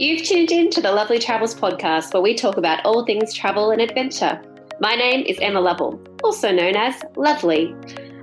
You've 0.00 0.22
tuned 0.22 0.52
in 0.52 0.70
to 0.70 0.80
the 0.80 0.92
Lovely 0.92 1.18
Travels 1.18 1.56
podcast, 1.56 2.14
where 2.14 2.22
we 2.22 2.32
talk 2.32 2.56
about 2.56 2.84
all 2.84 3.04
things 3.04 3.34
travel 3.34 3.72
and 3.72 3.82
adventure. 3.82 4.40
My 4.78 4.94
name 4.94 5.26
is 5.26 5.40
Emma 5.40 5.60
Lovell, 5.60 6.00
also 6.22 6.52
known 6.52 6.76
as 6.76 7.02
Lovely. 7.16 7.74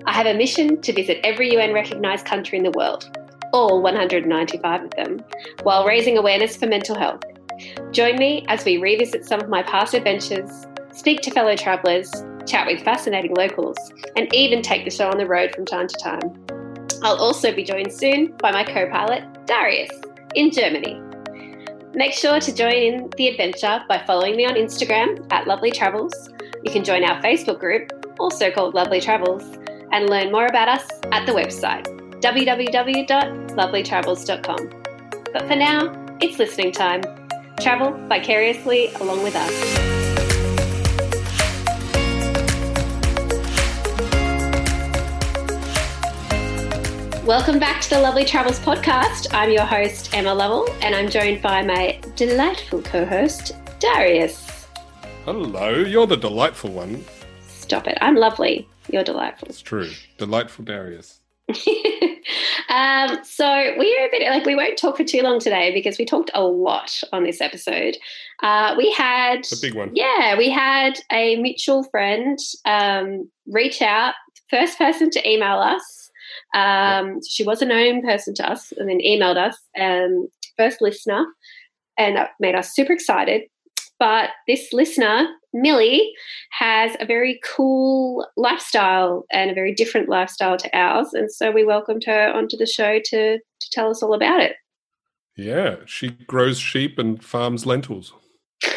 I 0.06 0.14
have 0.14 0.26
a 0.26 0.34
mission 0.34 0.80
to 0.80 0.94
visit 0.94 1.20
every 1.26 1.52
UN 1.52 1.74
recognised 1.74 2.26
country 2.26 2.58
in 2.58 2.64
the 2.64 2.72
world, 2.72 3.14
all 3.52 3.82
195 3.82 4.84
of 4.86 4.92
them, 4.92 5.22
while 5.64 5.86
raising 5.86 6.18
awareness 6.18 6.56
for 6.56 6.66
mental 6.66 6.98
health. 6.98 7.24
Join 7.92 8.16
me 8.16 8.46
as 8.48 8.64
we 8.64 8.78
revisit 8.78 9.26
some 9.26 9.42
of 9.42 9.50
my 9.50 9.62
past 9.62 9.94
adventures, 9.94 10.66
speak 10.94 11.20
to 11.24 11.32
fellow 11.32 11.58
travellers, 11.58 12.10
chat 12.48 12.68
with 12.68 12.86
fascinating 12.86 13.36
locals, 13.36 13.78
and 14.16 14.34
even 14.34 14.62
take 14.62 14.86
the 14.86 14.92
show 14.92 15.10
on 15.10 15.18
the 15.18 15.28
road 15.28 15.54
from 15.54 15.66
time 15.66 15.90
to 15.90 15.98
time. 16.02 16.46
I'll 17.04 17.18
also 17.18 17.54
be 17.54 17.66
joined 17.66 17.92
soon 17.92 18.34
by 18.38 18.54
my 18.54 18.64
co 18.64 18.90
pilot, 18.90 19.26
Darius, 19.46 19.92
in 20.36 20.52
Germany. 20.52 21.02
Make 21.96 22.14
sure 22.14 22.40
to 22.42 22.54
join 22.54 22.74
in 22.74 23.10
the 23.16 23.30
adventure 23.30 23.82
by 23.88 24.04
following 24.06 24.36
me 24.36 24.46
on 24.46 24.56
Instagram 24.56 25.26
at 25.32 25.48
Lovely 25.48 25.72
Travels. 25.72 26.30
You 26.62 26.70
can 26.70 26.84
join 26.84 27.06
our 27.06 27.22
Facebook 27.22 27.58
group, 27.58 27.90
also 28.20 28.52
called 28.52 28.74
Lovely 28.74 29.00
Travels, 29.00 29.44
and 29.94 30.10
learn 30.10 30.30
more 30.30 30.48
about 30.48 30.68
us 30.68 30.86
at 31.14 31.26
the 31.26 31.32
website 31.32 31.86
www.lovelytravels.com. 32.20 34.70
But 35.32 35.48
for 35.48 35.56
now, 35.56 36.18
it's 36.20 36.38
listening 36.38 36.74
time. 36.74 37.02
Travel 37.62 37.94
vicariously 38.10 38.94
along 38.96 39.24
with 39.24 39.38
us. 39.38 40.05
Welcome 47.26 47.58
back 47.58 47.82
to 47.82 47.90
the 47.90 48.00
Lovely 48.00 48.24
Travels 48.24 48.60
podcast. 48.60 49.34
I'm 49.34 49.50
your 49.50 49.66
host, 49.66 50.14
Emma 50.14 50.32
Lovell, 50.32 50.70
and 50.84 50.94
I'm 50.94 51.10
joined 51.10 51.42
by 51.42 51.64
my 51.64 52.00
delightful 52.16 52.84
co 52.84 53.04
host, 53.04 53.54
Darius. 53.80 54.68
Hello, 55.24 55.72
you're 55.72 56.06
the 56.06 56.18
delightful 56.18 56.70
one. 56.70 57.04
Stop 57.48 57.88
it. 57.88 57.98
I'm 58.00 58.16
lovely. 58.16 58.68
You're 58.92 59.04
delightful. 59.04 59.48
It's 59.48 59.60
true. 59.60 59.90
Delightful 60.20 60.66
Darius. 60.66 61.20
um, 62.70 63.18
so 63.24 63.74
we're 63.76 64.06
a 64.06 64.12
bit 64.12 64.30
like 64.30 64.46
we 64.46 64.56
won't 64.56 64.78
talk 64.78 64.98
for 64.98 65.04
too 65.04 65.24
long 65.24 65.40
today 65.40 65.74
because 65.74 65.98
we 65.98 66.06
talked 66.06 66.30
a 66.36 66.44
lot 66.44 67.02
on 67.12 67.24
this 67.24 67.42
episode. 67.42 67.98
Uh, 68.44 68.76
we 68.78 68.92
had 68.92 69.40
it's 69.40 69.52
a 69.52 69.68
big 69.68 69.74
one. 69.74 69.90
Yeah, 69.96 70.38
we 70.38 70.52
had 70.52 71.00
a 71.12 71.38
mutual 71.38 71.86
friend 71.86 72.38
um, 72.66 73.32
reach 73.48 73.82
out, 73.82 74.14
first 74.52 74.78
person 74.78 75.10
to 75.10 75.28
email 75.28 75.58
us 75.58 76.05
um, 76.56 77.20
she 77.28 77.44
was 77.44 77.62
a 77.62 77.66
known 77.66 78.02
person 78.02 78.34
to 78.36 78.50
us 78.50 78.72
and 78.78 78.90
then 78.90 79.00
emailed 79.00 79.38
us, 79.38 79.58
um, 79.80 80.28
first 80.58 80.82
listener, 80.82 81.26
and 81.98 82.16
that 82.16 82.32
made 82.40 82.56
us 82.56 82.74
super 82.74 82.94
excited. 82.94 83.44
But 84.00 84.30
this 84.48 84.74
listener, 84.74 85.28
Millie, 85.54 86.14
has 86.52 86.96
a 87.00 87.06
very 87.06 87.40
cool 87.44 88.28
lifestyle 88.36 89.26
and 89.32 89.52
a 89.52 89.54
very 89.54 89.74
different 89.74 90.10
lifestyle 90.10 90.58
to 90.58 90.78
ours. 90.78 91.14
And 91.14 91.32
so 91.32 91.52
we 91.52 91.66
welcomed 91.66 92.04
her 92.06 92.32
onto 92.34 92.58
the 92.58 92.66
show 92.66 93.00
to, 93.04 93.38
to 93.38 93.70
tell 93.72 93.90
us 93.90 94.02
all 94.02 94.14
about 94.14 94.42
it. 94.42 94.56
Yeah, 95.38 95.78
she 95.86 96.10
grows 96.10 96.58
sheep 96.58 96.98
and 96.98 97.24
farms 97.24 97.66
lentils. 97.66 98.14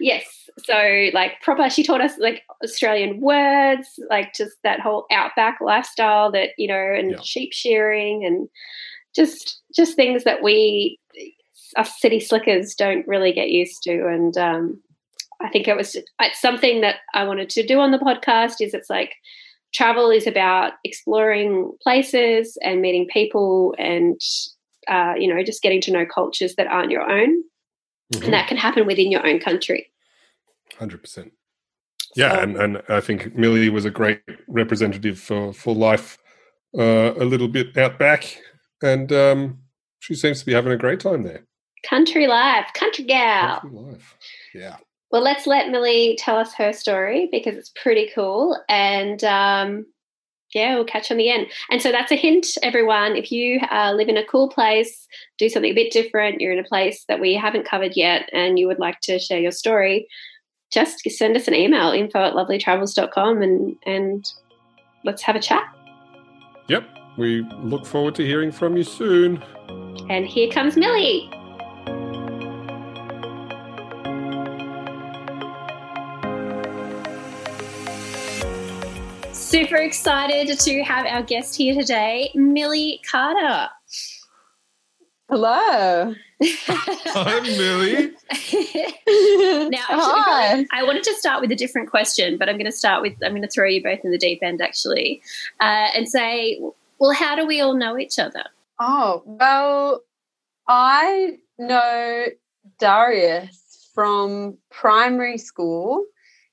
yes, 0.00 0.24
so 0.64 1.08
like 1.12 1.40
proper 1.42 1.68
she 1.68 1.82
taught 1.82 2.00
us 2.00 2.12
like 2.18 2.42
australian 2.62 3.20
words 3.20 3.88
like 4.10 4.34
just 4.34 4.56
that 4.62 4.80
whole 4.80 5.06
outback 5.10 5.58
lifestyle 5.60 6.30
that 6.30 6.50
you 6.58 6.68
know 6.68 6.74
and 6.74 7.12
yeah. 7.12 7.20
sheep 7.22 7.52
shearing 7.52 8.24
and 8.24 8.48
just 9.14 9.60
just 9.74 9.94
things 9.94 10.24
that 10.24 10.42
we 10.42 10.98
us 11.76 11.98
city 12.00 12.20
slickers 12.20 12.74
don't 12.74 13.06
really 13.06 13.32
get 13.32 13.50
used 13.50 13.82
to 13.82 14.06
and 14.06 14.36
um, 14.36 14.80
i 15.40 15.48
think 15.48 15.68
it 15.68 15.76
was 15.76 15.96
it's 16.20 16.40
something 16.40 16.80
that 16.80 16.96
i 17.14 17.24
wanted 17.24 17.48
to 17.48 17.66
do 17.66 17.78
on 17.78 17.90
the 17.90 17.98
podcast 17.98 18.56
is 18.60 18.74
it's 18.74 18.90
like 18.90 19.14
travel 19.72 20.10
is 20.10 20.26
about 20.26 20.74
exploring 20.84 21.70
places 21.82 22.58
and 22.62 22.82
meeting 22.82 23.06
people 23.10 23.74
and 23.78 24.20
uh, 24.88 25.14
you 25.16 25.32
know 25.32 25.42
just 25.42 25.62
getting 25.62 25.80
to 25.80 25.92
know 25.92 26.04
cultures 26.04 26.54
that 26.56 26.66
aren't 26.66 26.90
your 26.90 27.08
own 27.08 27.42
mm-hmm. 28.12 28.24
and 28.24 28.32
that 28.32 28.48
can 28.48 28.56
happen 28.56 28.86
within 28.86 29.10
your 29.10 29.26
own 29.26 29.38
country 29.38 29.91
Hundred 30.78 31.02
percent. 31.02 31.32
Yeah, 32.14 32.34
so, 32.34 32.40
and, 32.40 32.56
and 32.56 32.82
I 32.88 33.00
think 33.00 33.34
Millie 33.34 33.70
was 33.70 33.84
a 33.84 33.90
great 33.90 34.20
representative 34.48 35.18
for 35.18 35.52
for 35.52 35.74
life, 35.74 36.18
uh, 36.76 37.14
a 37.14 37.24
little 37.24 37.48
bit 37.48 37.76
out 37.76 37.98
back, 37.98 38.38
and 38.82 39.12
um, 39.12 39.58
she 40.00 40.14
seems 40.14 40.40
to 40.40 40.46
be 40.46 40.52
having 40.52 40.72
a 40.72 40.76
great 40.76 41.00
time 41.00 41.22
there. 41.22 41.46
Country 41.88 42.26
life, 42.26 42.66
country 42.74 43.04
gal. 43.04 43.60
Country 43.60 43.78
life. 43.78 44.16
Yeah. 44.54 44.76
Well, 45.10 45.22
let's 45.22 45.46
let 45.46 45.70
Millie 45.70 46.16
tell 46.18 46.36
us 46.36 46.54
her 46.54 46.72
story 46.72 47.28
because 47.30 47.56
it's 47.56 47.72
pretty 47.82 48.10
cool, 48.14 48.58
and 48.68 49.22
um, 49.24 49.86
yeah, 50.54 50.74
we'll 50.74 50.84
catch 50.84 51.10
on 51.10 51.16
the 51.16 51.30
end. 51.30 51.46
And 51.70 51.80
so 51.80 51.90
that's 51.90 52.12
a 52.12 52.16
hint, 52.16 52.46
everyone. 52.62 53.16
If 53.16 53.32
you 53.32 53.60
uh, 53.70 53.92
live 53.92 54.08
in 54.08 54.16
a 54.16 54.24
cool 54.24 54.48
place, 54.48 55.06
do 55.38 55.48
something 55.48 55.70
a 55.70 55.74
bit 55.74 55.92
different, 55.92 56.40
you're 56.40 56.52
in 56.52 56.58
a 56.58 56.64
place 56.64 57.04
that 57.08 57.20
we 57.20 57.34
haven't 57.34 57.66
covered 57.66 57.96
yet, 57.96 58.28
and 58.32 58.58
you 58.58 58.66
would 58.66 58.78
like 58.78 59.00
to 59.02 59.18
share 59.18 59.40
your 59.40 59.50
story, 59.50 60.08
just 60.72 61.08
send 61.10 61.36
us 61.36 61.48
an 61.48 61.54
email 61.54 61.90
info 61.92 62.24
at 62.24 62.34
lovelytravels.com 62.34 63.42
and 63.42 63.76
and 63.86 64.32
let's 65.04 65.22
have 65.22 65.36
a 65.36 65.40
chat. 65.40 65.64
Yep 66.68 66.88
we 67.16 67.42
look 67.58 67.86
forward 67.86 68.14
to 68.16 68.24
hearing 68.24 68.50
from 68.50 68.76
you 68.76 68.84
soon. 68.84 69.42
And 70.08 70.26
here 70.26 70.50
comes 70.50 70.76
millie. 70.76 71.30
Super 79.32 79.76
excited 79.76 80.58
to 80.58 80.82
have 80.82 81.06
our 81.06 81.22
guest 81.22 81.54
here 81.54 81.74
today 81.74 82.30
millie 82.34 83.00
carter 83.08 83.68
Hello. 85.32 86.14
Hi, 86.42 87.40
Millie. 87.40 88.10
now, 89.70 89.78
Hi. 89.88 90.66
I 90.70 90.82
wanted 90.82 91.04
to 91.04 91.14
start 91.14 91.40
with 91.40 91.50
a 91.50 91.56
different 91.56 91.88
question, 91.88 92.36
but 92.36 92.50
I'm 92.50 92.56
going 92.56 92.70
to 92.70 92.76
start 92.76 93.00
with 93.00 93.14
I'm 93.24 93.32
going 93.32 93.40
to 93.40 93.48
throw 93.48 93.66
you 93.66 93.82
both 93.82 94.00
in 94.04 94.10
the 94.10 94.18
deep 94.18 94.40
end, 94.42 94.60
actually, 94.60 95.22
uh, 95.58 95.88
and 95.96 96.06
say, 96.06 96.60
well, 96.98 97.14
how 97.14 97.34
do 97.34 97.46
we 97.46 97.62
all 97.62 97.72
know 97.72 97.96
each 97.96 98.18
other? 98.18 98.44
Oh, 98.78 99.22
well, 99.24 100.02
I 100.68 101.38
know 101.58 102.26
Darius 102.78 103.88
from 103.94 104.58
primary 104.70 105.38
school 105.38 106.04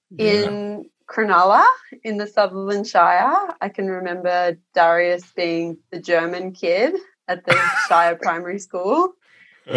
yeah. 0.09 0.31
in 0.31 0.89
Cronulla 1.05 1.65
in 2.05 2.15
the 2.15 2.27
Sutherland 2.27 2.87
Shire. 2.87 3.55
I 3.59 3.67
can 3.67 3.87
remember 3.87 4.57
Darius 4.73 5.29
being 5.35 5.79
the 5.91 5.99
German 5.99 6.53
kid 6.53 6.93
at 7.29 7.45
the 7.45 7.57
Shire 7.87 8.15
Primary 8.15 8.59
School. 8.59 9.13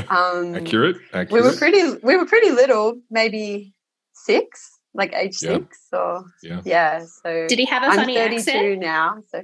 Um, 0.08 0.54
accurate, 0.54 0.96
accurate. 1.12 1.30
We 1.30 1.42
were 1.42 1.54
pretty. 1.54 1.98
We 2.02 2.16
were 2.16 2.24
pretty 2.24 2.50
little, 2.50 2.98
maybe 3.10 3.74
six, 4.14 4.70
like 4.94 5.12
age 5.14 5.36
yeah. 5.42 5.56
six 5.56 5.78
or 5.92 6.24
yeah. 6.42 6.60
yeah. 6.64 7.04
So 7.22 7.46
did 7.46 7.58
he 7.58 7.66
have 7.66 7.82
a 7.82 7.86
I'm 7.86 7.96
funny 7.96 8.14
32 8.14 8.38
accent? 8.38 8.80
now. 8.80 9.22
So 9.30 9.38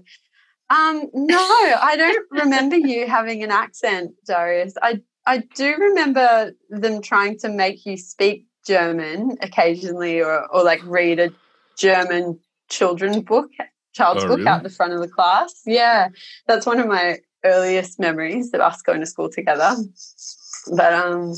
um, 0.70 1.10
no, 1.12 1.36
I 1.36 1.96
don't 1.96 2.26
remember 2.42 2.76
you 2.76 3.06
having 3.06 3.42
an 3.42 3.50
accent, 3.50 4.12
Darius. 4.26 4.74
I 4.80 5.00
I 5.26 5.42
do 5.54 5.76
remember 5.76 6.52
them 6.70 7.02
trying 7.02 7.38
to 7.40 7.50
make 7.50 7.84
you 7.84 7.96
speak 7.96 8.46
German 8.66 9.36
occasionally, 9.42 10.20
or 10.20 10.46
or 10.50 10.62
like 10.62 10.80
read 10.84 11.20
a 11.20 11.30
German 11.76 12.38
children 12.68 13.22
book, 13.22 13.50
child's 13.94 14.24
oh, 14.24 14.28
book 14.28 14.38
really? 14.38 14.48
out 14.48 14.62
the 14.62 14.70
front 14.70 14.92
of 14.92 15.00
the 15.00 15.08
class. 15.08 15.62
Yeah, 15.64 16.08
that's 16.46 16.66
one 16.66 16.80
of 16.80 16.86
my 16.86 17.18
earliest 17.48 17.98
memories 17.98 18.52
of 18.54 18.60
us 18.60 18.82
going 18.82 19.00
to 19.00 19.06
school 19.06 19.30
together. 19.30 19.74
But 20.74 20.92
um, 20.92 21.34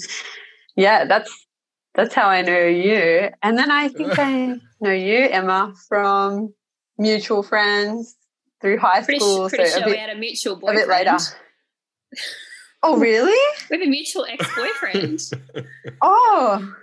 yeah, 0.77 1.05
that's 1.05 1.47
that's 1.95 2.15
how 2.15 2.29
I 2.29 2.43
know 2.43 2.67
you. 2.67 3.31
And 3.43 3.59
then 3.59 3.71
I 3.71 3.89
think 3.89 4.19
I 4.19 4.57
know 4.81 4.93
you, 4.93 5.29
Emma, 5.29 5.75
from 5.89 6.55
mutual 6.99 7.43
friends 7.43 8.17
through 8.61 8.79
high 8.79 9.03
pretty, 9.03 9.21
school. 9.21 9.49
Pretty 9.49 9.67
so 9.67 9.79
sure 9.79 9.87
bit, 9.87 9.93
we 9.93 9.99
had 9.99 10.11
a 10.11 10.19
mutual 10.19 10.57
boyfriend. 10.57 10.79
A 10.79 10.83
bit 10.83 10.89
later. 10.89 11.17
oh, 12.83 12.99
really? 12.99 13.39
we 13.71 13.79
have 13.79 13.87
a 13.87 13.91
mutual 13.91 14.27
ex-boyfriend. 14.27 15.21
oh, 16.03 16.75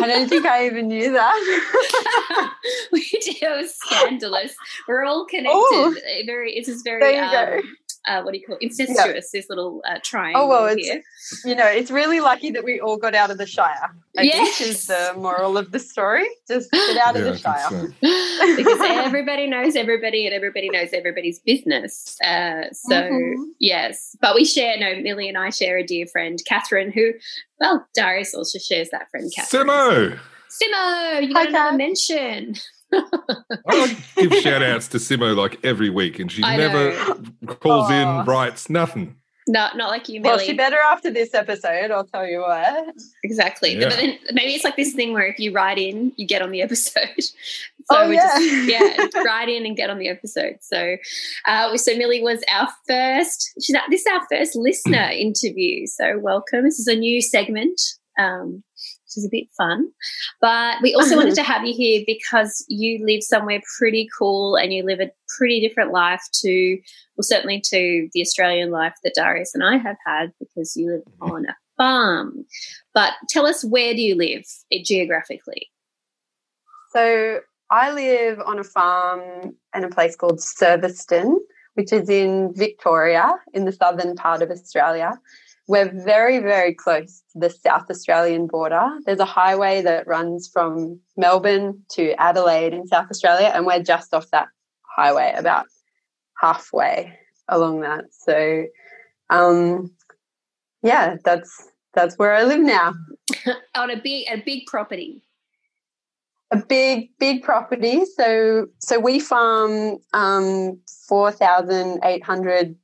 I 0.00 0.06
don't 0.06 0.28
think 0.28 0.46
I 0.46 0.66
even 0.66 0.88
knew 0.88 1.12
that. 1.12 2.54
we 2.92 3.02
did. 3.10 3.42
It 3.42 3.60
was 3.60 3.74
scandalous. 3.74 4.54
We're 4.86 5.04
all 5.04 5.26
connected. 5.26 5.50
Oh, 5.52 5.94
very. 6.24 6.56
It 6.56 6.68
is 6.68 6.82
very. 6.82 7.18
Um, 7.18 7.60
uh, 8.06 8.22
what 8.22 8.32
do 8.32 8.38
you 8.38 8.46
call 8.46 8.56
it? 8.56 8.62
incestuous? 8.62 8.98
Yep. 8.98 9.30
This 9.32 9.46
little 9.48 9.82
uh, 9.88 9.98
triangle. 10.02 10.42
Oh 10.42 10.48
well, 10.48 10.66
it's 10.66 10.86
here. 10.86 11.02
you 11.44 11.54
know 11.54 11.66
it's 11.66 11.90
really 11.90 12.20
lucky 12.20 12.50
that 12.50 12.64
we 12.64 12.80
all 12.80 12.96
got 12.96 13.14
out 13.14 13.30
of 13.30 13.38
the 13.38 13.46
Shire. 13.46 13.94
I 14.16 14.22
yes. 14.22 14.58
think 14.58 14.70
is 14.70 14.86
the 14.86 15.12
moral 15.16 15.58
of 15.58 15.70
the 15.70 15.78
story. 15.78 16.26
Just 16.48 16.70
get 16.70 16.96
out 16.96 17.14
yeah, 17.14 17.22
of 17.22 17.24
the 17.24 17.38
Shire 17.38 17.68
so. 17.68 17.86
because 18.56 18.80
everybody 18.80 19.46
knows 19.46 19.76
everybody 19.76 20.26
and 20.26 20.34
everybody 20.34 20.70
knows 20.70 20.90
everybody's 20.92 21.38
business. 21.40 22.20
Uh, 22.22 22.70
so 22.72 22.94
mm-hmm. 22.94 23.42
yes, 23.58 24.16
but 24.20 24.34
we 24.34 24.44
share. 24.44 24.78
No, 24.78 25.00
Millie 25.02 25.28
and 25.28 25.38
I 25.38 25.50
share 25.50 25.78
a 25.78 25.86
dear 25.86 26.06
friend, 26.06 26.38
Catherine, 26.46 26.92
who 26.92 27.12
well, 27.58 27.86
Darius 27.94 28.34
also 28.34 28.58
shares 28.58 28.88
that 28.90 29.10
friend, 29.10 29.30
Catherine. 29.34 29.66
Simo. 29.66 30.18
Simo, 30.50 31.22
you 31.22 31.32
got 31.32 31.44
Hi, 31.44 31.48
another 31.48 31.76
mention. 31.76 32.56
I 32.92 33.96
give 34.16 34.32
shout 34.34 34.62
outs 34.62 34.88
to 34.88 34.98
Simo 34.98 35.36
like 35.36 35.64
every 35.64 35.90
week, 35.90 36.18
and 36.18 36.30
she 36.30 36.42
I 36.42 36.56
never 36.56 36.90
know. 36.90 37.54
calls 37.54 37.88
Aww. 37.88 38.20
in, 38.20 38.26
writes 38.26 38.70
nothing. 38.70 39.16
Not 39.50 39.76
not 39.76 39.90
like 39.90 40.08
you, 40.08 40.20
Millie. 40.20 40.36
Well, 40.36 40.44
she 40.44 40.54
better 40.54 40.76
after 40.76 41.10
this 41.10 41.34
episode. 41.34 41.90
I'll 41.90 42.04
tell 42.04 42.26
you 42.26 42.40
what. 42.40 42.94
Exactly. 43.24 43.74
Yeah. 43.74 43.88
But 43.88 43.96
then 43.96 44.18
maybe 44.32 44.52
it's 44.52 44.64
like 44.64 44.76
this 44.76 44.92
thing 44.92 45.12
where 45.12 45.26
if 45.26 45.38
you 45.38 45.52
write 45.52 45.78
in, 45.78 46.12
you 46.16 46.26
get 46.26 46.42
on 46.42 46.50
the 46.50 46.62
episode. 46.62 47.08
so 47.18 47.32
oh, 47.90 48.08
we 48.08 48.14
yeah. 48.14 48.38
just 48.38 49.14
yeah, 49.16 49.22
write 49.24 49.48
in 49.48 49.66
and 49.66 49.76
get 49.76 49.90
on 49.90 49.98
the 49.98 50.08
episode. 50.08 50.58
So, 50.60 50.96
uh, 51.46 51.76
so 51.76 51.96
Millie 51.96 52.22
was 52.22 52.42
our 52.50 52.68
first. 52.86 53.52
She's 53.60 53.76
this 53.90 54.02
is 54.02 54.06
our 54.06 54.26
first 54.30 54.54
listener 54.54 55.10
interview. 55.12 55.86
So 55.86 56.18
welcome. 56.18 56.64
This 56.64 56.78
is 56.78 56.86
a 56.86 56.94
new 56.94 57.20
segment. 57.20 57.80
Um, 58.18 58.62
which 59.10 59.18
is 59.18 59.26
a 59.26 59.30
bit 59.30 59.48
fun. 59.56 59.90
But 60.40 60.76
we 60.82 60.94
also 60.94 61.16
wanted 61.16 61.34
to 61.34 61.42
have 61.50 61.64
you 61.64 61.74
here 61.74 62.04
because 62.06 62.64
you 62.68 63.04
live 63.04 63.22
somewhere 63.22 63.60
pretty 63.78 64.08
cool 64.16 64.56
and 64.56 64.72
you 64.72 64.84
live 64.84 65.00
a 65.00 65.10
pretty 65.36 65.60
different 65.60 65.92
life 65.92 66.22
to, 66.42 66.78
well, 67.16 67.22
certainly 67.22 67.60
to 67.66 68.08
the 68.12 68.20
Australian 68.20 68.70
life 68.70 68.94
that 69.04 69.14
Darius 69.14 69.54
and 69.54 69.64
I 69.64 69.76
have 69.78 69.96
had 70.06 70.32
because 70.38 70.76
you 70.76 70.92
live 70.92 71.02
mm-hmm. 71.02 71.32
on 71.32 71.46
a 71.46 71.56
farm. 71.76 72.44
But 72.94 73.14
tell 73.28 73.46
us, 73.46 73.64
where 73.64 73.94
do 73.94 74.00
you 74.00 74.14
live 74.14 74.44
geographically? 74.84 75.68
So 76.92 77.40
I 77.70 77.92
live 77.92 78.40
on 78.44 78.58
a 78.58 78.64
farm 78.64 79.56
in 79.74 79.84
a 79.84 79.88
place 79.88 80.16
called 80.16 80.40
Serviceton, 80.40 81.38
which 81.74 81.92
is 81.92 82.08
in 82.08 82.52
Victoria 82.54 83.34
in 83.54 83.64
the 83.64 83.72
southern 83.72 84.16
part 84.16 84.42
of 84.42 84.50
Australia. 84.50 85.12
We're 85.70 85.92
very, 85.92 86.40
very 86.40 86.74
close 86.74 87.22
to 87.32 87.38
the 87.38 87.48
South 87.48 87.88
Australian 87.88 88.48
border. 88.48 88.88
There's 89.06 89.20
a 89.20 89.24
highway 89.24 89.82
that 89.82 90.08
runs 90.08 90.50
from 90.52 90.98
Melbourne 91.16 91.84
to 91.90 92.12
Adelaide 92.20 92.74
in 92.74 92.88
South 92.88 93.06
Australia, 93.08 93.52
and 93.54 93.64
we're 93.64 93.80
just 93.80 94.12
off 94.12 94.28
that 94.32 94.48
highway, 94.96 95.32
about 95.36 95.66
halfway 96.40 97.16
along 97.46 97.82
that. 97.82 98.06
So, 98.10 98.64
um, 99.30 99.92
yeah, 100.82 101.18
that's 101.24 101.68
that's 101.94 102.18
where 102.18 102.34
I 102.34 102.42
live 102.42 102.62
now. 102.62 102.92
On 103.76 103.92
a 103.92 103.96
big 104.02 104.26
a 104.28 104.42
big 104.44 104.66
property. 104.66 105.22
A 106.50 106.56
big 106.56 107.10
big 107.20 107.44
property. 107.44 108.06
So 108.16 108.66
so 108.80 108.98
we 108.98 109.20
farm 109.20 109.98
um, 110.14 110.80
four 111.06 111.30
thousand 111.30 112.00
eight 112.02 112.24
hundred 112.24 112.74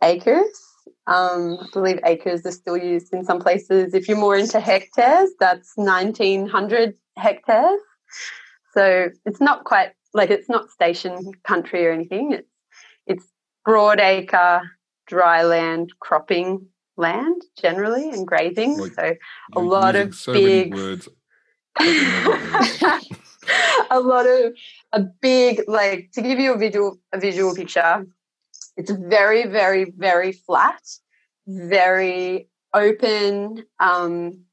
acres 0.00 0.65
um, 1.06 1.58
I 1.60 1.66
believe 1.72 2.00
acres 2.04 2.44
are 2.46 2.52
still 2.52 2.76
used 2.76 3.12
in 3.12 3.24
some 3.24 3.40
places. 3.40 3.94
If 3.94 4.08
you're 4.08 4.18
more 4.18 4.36
into 4.36 4.58
hectares, 4.58 5.30
that's 5.38 5.72
1900 5.76 6.94
hectares. 7.16 7.80
So 8.74 9.10
it's 9.24 9.40
not 9.40 9.64
quite 9.64 9.92
like 10.12 10.30
it's 10.30 10.48
not 10.48 10.70
station 10.70 11.32
country 11.44 11.86
or 11.86 11.92
anything. 11.92 12.32
It's 12.32 12.50
it's 13.06 13.26
broad 13.64 14.00
acre, 14.00 14.62
dry 15.06 15.44
land, 15.44 15.92
cropping 16.00 16.66
land 16.96 17.42
generally, 17.60 18.10
and 18.10 18.26
grazing. 18.26 18.76
Like 18.78 18.94
so 18.94 19.14
a 19.54 19.60
lot 19.60 19.94
of 19.94 20.14
so 20.14 20.32
big 20.32 20.74
words. 20.74 21.08
a 23.90 24.00
lot 24.00 24.26
of 24.26 24.54
a 24.92 25.00
big 25.20 25.62
like 25.68 26.10
to 26.14 26.22
give 26.22 26.38
you 26.38 26.54
a 26.54 26.58
visual 26.58 26.98
a 27.12 27.20
visual 27.20 27.54
picture 27.54 28.06
it's 28.76 28.90
very, 28.90 29.46
very, 29.46 29.92
very 29.96 30.32
flat, 30.32 30.82
very 31.46 32.48
open, 32.74 33.64
um, 33.80 34.44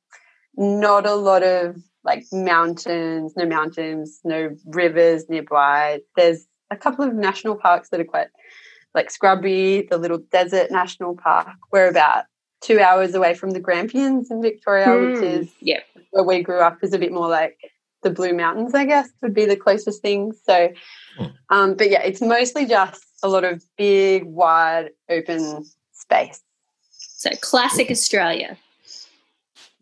not 0.55 1.05
a 1.05 1.15
lot 1.15 1.43
of 1.43 1.77
like 2.03 2.25
mountains, 2.31 3.33
no 3.35 3.45
mountains, 3.45 4.19
no 4.23 4.55
rivers 4.65 5.29
nearby. 5.29 6.01
There's 6.15 6.45
a 6.69 6.75
couple 6.75 7.05
of 7.05 7.13
national 7.13 7.55
parks 7.55 7.89
that 7.89 7.99
are 7.99 8.05
quite 8.05 8.27
like 8.93 9.09
scrubby, 9.09 9.87
the 9.89 9.97
little 9.97 10.19
desert 10.31 10.71
national 10.71 11.15
park. 11.15 11.47
We're 11.71 11.89
about 11.89 12.25
two 12.61 12.79
hours 12.79 13.15
away 13.15 13.33
from 13.33 13.51
the 13.51 13.59
Grampians 13.59 14.29
in 14.31 14.41
Victoria, 14.41 14.87
mm, 14.87 15.11
which 15.11 15.19
hmm. 15.19 15.41
is 15.41 15.51
yep. 15.59 15.83
where 16.11 16.23
we 16.23 16.41
grew 16.41 16.59
up, 16.59 16.79
is 16.81 16.93
a 16.93 16.99
bit 16.99 17.11
more 17.11 17.27
like 17.27 17.57
the 18.03 18.09
Blue 18.09 18.33
Mountains, 18.33 18.73
I 18.73 18.85
guess, 18.85 19.09
would 19.21 19.33
be 19.33 19.45
the 19.45 19.55
closest 19.55 20.01
thing. 20.01 20.33
So, 20.45 20.69
hmm. 21.17 21.25
um, 21.49 21.75
but 21.75 21.89
yeah, 21.89 22.03
it's 22.03 22.21
mostly 22.21 22.65
just 22.65 23.03
a 23.23 23.27
lot 23.27 23.43
of 23.43 23.63
big, 23.77 24.25
wide, 24.25 24.91
open 25.09 25.65
space. 25.91 26.41
So 26.91 27.29
classic 27.41 27.89
Australia. 27.89 28.57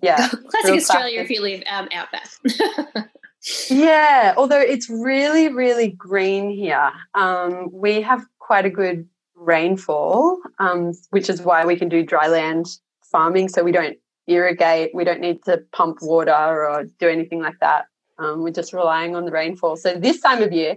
Yeah. 0.01 0.27
classic 0.47 0.75
Australia 0.75 1.17
classic. 1.17 1.19
if 1.19 1.29
you 1.29 1.41
live 1.41 1.63
um, 1.69 1.89
out 1.93 2.07
back. 2.11 3.09
yeah, 3.69 4.33
although 4.37 4.59
it's 4.59 4.89
really, 4.89 5.49
really 5.49 5.89
green 5.89 6.49
here. 6.49 6.91
Um, 7.15 7.69
we 7.71 8.01
have 8.01 8.25
quite 8.39 8.65
a 8.65 8.69
good 8.69 9.07
rainfall, 9.35 10.39
um, 10.59 10.93
which 11.09 11.29
is 11.29 11.41
why 11.41 11.65
we 11.65 11.75
can 11.75 11.89
do 11.89 12.03
dry 12.03 12.27
land 12.27 12.67
farming. 13.03 13.49
So 13.49 13.63
we 13.63 13.71
don't 13.71 13.97
irrigate, 14.27 14.93
we 14.93 15.03
don't 15.03 15.19
need 15.19 15.43
to 15.45 15.63
pump 15.71 15.97
water 16.01 16.31
or 16.31 16.85
do 16.99 17.07
anything 17.07 17.41
like 17.41 17.59
that. 17.59 17.85
Um, 18.19 18.43
we're 18.43 18.51
just 18.51 18.71
relying 18.71 19.15
on 19.15 19.25
the 19.25 19.31
rainfall. 19.31 19.77
So 19.77 19.95
this 19.95 20.21
time 20.21 20.43
of 20.43 20.51
year, 20.51 20.75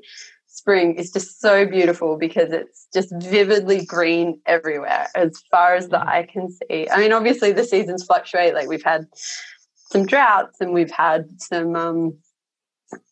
spring 0.54 0.94
is 0.94 1.10
just 1.10 1.40
so 1.40 1.66
beautiful 1.66 2.16
because 2.16 2.52
it's 2.52 2.86
just 2.94 3.12
vividly 3.20 3.84
green 3.84 4.40
everywhere 4.46 5.08
as 5.16 5.42
far 5.50 5.74
as 5.74 5.88
the 5.88 5.98
eye 6.00 6.28
can 6.32 6.48
see. 6.48 6.88
I 6.88 6.98
mean, 6.98 7.12
obviously 7.12 7.50
the 7.50 7.64
seasons 7.64 8.04
fluctuate. 8.04 8.54
Like 8.54 8.68
we've 8.68 8.84
had 8.84 9.06
some 9.90 10.06
droughts 10.06 10.60
and 10.60 10.72
we've 10.72 10.92
had 10.92 11.26
some 11.38 11.74
um, 11.74 12.18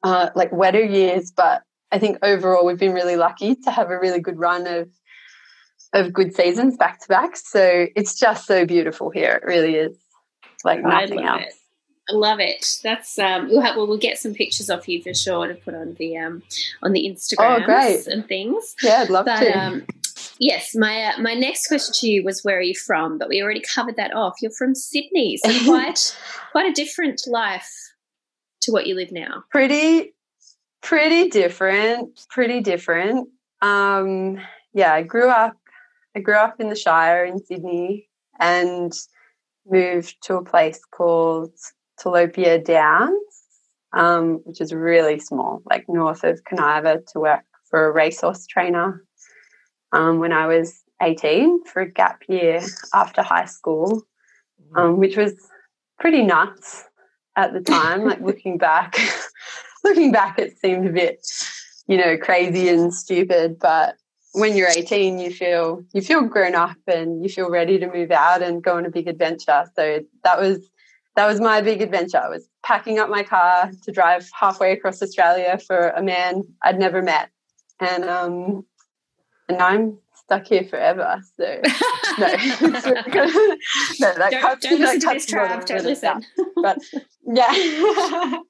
uh, 0.04 0.30
like 0.36 0.52
wetter 0.52 0.84
years, 0.84 1.32
but 1.32 1.62
I 1.90 1.98
think 1.98 2.18
overall 2.22 2.64
we've 2.64 2.78
been 2.78 2.94
really 2.94 3.16
lucky 3.16 3.56
to 3.56 3.70
have 3.72 3.90
a 3.90 3.98
really 3.98 4.20
good 4.20 4.38
run 4.38 4.66
of 4.68 4.88
of 5.92 6.12
good 6.12 6.34
seasons 6.34 6.76
back 6.76 7.00
to 7.00 7.08
back. 7.08 7.36
So 7.36 7.86
it's 7.96 8.18
just 8.18 8.46
so 8.46 8.64
beautiful 8.64 9.10
here. 9.10 9.40
It 9.42 9.46
really 9.46 9.74
is 9.74 9.98
like 10.64 10.80
nothing 10.80 11.24
else. 11.24 11.42
It. 11.42 11.54
I 12.08 12.14
love 12.14 12.40
it. 12.40 12.66
That's 12.82 13.18
um, 13.18 13.48
we'll 13.48 13.60
have, 13.60 13.76
well, 13.76 13.86
we'll 13.86 13.98
get 13.98 14.18
some 14.18 14.34
pictures 14.34 14.68
of 14.68 14.86
you 14.88 15.02
for 15.02 15.14
sure 15.14 15.46
to 15.46 15.54
put 15.54 15.74
on 15.74 15.94
the 15.94 16.16
um 16.16 16.42
on 16.82 16.92
the 16.92 17.06
Instagram 17.08 17.64
oh, 17.68 18.10
and 18.10 18.26
things. 18.26 18.74
Yeah, 18.82 19.02
I'd 19.02 19.10
love 19.10 19.26
but, 19.26 19.40
to. 19.40 19.58
Um, 19.58 19.86
yes, 20.38 20.74
my 20.74 21.04
uh, 21.04 21.20
my 21.20 21.34
next 21.34 21.68
question 21.68 21.94
to 22.00 22.08
you 22.08 22.24
was 22.24 22.42
where 22.42 22.58
are 22.58 22.62
you 22.62 22.74
from? 22.74 23.18
But 23.18 23.28
we 23.28 23.40
already 23.40 23.62
covered 23.62 23.96
that 23.96 24.14
off. 24.14 24.34
You're 24.42 24.50
from 24.50 24.74
Sydney, 24.74 25.38
so 25.44 25.64
quite 25.64 26.16
quite 26.50 26.68
a 26.68 26.72
different 26.72 27.22
life 27.26 27.70
to 28.62 28.72
what 28.72 28.86
you 28.86 28.94
live 28.96 29.12
now. 29.12 29.44
Pretty, 29.50 30.14
pretty 30.82 31.28
different. 31.28 32.26
Pretty 32.30 32.60
different. 32.60 33.28
Um, 33.60 34.40
yeah, 34.74 34.92
I 34.92 35.02
grew 35.02 35.28
up. 35.28 35.56
I 36.16 36.20
grew 36.20 36.34
up 36.34 36.60
in 36.60 36.68
the 36.68 36.76
Shire 36.76 37.24
in 37.24 37.38
Sydney 37.44 38.08
and 38.38 38.92
moved 39.66 40.16
to 40.24 40.34
a 40.34 40.44
place 40.44 40.80
called 40.90 41.52
Telopea 42.02 42.64
Downs, 42.64 43.44
um, 43.92 44.40
which 44.44 44.60
is 44.60 44.72
really 44.72 45.18
small, 45.18 45.62
like 45.68 45.84
north 45.88 46.24
of 46.24 46.42
Kaniva, 46.44 47.04
to 47.12 47.20
work 47.20 47.44
for 47.68 47.86
a 47.86 47.92
racehorse 47.92 48.46
trainer 48.46 49.04
um, 49.92 50.18
when 50.18 50.32
I 50.32 50.46
was 50.46 50.82
18 51.02 51.64
for 51.64 51.82
a 51.82 51.90
gap 51.90 52.22
year 52.28 52.60
after 52.94 53.22
high 53.22 53.46
school, 53.46 54.02
um, 54.74 54.98
which 54.98 55.16
was 55.16 55.34
pretty 55.98 56.22
nuts 56.22 56.84
at 57.36 57.52
the 57.52 57.60
time. 57.60 58.04
like 58.04 58.20
looking 58.22 58.58
back, 58.58 58.96
looking 59.84 60.12
back, 60.12 60.38
it 60.38 60.58
seemed 60.58 60.86
a 60.86 60.92
bit, 60.92 61.26
you 61.86 61.96
know, 61.96 62.16
crazy 62.16 62.68
and 62.68 62.92
stupid, 62.92 63.58
but 63.60 63.96
when 64.34 64.56
you're 64.56 64.70
18 64.70 65.18
you 65.18 65.30
feel 65.30 65.84
you 65.92 66.00
feel 66.00 66.22
grown 66.22 66.54
up 66.54 66.78
and 66.86 67.22
you 67.22 67.28
feel 67.28 67.50
ready 67.50 67.78
to 67.78 67.86
move 67.92 68.10
out 68.10 68.42
and 68.42 68.62
go 68.62 68.78
on 68.78 68.86
a 68.86 68.90
big 68.90 69.06
adventure 69.06 69.66
so 69.76 70.00
that 70.24 70.40
was 70.40 70.70
that 71.16 71.26
was 71.26 71.40
my 71.40 71.60
big 71.60 71.82
adventure. 71.82 72.18
I 72.18 72.28
was 72.28 72.48
packing 72.62 72.98
up 72.98 73.08
my 73.08 73.22
car 73.22 73.70
to 73.82 73.92
drive 73.92 74.28
halfway 74.38 74.72
across 74.72 75.02
Australia 75.02 75.58
for 75.58 75.88
a 75.90 76.02
man 76.02 76.42
I'd 76.62 76.78
never 76.78 77.02
met, 77.02 77.30
and 77.80 78.04
um, 78.04 78.64
and 79.48 79.60
I'm 79.60 79.98
stuck 80.14 80.46
here 80.46 80.64
forever. 80.64 81.22
So 81.36 81.44
no, 82.18 82.26
no, 82.26 82.36
that 84.00 84.28
don't, 84.30 84.40
cuts, 84.40 84.66
don't 84.66 84.80
listen 84.80 85.00
to 85.00 85.08
this 85.08 85.26
trap. 85.26 85.66
Don't 85.66 85.84
listen. 85.84 86.24
But 86.56 86.78
yeah, 87.26 87.50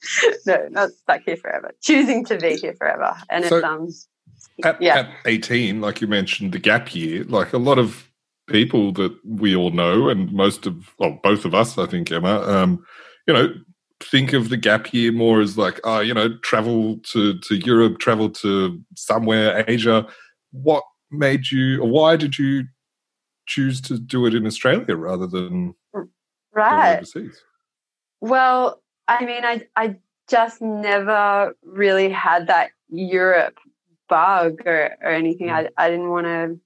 no, 0.46 0.68
not 0.70 0.90
stuck 0.90 1.22
here 1.24 1.36
forever. 1.36 1.72
Choosing 1.82 2.24
to 2.26 2.38
be 2.38 2.56
here 2.56 2.74
forever, 2.74 3.16
and 3.30 3.44
so, 3.44 3.56
it's 3.56 3.64
um, 3.64 3.88
at, 4.64 4.80
yeah. 4.80 4.98
at 4.98 5.10
18, 5.26 5.80
like 5.80 6.00
you 6.00 6.06
mentioned, 6.06 6.52
the 6.52 6.58
gap 6.58 6.94
year, 6.94 7.24
like 7.24 7.52
a 7.52 7.58
lot 7.58 7.78
of 7.78 8.08
people 8.48 8.92
that 8.92 9.16
we 9.24 9.54
all 9.54 9.70
know, 9.70 10.08
and 10.08 10.32
most 10.32 10.66
of, 10.66 10.94
well, 10.98 11.18
both 11.22 11.44
of 11.44 11.54
us, 11.54 11.78
I 11.78 11.86
think, 11.86 12.10
Emma, 12.10 12.40
um, 12.42 12.84
you 13.26 13.34
know, 13.34 13.54
think 14.00 14.32
of 14.32 14.48
the 14.48 14.56
gap 14.56 14.92
year 14.92 15.12
more 15.12 15.40
as 15.40 15.56
like, 15.56 15.80
oh, 15.84 16.00
you 16.00 16.12
know, 16.12 16.36
travel 16.38 16.98
to, 17.12 17.38
to 17.38 17.56
Europe, 17.56 17.98
travel 17.98 18.28
to 18.30 18.80
somewhere, 18.96 19.64
Asia. 19.68 20.06
What 20.50 20.82
made 21.10 21.50
you, 21.50 21.80
or 21.82 21.88
why 21.88 22.16
did 22.16 22.38
you 22.38 22.64
choose 23.46 23.80
to 23.82 23.98
do 23.98 24.26
it 24.26 24.34
in 24.34 24.46
Australia 24.46 24.96
rather 24.96 25.26
than 25.26 25.74
right 26.52 26.96
overseas? 26.96 27.42
Well, 28.20 28.80
I 29.08 29.24
mean, 29.24 29.44
I 29.44 29.66
I 29.76 29.96
just 30.28 30.62
never 30.62 31.56
really 31.62 32.08
had 32.08 32.46
that 32.46 32.70
Europe 32.88 33.58
bug 34.08 34.62
or, 34.64 34.96
or 35.02 35.10
anything. 35.10 35.48
Mm. 35.48 35.68
I 35.76 35.84
I 35.84 35.90
didn't 35.90 36.10
want 36.10 36.26
to. 36.26 36.60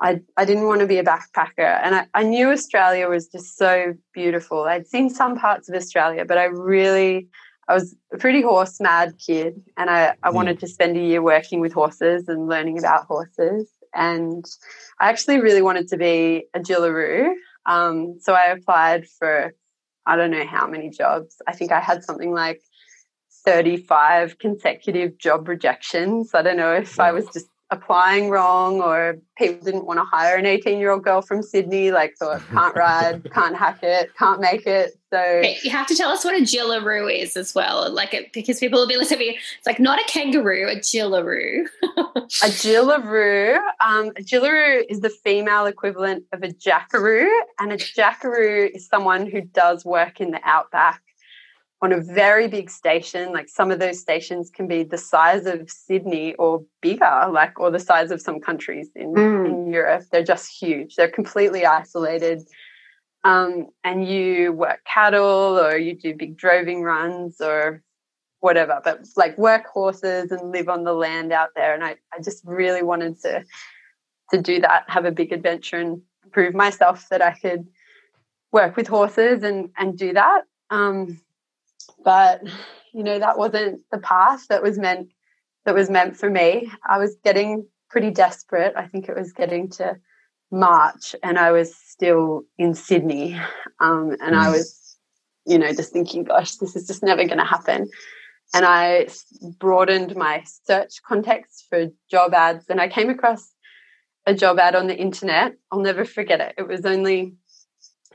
I, 0.00 0.20
I 0.36 0.44
didn't 0.44 0.66
want 0.66 0.80
to 0.80 0.86
be 0.86 0.98
a 0.98 1.04
backpacker. 1.04 1.80
And 1.82 1.94
I, 1.94 2.06
I 2.14 2.22
knew 2.22 2.50
Australia 2.50 3.08
was 3.08 3.28
just 3.28 3.56
so 3.56 3.94
beautiful. 4.12 4.64
I'd 4.64 4.86
seen 4.86 5.08
some 5.08 5.38
parts 5.38 5.68
of 5.68 5.74
Australia, 5.74 6.24
but 6.24 6.38
I 6.38 6.44
really, 6.44 7.28
I 7.68 7.74
was 7.74 7.96
a 8.12 8.18
pretty 8.18 8.42
horse 8.42 8.78
mad 8.80 9.14
kid. 9.24 9.62
And 9.76 9.88
I, 9.88 10.14
I 10.22 10.30
mm. 10.30 10.34
wanted 10.34 10.60
to 10.60 10.66
spend 10.66 10.96
a 10.96 11.00
year 11.00 11.22
working 11.22 11.60
with 11.60 11.72
horses 11.72 12.28
and 12.28 12.46
learning 12.46 12.78
about 12.78 13.06
horses. 13.06 13.70
And 13.94 14.44
I 15.00 15.08
actually 15.08 15.40
really 15.40 15.62
wanted 15.62 15.88
to 15.88 15.96
be 15.96 16.44
a 16.52 16.60
Jillaroo. 16.60 17.32
Um, 17.64 18.18
so 18.20 18.34
I 18.34 18.46
applied 18.46 19.06
for 19.18 19.54
I 20.06 20.14
don't 20.14 20.30
know 20.30 20.46
how 20.46 20.68
many 20.68 20.88
jobs. 20.90 21.36
I 21.48 21.52
think 21.52 21.72
I 21.72 21.80
had 21.80 22.04
something 22.04 22.32
like 22.32 22.62
35 23.44 24.38
consecutive 24.38 25.18
job 25.18 25.48
rejections. 25.48 26.32
I 26.32 26.42
don't 26.42 26.56
know 26.56 26.72
if 26.72 27.00
I 27.00 27.12
was 27.12 27.26
just 27.32 27.48
applying 27.70 28.30
wrong 28.30 28.80
or 28.80 29.18
people 29.36 29.64
didn't 29.64 29.86
want 29.86 29.98
to 29.98 30.04
hire 30.04 30.36
an 30.36 30.46
18 30.46 30.78
year 30.78 30.90
old 30.90 31.02
girl 31.02 31.20
from 31.20 31.42
Sydney, 31.42 31.90
like 31.90 32.14
thought 32.16 32.40
can't 32.50 32.76
ride, 32.76 33.30
can't 33.32 33.56
hack 33.56 33.82
it, 33.82 34.14
can't 34.16 34.40
make 34.40 34.66
it. 34.66 34.98
So 35.12 35.18
okay, 35.18 35.58
you 35.62 35.70
have 35.70 35.86
to 35.88 35.94
tell 35.96 36.10
us 36.10 36.24
what 36.24 36.34
a 36.34 36.42
jillaroo 36.42 37.12
is 37.12 37.36
as 37.36 37.54
well. 37.54 37.90
Like 37.90 38.14
it, 38.14 38.32
because 38.32 38.60
people 38.60 38.78
will 38.78 38.88
be 38.88 38.96
listening, 38.96 39.34
it's 39.58 39.66
like 39.66 39.80
not 39.80 40.00
a 40.00 40.04
kangaroo, 40.04 40.68
a 40.68 40.76
jillaroo. 40.76 41.66
a 41.82 42.48
jillaroo. 42.48 43.56
Um, 43.80 44.08
a 44.10 44.22
jillaroo 44.22 44.82
is 44.88 45.00
the 45.00 45.10
female 45.10 45.66
equivalent 45.66 46.24
of 46.32 46.42
a 46.42 46.52
jackaroo, 46.52 47.30
and 47.58 47.72
a 47.72 47.76
jackaroo 47.76 48.70
is 48.74 48.86
someone 48.86 49.26
who 49.26 49.40
does 49.40 49.84
work 49.84 50.20
in 50.20 50.30
the 50.30 50.40
outback 50.44 51.02
on 51.82 51.92
a 51.92 52.00
very 52.00 52.48
big 52.48 52.70
station 52.70 53.32
like 53.32 53.48
some 53.48 53.70
of 53.70 53.78
those 53.78 54.00
stations 54.00 54.50
can 54.50 54.66
be 54.66 54.82
the 54.82 54.98
size 54.98 55.46
of 55.46 55.70
sydney 55.70 56.34
or 56.34 56.64
bigger 56.80 57.28
like 57.30 57.58
or 57.60 57.70
the 57.70 57.78
size 57.78 58.10
of 58.10 58.20
some 58.20 58.40
countries 58.40 58.88
in, 58.94 59.12
mm. 59.12 59.46
in 59.46 59.66
europe. 59.72 60.04
They're 60.10 60.24
just 60.24 60.50
huge. 60.50 60.96
They're 60.96 61.10
completely 61.10 61.66
isolated. 61.66 62.42
Um, 63.24 63.68
and 63.82 64.06
you 64.06 64.52
work 64.52 64.80
cattle 64.84 65.58
or 65.58 65.76
you 65.76 65.94
do 65.94 66.14
big 66.14 66.36
droving 66.36 66.82
runs 66.82 67.40
or 67.40 67.82
whatever 68.40 68.80
but 68.84 69.06
like 69.16 69.36
work 69.36 69.66
horses 69.66 70.30
and 70.30 70.52
live 70.52 70.68
on 70.68 70.84
the 70.84 70.92
land 70.92 71.32
out 71.32 71.50
there. 71.56 71.74
And 71.74 71.84
i, 71.84 71.96
I 72.12 72.22
just 72.22 72.42
really 72.44 72.82
wanted 72.82 73.20
to 73.22 73.44
to 74.30 74.42
do 74.42 74.60
that 74.60 74.84
have 74.88 75.04
a 75.04 75.12
big 75.12 75.32
adventure 75.32 75.76
and 75.76 76.02
prove 76.32 76.52
myself 76.52 77.08
that 77.10 77.22
i 77.22 77.32
could 77.32 77.68
work 78.52 78.76
with 78.76 78.88
horses 78.88 79.42
and 79.42 79.70
and 79.76 79.98
do 79.98 80.12
that. 80.14 80.42
Um, 80.70 81.20
but 82.04 82.42
you 82.92 83.02
know 83.02 83.18
that 83.18 83.38
wasn't 83.38 83.80
the 83.90 83.98
path 83.98 84.46
that 84.48 84.62
was 84.62 84.78
meant 84.78 85.08
that 85.64 85.74
was 85.74 85.90
meant 85.90 86.16
for 86.16 86.30
me. 86.30 86.70
I 86.88 86.98
was 86.98 87.16
getting 87.24 87.66
pretty 87.90 88.10
desperate. 88.10 88.74
I 88.76 88.86
think 88.86 89.08
it 89.08 89.16
was 89.16 89.32
getting 89.32 89.68
to 89.70 89.96
march 90.52 91.16
and 91.24 91.40
i 91.40 91.50
was 91.50 91.74
still 91.74 92.44
in 92.56 92.72
sydney. 92.72 93.34
Um, 93.80 94.16
and 94.20 94.34
mm. 94.34 94.38
i 94.38 94.48
was 94.48 94.96
you 95.44 95.58
know 95.58 95.72
just 95.72 95.92
thinking 95.92 96.24
gosh 96.24 96.56
this 96.56 96.76
is 96.76 96.86
just 96.86 97.02
never 97.02 97.24
going 97.24 97.38
to 97.38 97.44
happen. 97.44 97.88
And 98.54 98.64
i 98.64 99.08
broadened 99.58 100.14
my 100.16 100.44
search 100.64 101.02
context 101.06 101.66
for 101.68 101.86
job 102.10 102.32
ads 102.32 102.66
and 102.68 102.80
i 102.80 102.88
came 102.88 103.10
across 103.10 103.52
a 104.26 104.34
job 104.34 104.58
ad 104.58 104.74
on 104.74 104.88
the 104.88 104.96
internet. 104.96 105.54
I'll 105.70 105.80
never 105.80 106.04
forget 106.04 106.40
it. 106.40 106.54
It 106.58 106.66
was 106.66 106.84
only 106.84 107.34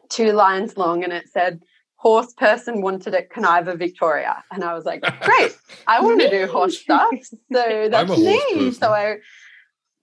two 0.09 0.33
lines 0.33 0.77
long 0.77 1.03
and 1.03 1.13
it 1.13 1.29
said 1.29 1.61
horse 2.01 2.33
person 2.33 2.81
wanted 2.81 3.13
at 3.13 3.29
Kaniva, 3.29 3.77
Victoria. 3.77 4.43
And 4.51 4.63
I 4.63 4.73
was 4.73 4.85
like, 4.85 5.01
great, 5.21 5.55
I 5.85 6.01
want 6.01 6.19
to 6.19 6.31
do 6.31 6.47
horse 6.47 6.79
stuff. 6.81 7.13
So 7.53 7.89
that's 7.91 8.17
me. 8.17 8.71
So 8.71 8.91
I 8.91 9.17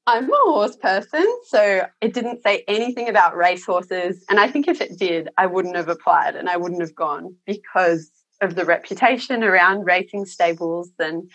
I'm 0.06 0.30
a 0.32 0.36
horse 0.36 0.76
person. 0.76 1.26
So 1.48 1.86
it 2.00 2.14
didn't 2.14 2.42
say 2.42 2.64
anything 2.68 3.08
about 3.08 3.36
race 3.36 3.66
horses. 3.66 4.24
And 4.30 4.38
I 4.38 4.48
think 4.48 4.68
if 4.68 4.80
it 4.80 4.96
did, 4.96 5.28
I 5.36 5.46
wouldn't 5.46 5.76
have 5.76 5.88
applied 5.88 6.36
and 6.36 6.48
I 6.48 6.56
wouldn't 6.56 6.80
have 6.80 6.94
gone 6.94 7.34
because 7.46 8.10
of 8.40 8.54
the 8.54 8.64
reputation 8.64 9.42
around 9.42 9.84
racing 9.84 10.24
stables 10.24 10.90
and 11.00 11.28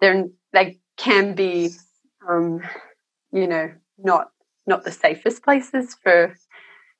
they're 0.00 0.26
they 0.52 0.78
can 0.98 1.34
be 1.34 1.70
um, 2.28 2.60
you 3.32 3.46
know, 3.46 3.72
not 3.96 4.28
not 4.66 4.84
the 4.84 4.92
safest 4.92 5.42
places 5.42 5.96
for 6.02 6.36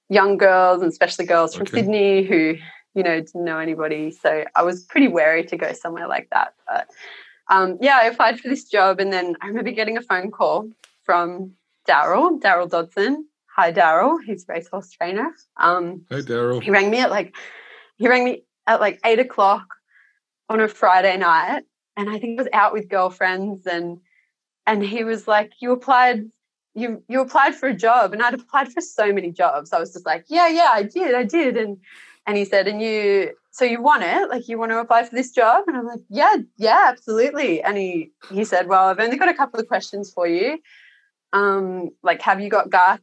young 0.09 0.39
girls 0.39 0.81
and 0.81 0.91
especially 0.91 1.27
girls 1.27 1.55
from 1.55 1.67
Sydney 1.67 2.25
who 2.25 2.57
you 2.95 3.03
know, 3.03 3.21
didn't 3.21 3.45
know 3.45 3.59
anybody. 3.59 4.11
So 4.11 4.45
I 4.55 4.63
was 4.63 4.85
pretty 4.85 5.09
wary 5.09 5.45
to 5.45 5.57
go 5.57 5.73
somewhere 5.73 6.09
like 6.09 6.29
that. 6.31 6.55
But 6.69 6.91
um, 7.49 7.79
yeah, 7.81 7.99
I 8.03 8.07
applied 8.07 8.41
for 8.41 8.49
this 8.49 8.65
job 8.65 9.01
and 9.01 9.13
then 9.13 9.37
I 9.41 9.49
remember 9.49 9.73
getting 9.73 9.97
a 9.97 10.03
phone 10.03 10.31
call 10.31 10.71
from 11.03 11.53
Daryl, 11.89 12.41
Daryl 12.41 12.71
Dodson. 12.71 13.27
Hi, 13.57 13.73
Daryl. 13.73 14.19
He's 14.25 14.47
a 14.49 14.53
racehorse 14.53 14.91
trainer. 14.91 15.33
Um, 15.59 16.05
hey, 16.09 16.23
Daryl. 16.23 16.63
He 16.63 16.71
rang 16.71 16.91
me 16.91 16.99
at 16.99 17.11
like, 17.11 17.37
he 17.97 18.09
rang 18.09 18.25
me 18.25 18.45
at 18.67 18.81
like 18.81 19.01
eight 19.05 19.19
o'clock 19.19 19.67
on 20.49 20.61
a 20.61 20.69
Friday 20.69 21.17
night. 21.17 21.63
And 21.97 22.09
I 22.09 22.19
think 22.19 22.39
I 22.39 22.43
was 22.43 22.51
out 22.53 22.73
with 22.73 22.89
girlfriends 22.89 23.67
and, 23.67 23.99
and 24.67 24.83
he 24.83 25.05
was 25.05 25.29
like, 25.29 25.53
you 25.61 25.73
applied 25.73 26.25
you 26.75 27.03
you 27.09 27.21
applied 27.21 27.55
for 27.55 27.69
a 27.69 27.75
job 27.75 28.13
and 28.13 28.23
I'd 28.23 28.35
applied 28.35 28.73
for 28.73 28.81
so 28.81 29.13
many 29.13 29.31
jobs. 29.31 29.73
I 29.73 29.79
was 29.79 29.93
just 29.93 30.05
like, 30.05 30.25
yeah, 30.29 30.49
yeah, 30.49 30.71
I 30.73 30.83
did, 30.83 31.15
I 31.15 31.23
did. 31.23 31.57
And 31.57 31.79
and 32.27 32.37
he 32.37 32.45
said, 32.45 32.69
and 32.69 32.81
you, 32.81 33.33
so 33.51 33.65
you 33.65 33.83
want 33.83 34.03
it? 34.03 34.29
Like 34.29 34.49
you 34.49 34.59
want 34.59 34.73
to 34.73 34.79
apply 34.79 35.05
for 35.05 35.15
this 35.15 35.31
job? 35.31 35.65
And 35.67 35.77
I'm 35.77 35.87
like, 35.87 36.01
yeah, 36.09 36.37
yeah, 36.57 36.87
absolutely. 36.89 37.63
And 37.63 37.77
he, 37.77 38.13
he 38.31 38.45
said, 38.45 38.67
well, 38.67 38.89
I've 38.89 39.01
only 39.01 39.17
got 39.17 39.29
a 39.29 39.35
couple 39.35 39.61
of 39.61 39.69
questions 39.69 40.13
for 40.13 40.27
you. 40.27 40.59
Um, 41.33 41.91
like, 42.03 42.23
have 42.23 42.41
you 42.41 42.49
got 42.49 42.71
guts? 42.71 43.03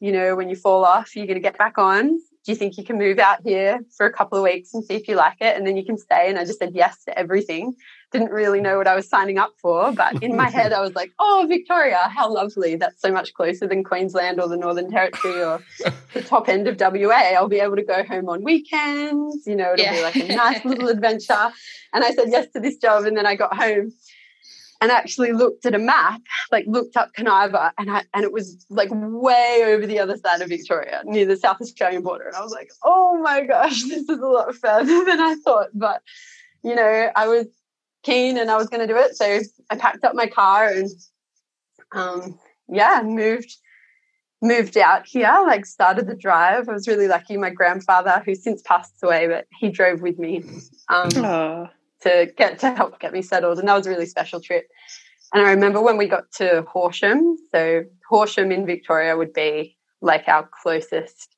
You 0.00 0.12
know, 0.12 0.34
when 0.34 0.48
you 0.48 0.56
fall 0.56 0.84
off, 0.84 1.14
you're 1.14 1.26
going 1.26 1.36
to 1.36 1.42
get 1.42 1.58
back 1.58 1.78
on 1.78 2.18
do 2.44 2.50
you 2.50 2.56
think 2.56 2.76
you 2.76 2.84
can 2.84 2.98
move 2.98 3.18
out 3.18 3.38
here 3.44 3.80
for 3.96 4.06
a 4.06 4.12
couple 4.12 4.36
of 4.36 4.44
weeks 4.44 4.74
and 4.74 4.84
see 4.84 4.94
if 4.94 5.06
you 5.06 5.14
like 5.14 5.36
it 5.40 5.56
and 5.56 5.66
then 5.66 5.76
you 5.76 5.84
can 5.84 5.98
stay 5.98 6.28
and 6.28 6.38
i 6.38 6.44
just 6.44 6.58
said 6.58 6.74
yes 6.74 7.04
to 7.04 7.16
everything 7.18 7.74
didn't 8.12 8.30
really 8.30 8.60
know 8.60 8.76
what 8.76 8.86
i 8.86 8.94
was 8.94 9.08
signing 9.08 9.38
up 9.38 9.52
for 9.58 9.92
but 9.92 10.22
in 10.22 10.36
my 10.36 10.48
head 10.48 10.72
i 10.72 10.80
was 10.80 10.94
like 10.94 11.12
oh 11.18 11.46
victoria 11.48 11.98
how 12.08 12.32
lovely 12.32 12.76
that's 12.76 13.00
so 13.00 13.10
much 13.10 13.32
closer 13.34 13.66
than 13.66 13.82
queensland 13.82 14.40
or 14.40 14.48
the 14.48 14.56
northern 14.56 14.90
territory 14.90 15.42
or 15.42 15.62
the 16.12 16.22
top 16.22 16.48
end 16.48 16.68
of 16.68 16.78
wa 16.80 17.12
i'll 17.12 17.48
be 17.48 17.60
able 17.60 17.76
to 17.76 17.84
go 17.84 18.04
home 18.04 18.28
on 18.28 18.42
weekends 18.44 19.46
you 19.46 19.56
know 19.56 19.72
it'll 19.72 19.84
yeah. 19.84 19.92
be 19.92 20.02
like 20.02 20.16
a 20.16 20.34
nice 20.34 20.64
little 20.64 20.88
adventure 20.88 21.50
and 21.92 22.04
i 22.04 22.12
said 22.12 22.28
yes 22.28 22.46
to 22.52 22.60
this 22.60 22.76
job 22.76 23.04
and 23.04 23.16
then 23.16 23.26
i 23.26 23.34
got 23.34 23.56
home 23.56 23.92
and 24.82 24.90
actually 24.90 25.30
looked 25.30 25.64
at 25.64 25.76
a 25.76 25.78
map, 25.78 26.22
like 26.50 26.64
looked 26.66 26.96
up 26.96 27.12
Kaniva, 27.16 27.70
and 27.78 27.88
I, 27.88 28.02
and 28.12 28.24
it 28.24 28.32
was 28.32 28.66
like 28.68 28.88
way 28.92 29.62
over 29.64 29.86
the 29.86 30.00
other 30.00 30.16
side 30.16 30.42
of 30.42 30.48
Victoria, 30.48 31.02
near 31.04 31.24
the 31.24 31.36
South 31.36 31.60
Australian 31.60 32.02
border. 32.02 32.26
And 32.26 32.34
I 32.34 32.40
was 32.40 32.50
like, 32.50 32.68
oh 32.82 33.16
my 33.22 33.42
gosh, 33.42 33.80
this 33.88 34.08
is 34.08 34.18
a 34.18 34.26
lot 34.26 34.52
further 34.56 35.04
than 35.04 35.20
I 35.20 35.36
thought. 35.36 35.68
But 35.72 36.02
you 36.64 36.74
know, 36.74 37.10
I 37.14 37.28
was 37.28 37.46
keen 38.02 38.38
and 38.38 38.50
I 38.50 38.56
was 38.56 38.68
going 38.68 38.86
to 38.86 38.92
do 38.92 38.98
it, 38.98 39.16
so 39.16 39.40
I 39.70 39.76
packed 39.76 40.04
up 40.04 40.14
my 40.14 40.26
car 40.26 40.68
and 40.68 40.90
um, 41.92 42.38
yeah, 42.68 43.02
moved 43.04 43.56
moved 44.40 44.76
out 44.76 45.06
here. 45.06 45.32
Like 45.46 45.66
started 45.66 46.06
the 46.06 46.16
drive. 46.16 46.68
I 46.68 46.72
was 46.72 46.88
really 46.88 47.08
lucky. 47.08 47.36
My 47.36 47.50
grandfather, 47.50 48.22
who 48.24 48.34
since 48.34 48.62
passed 48.62 48.94
away, 49.02 49.28
but 49.28 49.46
he 49.58 49.70
drove 49.70 50.02
with 50.02 50.18
me. 50.18 50.44
Um, 50.88 51.70
to 52.02 52.32
get 52.36 52.58
to 52.58 52.72
help 52.72 52.98
get 52.98 53.12
me 53.12 53.22
settled, 53.22 53.58
and 53.58 53.68
that 53.68 53.76
was 53.76 53.86
a 53.86 53.90
really 53.90 54.06
special 54.06 54.40
trip. 54.40 54.68
And 55.32 55.46
I 55.46 55.50
remember 55.50 55.80
when 55.80 55.96
we 55.96 56.08
got 56.08 56.30
to 56.32 56.62
Horsham. 56.68 57.36
So 57.52 57.84
Horsham 58.08 58.52
in 58.52 58.66
Victoria 58.66 59.16
would 59.16 59.32
be 59.32 59.76
like 60.02 60.28
our 60.28 60.48
closest 60.62 61.28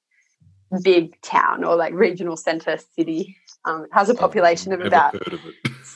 big 0.82 1.20
town 1.20 1.62
or 1.62 1.76
like 1.76 1.92
regional 1.94 2.36
centre 2.36 2.78
city. 2.96 3.36
Um, 3.64 3.84
it 3.84 3.90
has 3.92 4.08
a 4.08 4.14
population 4.14 4.72
of 4.72 4.80
about. 4.80 5.14
Of 5.14 5.40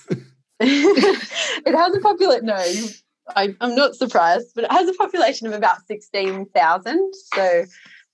it. 1.67 1.75
has 1.75 1.95
a 1.95 2.01
population. 2.01 2.47
No, 2.47 2.65
I, 3.37 3.55
am 3.61 3.75
not 3.75 3.95
surprised, 3.95 4.49
but 4.55 4.65
it 4.65 4.73
has 4.73 4.89
a 4.89 4.95
population 4.95 5.47
of 5.47 5.53
about 5.53 5.87
sixteen 5.87 6.47
thousand. 6.47 7.13
So, 7.35 7.65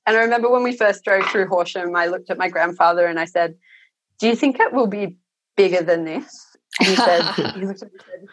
and 0.06 0.16
I 0.16 0.20
remember 0.20 0.50
when 0.50 0.62
we 0.62 0.76
first 0.76 1.04
drove 1.04 1.26
through 1.26 1.48
Horsham, 1.48 1.94
I 1.96 2.06
looked 2.06 2.30
at 2.30 2.38
my 2.38 2.48
grandfather 2.48 3.06
and 3.06 3.18
I 3.18 3.24
said, 3.24 3.54
"Do 4.18 4.28
you 4.28 4.36
think 4.36 4.60
it 4.60 4.72
will 4.72 4.86
be 4.86 5.16
bigger 5.56 5.82
than 5.82 6.04
this. 6.04 6.56
He 6.80 6.96
said, 6.96 7.22
he 7.54 7.66
looked 7.66 7.82
at 7.82 7.92
me 7.92 7.98
and 7.98 8.08
said, 8.08 8.26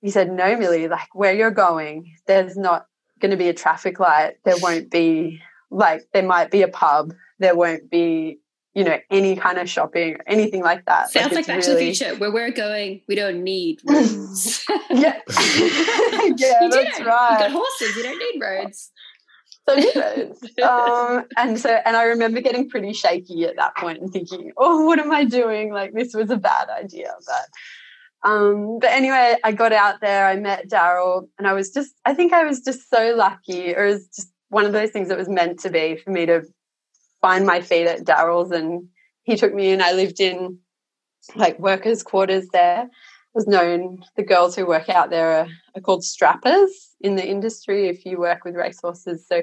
he 0.00 0.10
said, 0.10 0.32
No, 0.32 0.56
Millie, 0.56 0.88
like 0.88 1.14
where 1.14 1.34
you're 1.34 1.50
going, 1.50 2.14
there's 2.26 2.56
not 2.56 2.86
going 3.20 3.30
to 3.30 3.36
be 3.36 3.48
a 3.48 3.54
traffic 3.54 3.98
light. 3.98 4.34
There 4.44 4.56
won't 4.60 4.90
be, 4.90 5.40
like, 5.70 6.02
there 6.12 6.26
might 6.26 6.50
be 6.50 6.62
a 6.62 6.68
pub. 6.68 7.14
There 7.38 7.56
won't 7.56 7.90
be, 7.90 8.38
you 8.74 8.84
know, 8.84 8.98
any 9.10 9.36
kind 9.36 9.58
of 9.58 9.68
shopping 9.70 10.16
anything 10.26 10.62
like 10.62 10.84
that. 10.86 11.10
Sounds 11.10 11.32
like, 11.32 11.36
like 11.36 11.46
Back 11.46 11.66
really... 11.66 11.66
to 11.66 11.74
the 11.74 11.94
Future. 11.94 12.18
Where 12.18 12.32
we're 12.32 12.50
going, 12.50 13.02
we 13.08 13.14
don't 13.14 13.42
need 13.42 13.80
roads. 13.88 14.64
yeah. 14.90 15.20
yeah, 16.36 16.68
that's 16.70 17.00
right. 17.00 17.00
You've 17.00 17.06
got 17.06 17.50
horses, 17.52 17.96
you 17.96 18.02
don't 18.02 18.18
need 18.18 18.40
roads. 18.40 18.90
So 19.66 19.74
um, 20.62 21.24
and 21.38 21.58
so, 21.58 21.70
and 21.70 21.96
I 21.96 22.04
remember 22.04 22.42
getting 22.42 22.68
pretty 22.68 22.92
shaky 22.92 23.44
at 23.44 23.56
that 23.56 23.74
point 23.76 23.98
and 23.98 24.12
thinking, 24.12 24.52
"Oh, 24.58 24.84
what 24.84 24.98
am 24.98 25.10
I 25.10 25.24
doing? 25.24 25.72
Like 25.72 25.94
this 25.94 26.12
was 26.12 26.28
a 26.28 26.36
bad 26.36 26.68
idea." 26.68 27.14
But 27.26 28.30
um, 28.30 28.78
but 28.78 28.90
anyway, 28.90 29.36
I 29.42 29.52
got 29.52 29.72
out 29.72 30.02
there, 30.02 30.26
I 30.26 30.36
met 30.36 30.68
Daryl, 30.68 31.28
and 31.38 31.46
I 31.46 31.54
was 31.54 31.70
just, 31.70 31.94
I 32.04 32.12
think 32.12 32.34
I 32.34 32.44
was 32.44 32.60
just 32.60 32.90
so 32.90 33.14
lucky, 33.16 33.74
or 33.74 33.86
it 33.86 33.94
was 33.94 34.06
just 34.08 34.32
one 34.48 34.66
of 34.66 34.72
those 34.72 34.90
things 34.90 35.08
that 35.08 35.18
was 35.18 35.28
meant 35.28 35.60
to 35.60 35.70
be 35.70 35.96
for 35.96 36.10
me 36.10 36.26
to 36.26 36.42
find 37.24 37.46
my 37.46 37.62
feet 37.62 37.86
at 37.86 38.04
Daryl's. 38.04 38.50
And 38.50 38.88
he 39.22 39.36
took 39.36 39.54
me 39.54 39.70
in. 39.70 39.80
I 39.80 39.92
lived 39.92 40.20
in 40.20 40.58
like 41.34 41.58
workers' 41.58 42.02
quarters 42.02 42.48
there. 42.52 42.82
It 42.82 43.34
Was 43.34 43.46
known 43.46 44.04
the 44.14 44.22
girls 44.22 44.54
who 44.54 44.66
work 44.66 44.90
out 44.90 45.08
there 45.08 45.30
are, 45.38 45.48
are 45.74 45.80
called 45.80 46.04
strappers 46.04 46.70
in 47.00 47.16
the 47.16 47.26
industry 47.26 47.88
if 47.88 48.04
you 48.04 48.18
work 48.18 48.44
with 48.44 48.54
racehorses. 48.54 49.26
So 49.26 49.42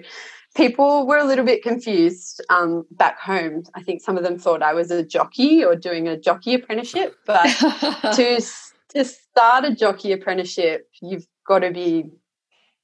people 0.56 1.08
were 1.08 1.18
a 1.18 1.26
little 1.26 1.44
bit 1.44 1.64
confused 1.64 2.40
um, 2.50 2.86
back 2.92 3.20
home. 3.20 3.64
I 3.74 3.82
think 3.82 4.04
some 4.04 4.16
of 4.16 4.24
them 4.24 4.38
thought 4.38 4.62
I 4.62 4.76
was 4.76 4.92
a 4.92 5.04
jockey 5.04 5.64
or 5.66 5.76
doing 5.76 6.08
a 6.08 6.20
jockey 6.20 6.54
apprenticeship, 6.54 7.16
but 7.26 7.46
to 8.16 8.42
to 8.94 9.06
start 9.06 9.66
a 9.66 9.74
jockey 9.74 10.12
apprenticeship, 10.12 10.88
you've 11.02 11.26
got 11.48 11.60
to 11.60 11.72
be 11.72 12.06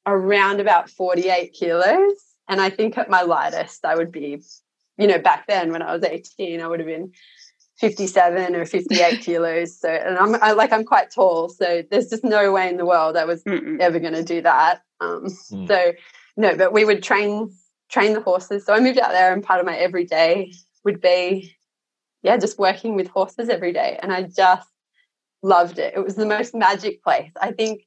around 0.07 0.59
about 0.59 0.89
48 0.89 1.53
kilos. 1.53 2.13
And 2.47 2.61
I 2.61 2.69
think 2.69 2.97
at 2.97 3.09
my 3.09 3.23
lightest, 3.23 3.83
I 3.83 3.95
would 3.95 4.11
be, 4.11 4.41
you 4.97 5.07
know, 5.07 5.19
back 5.19 5.47
then 5.47 5.71
when 5.71 5.81
I 5.81 5.93
was 5.93 6.03
18, 6.03 6.61
I 6.61 6.67
would 6.67 6.79
have 6.79 6.87
been 6.87 7.11
57 7.79 8.55
or 8.55 8.65
58 8.65 9.19
kilos. 9.21 9.79
So, 9.79 9.89
and 9.89 10.17
I'm 10.17 10.35
I, 10.41 10.51
like, 10.51 10.71
I'm 10.71 10.85
quite 10.85 11.11
tall. 11.11 11.49
So 11.49 11.83
there's 11.89 12.09
just 12.09 12.23
no 12.23 12.51
way 12.51 12.69
in 12.69 12.77
the 12.77 12.85
world 12.85 13.15
I 13.15 13.25
was 13.25 13.43
Mm-mm. 13.43 13.79
ever 13.79 13.99
going 13.99 14.13
to 14.13 14.23
do 14.23 14.41
that. 14.41 14.81
Um, 14.99 15.25
mm. 15.25 15.67
So, 15.67 15.93
no, 16.35 16.55
but 16.55 16.73
we 16.73 16.85
would 16.85 17.03
train 17.03 17.51
train 17.89 18.13
the 18.13 18.21
horses. 18.21 18.65
So 18.65 18.73
I 18.73 18.79
moved 18.79 18.99
out 18.99 19.11
there, 19.11 19.31
and 19.31 19.43
part 19.43 19.59
of 19.59 19.65
my 19.65 19.77
everyday 19.77 20.51
would 20.83 20.99
be, 20.99 21.55
yeah, 22.21 22.37
just 22.37 22.59
working 22.59 22.95
with 22.95 23.07
horses 23.07 23.49
every 23.49 23.71
day. 23.71 23.97
And 24.01 24.11
I 24.11 24.23
just 24.23 24.67
loved 25.41 25.79
it. 25.79 25.93
It 25.95 26.03
was 26.03 26.15
the 26.15 26.25
most 26.25 26.53
magic 26.53 27.01
place. 27.03 27.31
I 27.39 27.51
think 27.51 27.83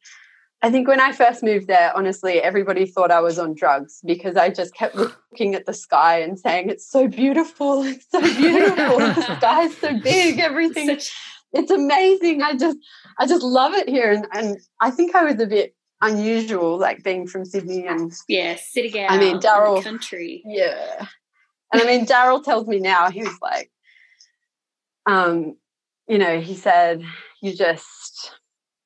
I 0.63 0.71
think 0.71 0.87
when 0.89 1.01
I 1.01 1.13
first 1.13 1.43
moved 1.43 1.69
there, 1.69 1.91
honestly, 1.97 2.41
everybody 2.41 2.85
thought 2.85 3.11
I 3.11 3.21
was 3.21 3.39
on 3.39 3.55
drugs 3.55 4.01
because 4.05 4.37
I 4.37 4.51
just 4.51 4.75
kept 4.75 4.95
looking 4.95 5.55
at 5.55 5.65
the 5.65 5.73
sky 5.73 6.21
and 6.21 6.39
saying, 6.39 6.69
It's 6.69 6.89
so 6.89 7.09
beautiful, 7.09 7.83
it's 7.85 8.07
so 8.11 8.21
beautiful, 8.21 8.99
the 8.99 9.37
sky's 9.39 9.77
so 9.79 9.99
big, 10.01 10.39
everything 10.39 10.87
Such... 10.89 11.13
it's 11.53 11.71
amazing. 11.71 12.43
I 12.43 12.57
just 12.57 12.77
I 13.19 13.27
just 13.27 13.43
love 13.43 13.73
it 13.75 13.89
here. 13.89 14.13
And 14.13 14.27
and 14.33 14.59
I 14.81 14.91
think 14.91 15.15
I 15.15 15.25
was 15.25 15.41
a 15.41 15.47
bit 15.47 15.75
unusual, 16.03 16.79
like 16.79 17.03
being 17.03 17.27
from 17.27 17.45
Sydney 17.47 17.87
and 17.87 18.13
Yeah, 18.29 18.57
sitting 18.57 19.03
out 19.03 19.13
I 19.13 19.19
mean 19.19 19.41
Daryl 19.41 19.83
country. 19.83 20.43
Yeah. 20.45 21.07
And 21.73 21.81
I 21.81 21.87
mean 21.87 22.05
Daryl 22.05 22.45
tells 22.45 22.67
me 22.67 22.81
now, 22.81 23.11
he 23.11 23.23
was 23.23 23.39
like, 23.41 23.71
um, 25.07 25.57
you 26.07 26.19
know, 26.19 26.39
he 26.39 26.55
said 26.55 27.03
you 27.41 27.55
just 27.55 28.35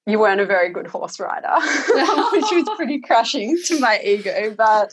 you 0.06 0.18
weren't 0.18 0.40
a 0.40 0.46
very 0.46 0.70
good 0.70 0.86
horse 0.86 1.18
rider, 1.18 1.54
which 2.32 2.44
was 2.52 2.68
pretty 2.76 3.00
crushing 3.00 3.58
to 3.66 3.80
my 3.80 4.00
ego. 4.04 4.54
But 4.56 4.92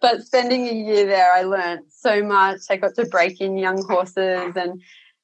but 0.00 0.22
spending 0.22 0.68
a 0.68 0.72
year 0.72 1.06
there, 1.06 1.32
I 1.32 1.42
learned 1.42 1.84
so 1.88 2.22
much. 2.22 2.60
I 2.68 2.76
got 2.76 2.94
to 2.96 3.06
break 3.06 3.40
in 3.40 3.56
young 3.56 3.82
horses 3.82 4.54
and 4.56 4.82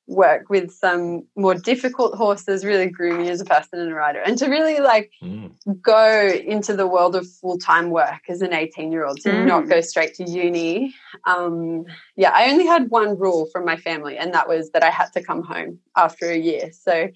work 0.08 0.48
with 0.48 0.70
some 0.70 1.26
more 1.36 1.54
difficult 1.54 2.14
horses. 2.14 2.64
Really 2.64 2.88
grew 2.88 3.18
me 3.18 3.28
as 3.28 3.42
a 3.42 3.44
person 3.44 3.78
and 3.78 3.92
a 3.92 3.94
rider, 3.94 4.20
and 4.20 4.38
to 4.38 4.46
really 4.46 4.78
like 4.78 5.10
mm. 5.22 5.52
go 5.82 6.28
into 6.28 6.74
the 6.74 6.86
world 6.86 7.14
of 7.14 7.28
full 7.28 7.58
time 7.58 7.90
work 7.90 8.22
as 8.30 8.40
an 8.40 8.54
eighteen 8.54 8.90
year 8.90 9.04
old 9.04 9.20
to 9.20 9.30
mm. 9.30 9.46
not 9.46 9.68
go 9.68 9.82
straight 9.82 10.14
to 10.14 10.24
uni. 10.24 10.94
Um, 11.26 11.84
yeah, 12.16 12.32
I 12.34 12.50
only 12.50 12.66
had 12.66 12.88
one 12.88 13.18
rule 13.18 13.46
from 13.52 13.66
my 13.66 13.76
family, 13.76 14.16
and 14.16 14.32
that 14.32 14.48
was 14.48 14.70
that 14.70 14.82
I 14.82 14.90
had 14.90 15.12
to 15.12 15.22
come 15.22 15.42
home 15.42 15.78
after 15.94 16.30
a 16.30 16.38
year. 16.38 16.70
So 16.72 17.10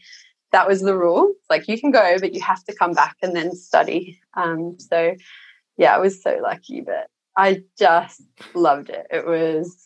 that 0.52 0.68
was 0.68 0.82
the 0.82 0.96
rule. 0.96 1.32
Like 1.48 1.68
you 1.68 1.80
can 1.80 1.90
go, 1.90 2.18
but 2.18 2.34
you 2.34 2.40
have 2.42 2.64
to 2.64 2.74
come 2.74 2.92
back 2.92 3.16
and 3.22 3.34
then 3.34 3.54
study. 3.54 4.20
Um, 4.34 4.78
so 4.78 5.14
yeah, 5.76 5.94
I 5.94 5.98
was 5.98 6.22
so 6.22 6.38
lucky, 6.42 6.80
but 6.80 7.06
I 7.36 7.62
just 7.78 8.22
loved 8.54 8.90
it. 8.90 9.06
It 9.10 9.26
was 9.26 9.76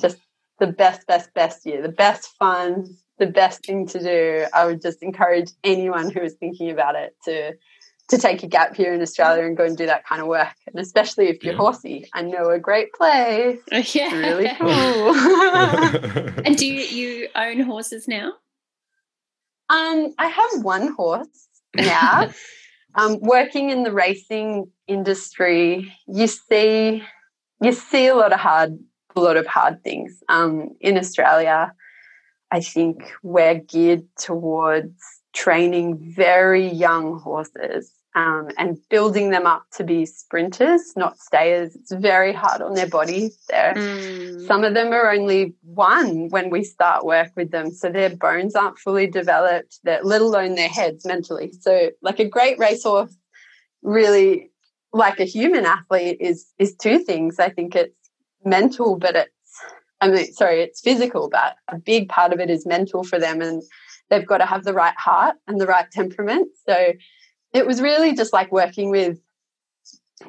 just 0.00 0.18
the 0.58 0.66
best, 0.66 1.06
best, 1.06 1.32
best 1.34 1.66
year, 1.66 1.82
the 1.82 1.88
best 1.88 2.30
fun, 2.38 2.96
the 3.18 3.26
best 3.26 3.64
thing 3.64 3.86
to 3.88 4.02
do. 4.02 4.46
I 4.54 4.66
would 4.66 4.80
just 4.80 5.02
encourage 5.02 5.50
anyone 5.64 6.10
who 6.10 6.20
is 6.20 6.34
thinking 6.34 6.70
about 6.70 6.94
it 6.94 7.14
to 7.24 7.54
to 8.08 8.18
take 8.18 8.44
a 8.44 8.46
gap 8.46 8.76
here 8.76 8.94
in 8.94 9.02
Australia 9.02 9.44
and 9.44 9.56
go 9.56 9.64
and 9.64 9.76
do 9.76 9.86
that 9.86 10.06
kind 10.06 10.22
of 10.22 10.28
work. 10.28 10.54
And 10.68 10.78
especially 10.78 11.26
if 11.26 11.42
you're 11.42 11.54
yeah. 11.54 11.58
horsey, 11.58 12.08
I 12.14 12.22
know 12.22 12.50
a 12.50 12.58
great 12.58 12.92
place. 12.92 13.58
Yeah. 13.94 14.14
really 14.14 14.48
cool. 14.58 15.14
and 16.44 16.56
do 16.56 16.66
you, 16.66 16.82
you 16.82 17.28
own 17.34 17.60
horses 17.60 18.06
now? 18.06 18.34
Um, 19.68 20.14
I 20.18 20.28
have 20.28 20.64
one 20.64 20.94
horse 20.94 21.48
now. 21.74 22.30
um, 22.94 23.20
working 23.20 23.70
in 23.70 23.82
the 23.82 23.92
racing 23.92 24.70
industry, 24.86 25.92
you 26.06 26.26
see 26.26 27.02
you 27.62 27.72
see 27.72 28.06
a 28.06 28.14
lot 28.14 28.32
of 28.32 28.40
hard 28.40 28.78
a 29.14 29.20
lot 29.20 29.36
of 29.36 29.46
hard 29.46 29.82
things. 29.82 30.22
Um, 30.28 30.70
in 30.80 30.98
Australia, 30.98 31.72
I 32.50 32.60
think 32.60 33.12
we're 33.22 33.60
geared 33.60 34.04
towards 34.18 34.94
training 35.34 36.12
very 36.14 36.68
young 36.68 37.18
horses 37.18 37.92
um, 38.16 38.48
and 38.56 38.78
building 38.88 39.28
them 39.28 39.46
up 39.46 39.64
to 39.74 39.84
be 39.84 40.06
sprinters, 40.06 40.96
not 40.96 41.18
stayers. 41.18 41.76
It's 41.76 41.92
very 41.92 42.32
hard 42.32 42.62
on 42.62 42.72
their 42.72 42.88
bodies. 42.88 43.38
Mm. 43.52 44.46
Some 44.46 44.64
of 44.64 44.72
them 44.72 44.92
are 44.94 45.10
only 45.10 45.54
one 45.62 46.30
when 46.30 46.48
we 46.48 46.64
start 46.64 47.04
work 47.04 47.30
with 47.36 47.50
them, 47.50 47.70
so 47.70 47.90
their 47.90 48.16
bones 48.16 48.54
aren't 48.54 48.78
fully 48.78 49.06
developed, 49.06 49.80
That 49.84 50.06
let 50.06 50.22
alone 50.22 50.54
their 50.54 50.68
heads 50.68 51.04
mentally. 51.04 51.52
So, 51.60 51.90
like 52.00 52.18
a 52.18 52.24
great 52.24 52.58
racehorse, 52.58 53.14
really 53.82 54.50
like 54.94 55.20
a 55.20 55.24
human 55.24 55.66
athlete, 55.66 56.16
is 56.18 56.46
is 56.58 56.74
two 56.74 56.98
things. 57.00 57.38
I 57.38 57.50
think 57.50 57.76
it's 57.76 58.10
mental, 58.46 58.96
but 58.96 59.14
it's 59.14 59.30
I 60.00 60.08
mean, 60.08 60.32
sorry, 60.32 60.62
it's 60.62 60.80
physical, 60.80 61.28
but 61.28 61.56
a 61.68 61.78
big 61.78 62.08
part 62.08 62.32
of 62.32 62.40
it 62.40 62.48
is 62.48 62.64
mental 62.64 63.04
for 63.04 63.18
them, 63.18 63.42
and 63.42 63.62
they've 64.08 64.26
got 64.26 64.38
to 64.38 64.46
have 64.46 64.64
the 64.64 64.72
right 64.72 64.96
heart 64.96 65.36
and 65.46 65.60
the 65.60 65.66
right 65.66 65.90
temperament. 65.90 66.48
So 66.66 66.92
it 67.56 67.66
was 67.66 67.80
really 67.80 68.14
just 68.14 68.32
like 68.32 68.52
working 68.52 68.90
with 68.90 69.18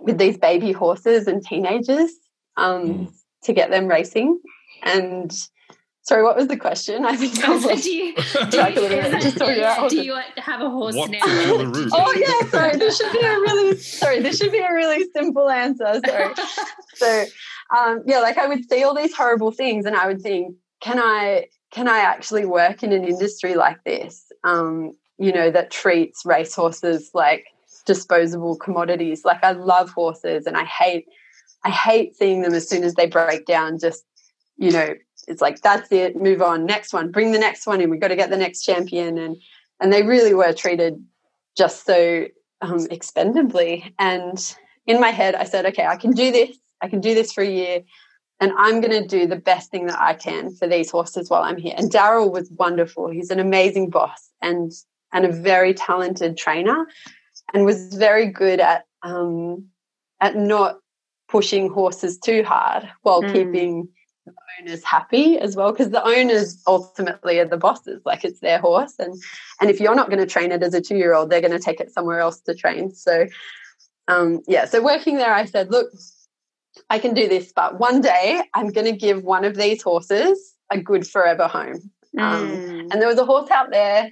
with 0.02 0.18
these 0.18 0.38
baby 0.38 0.72
horses 0.72 1.28
and 1.28 1.44
teenagers 1.44 2.12
um, 2.56 2.84
mm. 2.84 3.14
to 3.44 3.54
get 3.54 3.70
them 3.70 3.88
racing. 3.88 4.40
And 4.84 5.32
sorry, 6.04 6.24
what 6.24 6.36
was 6.36 6.48
the 6.48 6.58
question? 6.58 7.06
I 7.06 7.16
think 7.16 7.38
I 7.44 7.50
was 7.50 7.84
do 7.84 7.92
you, 7.92 8.16
do 8.16 8.58
you, 8.58 9.20
just 9.20 9.38
do 9.38 10.02
you 10.02 10.18
have 10.38 10.62
a 10.62 10.70
horse 10.70 10.96
what 10.96 11.12
now? 11.12 11.20
oh 11.24 12.14
yeah, 12.16 12.50
sorry. 12.50 12.78
This 12.78 12.98
should 12.98 13.12
be 13.12 13.20
a 13.20 13.40
really 13.40 13.78
sorry. 13.78 14.22
This 14.22 14.38
should 14.38 14.52
be 14.52 14.60
a 14.60 14.74
really 14.74 15.06
simple 15.14 15.50
answer. 15.50 16.00
Sorry. 16.06 16.34
so 16.96 17.26
um, 17.78 18.04
yeah, 18.06 18.20
like 18.20 18.38
I 18.38 18.48
would 18.48 18.70
see 18.70 18.84
all 18.84 18.96
these 18.96 19.14
horrible 19.14 19.52
things, 19.52 19.86
and 19.86 19.96
I 19.96 20.08
would 20.08 20.22
think, 20.22 20.56
can 20.82 21.00
I 21.00 21.48
can 21.72 21.90
I 21.90 22.00
actually 22.00 22.46
work 22.46 22.84
in 22.84 22.94
an 22.94 23.04
industry 23.04 23.56
like 23.56 23.84
this? 23.84 24.32
Um, 24.46 24.94
you 25.18 25.32
know, 25.32 25.50
that 25.52 25.72
treats 25.72 26.26
racehorses 26.26 27.12
like 27.14 27.46
disposable 27.86 28.56
commodities. 28.56 29.24
Like 29.26 29.44
I 29.44 29.52
love 29.52 29.90
horses 29.92 30.46
and 30.46 30.58
I 30.58 30.66
hate 30.66 31.08
I 31.64 31.70
hate 31.72 32.16
seeing 32.16 32.42
them 32.42 32.54
as 32.54 32.70
soon 32.70 32.84
as 32.84 32.94
they 32.94 33.08
break 33.08 33.46
down 33.46 33.80
just, 33.80 34.06
you 34.58 34.72
know, 34.72 34.94
it's 35.28 35.42
like 35.42 35.62
that's 35.62 35.92
it, 35.92 36.16
move 36.16 36.42
on, 36.42 36.66
next 36.66 36.94
one, 36.94 37.12
bring 37.12 37.32
the 37.32 37.40
next 37.40 37.66
one 37.66 37.82
in. 37.82 37.90
We've 37.90 38.00
got 38.00 38.10
to 38.10 38.16
get 38.16 38.30
the 38.30 38.38
next 38.38 38.64
champion 38.64 39.18
and 39.18 39.38
and 39.80 39.92
they 39.92 40.04
really 40.04 40.34
were 40.34 40.54
treated 40.54 41.04
just 41.58 41.86
so 41.86 42.28
um, 42.62 42.88
expendably. 42.88 43.94
And 44.00 44.56
in 44.86 45.00
my 45.00 45.10
head, 45.10 45.36
I 45.36 45.44
said, 45.44 45.66
okay, 45.68 45.86
I 45.86 45.98
can 45.98 46.12
do 46.12 46.32
this. 46.32 46.58
I 46.82 46.88
can 46.88 47.02
do 47.02 47.14
this 47.14 47.32
for 47.32 47.44
a 47.44 47.50
year 47.50 47.82
and 48.40 48.52
I'm 48.58 48.82
going 48.82 49.02
to 49.02 49.08
do 49.08 49.28
the 49.28 49.36
best 49.36 49.72
thing 49.72 49.88
that 49.88 50.00
I 50.00 50.14
can 50.14 50.54
for 50.56 50.68
these 50.68 50.92
horses 50.92 51.30
while 51.30 51.44
I'm 51.44 51.58
here. 51.58 51.74
And 51.76 51.92
Daryl 51.92 52.32
was 52.32 52.52
wonderful. 52.52 53.10
He's 53.10 53.32
an 53.32 53.40
amazing 53.40 53.90
boss 53.90 54.30
and 54.42 54.72
and 55.14 55.26
a 55.26 55.32
very 55.32 55.74
talented 55.74 56.38
trainer 56.38 56.88
and 57.54 57.66
was 57.66 57.94
very 57.94 58.28
good 58.28 58.60
at 58.60 58.86
um, 59.04 59.66
at 60.20 60.36
not 60.36 60.80
pushing 61.28 61.70
horses 61.70 62.18
too 62.18 62.44
hard 62.44 62.90
while 63.02 63.22
mm. 63.22 63.32
keeping 63.32 63.90
the 64.26 64.34
owners 64.60 64.84
happy 64.84 65.38
as 65.40 65.56
well 65.56 65.72
because 65.72 65.90
the 65.90 66.04
owners 66.04 66.62
ultimately 66.68 67.40
are 67.40 67.48
the 67.48 67.58
bosses 67.58 68.02
like 68.06 68.26
it's 68.26 68.40
their 68.40 68.60
horse 68.60 68.94
and 69.00 69.14
and 69.62 69.70
if 69.70 69.80
you're 69.80 69.96
not 69.96 70.10
going 70.10 70.20
to 70.20 70.26
train 70.26 70.52
it 70.52 70.64
as 70.64 70.74
a 70.74 70.82
two 70.82 70.98
year 70.98 71.14
old 71.14 71.30
they're 71.30 71.42
going 71.42 71.52
to 71.52 71.60
take 71.60 71.80
it 71.80 71.92
somewhere 71.92 72.20
else 72.20 72.40
to 72.42 72.54
train 72.54 72.94
so 72.94 73.26
um 74.08 74.42
yeah 74.48 74.66
so 74.66 74.84
working 74.84 75.18
there 75.18 75.34
i 75.34 75.46
said 75.46 75.72
look 75.72 75.88
i 76.90 77.00
can 77.00 77.14
do 77.14 77.28
this 77.28 77.54
but 77.54 77.80
one 77.80 78.02
day 78.02 78.42
i'm 78.54 78.70
going 78.70 78.86
to 78.86 78.98
give 78.98 79.24
one 79.24 79.46
of 79.46 79.56
these 79.56 79.82
horses 79.82 80.54
a 80.72 80.80
good 80.80 81.08
forever 81.08 81.48
home 81.48 81.90
um, 82.18 82.50
mm. 82.50 82.80
and 82.92 83.02
there 83.02 83.08
was 83.08 83.20
a 83.20 83.26
horse 83.26 83.50
out 83.52 83.72
there 83.72 84.12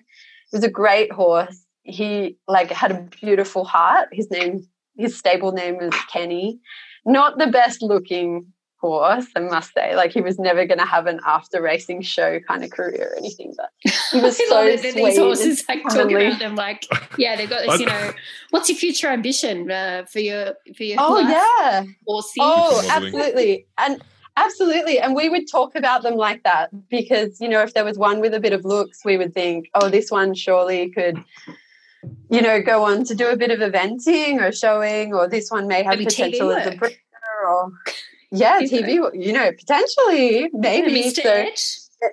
was 0.52 0.64
a 0.64 0.70
great 0.70 1.12
horse 1.12 1.66
he 1.84 2.38
like 2.48 2.72
had 2.72 2.92
a 2.92 3.02
beautiful 3.22 3.64
heart 3.64 4.10
his 4.12 4.30
name 4.32 4.68
his 4.98 5.18
stable 5.18 5.52
name 5.52 5.78
was 5.78 5.94
kenny 6.12 6.60
not 7.06 7.38
the 7.38 7.48
best 7.48 7.82
looking 7.82 8.52
horse, 8.86 9.26
I 9.36 9.40
must 9.40 9.74
say. 9.74 9.96
Like 9.96 10.12
he 10.12 10.22
was 10.22 10.38
never 10.38 10.66
going 10.66 10.78
to 10.80 10.86
have 10.86 11.08
an 11.08 11.20
after 11.26 11.62
racing 11.62 12.02
show 12.02 12.40
kind 12.40 12.64
of 12.64 12.70
career 12.72 13.12
or 13.12 13.18
anything, 13.18 13.54
but 13.58 13.70
he 14.12 14.22
was 14.22 14.38
so 14.50 14.76
sweet. 14.78 14.94
These 14.94 15.18
horses 15.18 15.64
like 15.68 15.84
talk 15.84 16.10
about 16.10 16.40
them 16.40 16.56
like, 16.56 16.86
yeah, 17.18 17.36
they've 17.36 17.50
got 17.50 17.66
this. 17.66 17.80
You 17.80 17.86
know, 17.94 18.12
what's 18.52 18.70
your 18.70 18.78
future 18.78 19.08
ambition 19.08 19.72
uh, 19.72 20.06
for 20.12 20.20
your 20.20 20.54
for 20.76 20.84
your? 20.84 20.98
Oh 21.00 21.14
life? 21.14 21.30
yeah, 21.30 21.84
horsey. 22.08 22.40
Oh, 22.40 22.88
absolutely, 22.90 23.68
and. 23.78 24.04
Absolutely. 24.38 25.00
And 25.00 25.16
we 25.16 25.30
would 25.30 25.50
talk 25.50 25.76
about 25.76 26.04
them 26.04 26.16
like 26.16 26.44
that 26.44 26.70
because, 26.90 27.40
you 27.40 27.48
know, 27.48 27.62
if 27.62 27.74
there 27.74 27.86
was 27.86 27.98
one 27.98 28.20
with 28.20 28.34
a 28.34 28.40
bit 28.40 28.54
of 28.54 28.66
looks, 28.66 29.06
we 29.06 29.18
would 29.18 29.34
think, 29.34 29.70
oh, 29.74 29.90
this 29.90 30.12
one 30.12 30.34
surely 30.34 30.90
could, 30.90 31.24
you 32.30 32.42
know, 32.42 32.62
go 32.62 32.84
on 32.84 33.06
to 33.06 33.16
do 33.16 33.30
a 33.30 33.38
bit 33.38 33.52
of 33.52 33.60
eventing 33.60 34.42
or 34.42 34.52
showing, 34.52 35.14
or 35.14 35.28
this 35.30 35.50
one 35.50 35.68
may 35.68 35.84
have 35.84 35.98
maybe 35.98 36.06
potential 36.06 36.52
as 36.52 36.68
a 36.68 36.78
breeder 36.78 36.98
or 37.48 37.72
yeah, 38.32 38.60
TV, 38.62 39.10
you 39.14 39.32
know, 39.32 39.52
potentially, 39.52 40.50
maybe. 40.54 41.04
Mr. 41.04 41.58
So, 41.58 42.10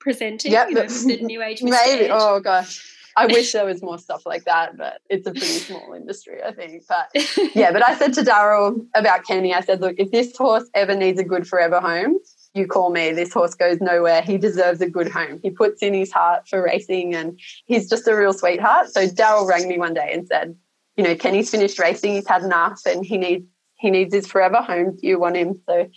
presenting, 0.00 0.52
yep, 0.52 0.68
you 0.68 0.76
know, 0.76 0.86
the 0.86 1.20
new 1.22 1.42
age 1.42 1.60
Mr. 1.60 1.70
Maybe. 1.86 2.04
Edge. 2.04 2.10
Oh 2.12 2.40
gosh. 2.40 2.95
I 3.16 3.26
wish 3.32 3.52
there 3.52 3.64
was 3.64 3.82
more 3.82 3.98
stuff 3.98 4.26
like 4.26 4.44
that, 4.44 4.76
but 4.76 5.00
it's 5.08 5.26
a 5.26 5.30
pretty 5.30 5.46
small 5.46 5.94
industry, 5.94 6.42
I 6.42 6.52
think. 6.52 6.82
But 6.86 7.08
yeah, 7.54 7.72
but 7.72 7.86
I 7.86 7.96
said 7.96 8.12
to 8.14 8.22
Daryl 8.22 8.86
about 8.94 9.24
Kenny, 9.24 9.54
I 9.54 9.60
said, 9.60 9.80
look, 9.80 9.96
if 9.98 10.10
this 10.10 10.36
horse 10.36 10.68
ever 10.74 10.94
needs 10.94 11.18
a 11.18 11.24
good 11.24 11.48
forever 11.48 11.80
home, 11.80 12.18
you 12.54 12.66
call 12.66 12.90
me. 12.90 13.12
This 13.12 13.32
horse 13.32 13.54
goes 13.54 13.80
nowhere. 13.80 14.22
He 14.22 14.38
deserves 14.38 14.80
a 14.80 14.88
good 14.88 15.08
home. 15.08 15.40
He 15.42 15.50
puts 15.50 15.82
in 15.82 15.94
his 15.94 16.12
heart 16.12 16.48
for 16.48 16.62
racing 16.62 17.14
and 17.14 17.38
he's 17.66 17.88
just 17.88 18.08
a 18.08 18.14
real 18.14 18.32
sweetheart. 18.32 18.90
So 18.90 19.06
Daryl 19.06 19.48
rang 19.48 19.68
me 19.68 19.78
one 19.78 19.94
day 19.94 20.10
and 20.12 20.26
said, 20.26 20.56
you 20.96 21.04
know, 21.04 21.14
Kenny's 21.14 21.50
finished 21.50 21.78
racing. 21.78 22.14
He's 22.14 22.26
had 22.26 22.42
enough 22.42 22.80
and 22.86 23.04
he 23.04 23.18
needs 23.18 23.46
he 23.78 23.90
needs 23.90 24.14
his 24.14 24.26
forever 24.26 24.62
home. 24.62 24.96
Do 24.96 25.06
you 25.06 25.20
want 25.20 25.36
him? 25.36 25.60
So 25.68 25.90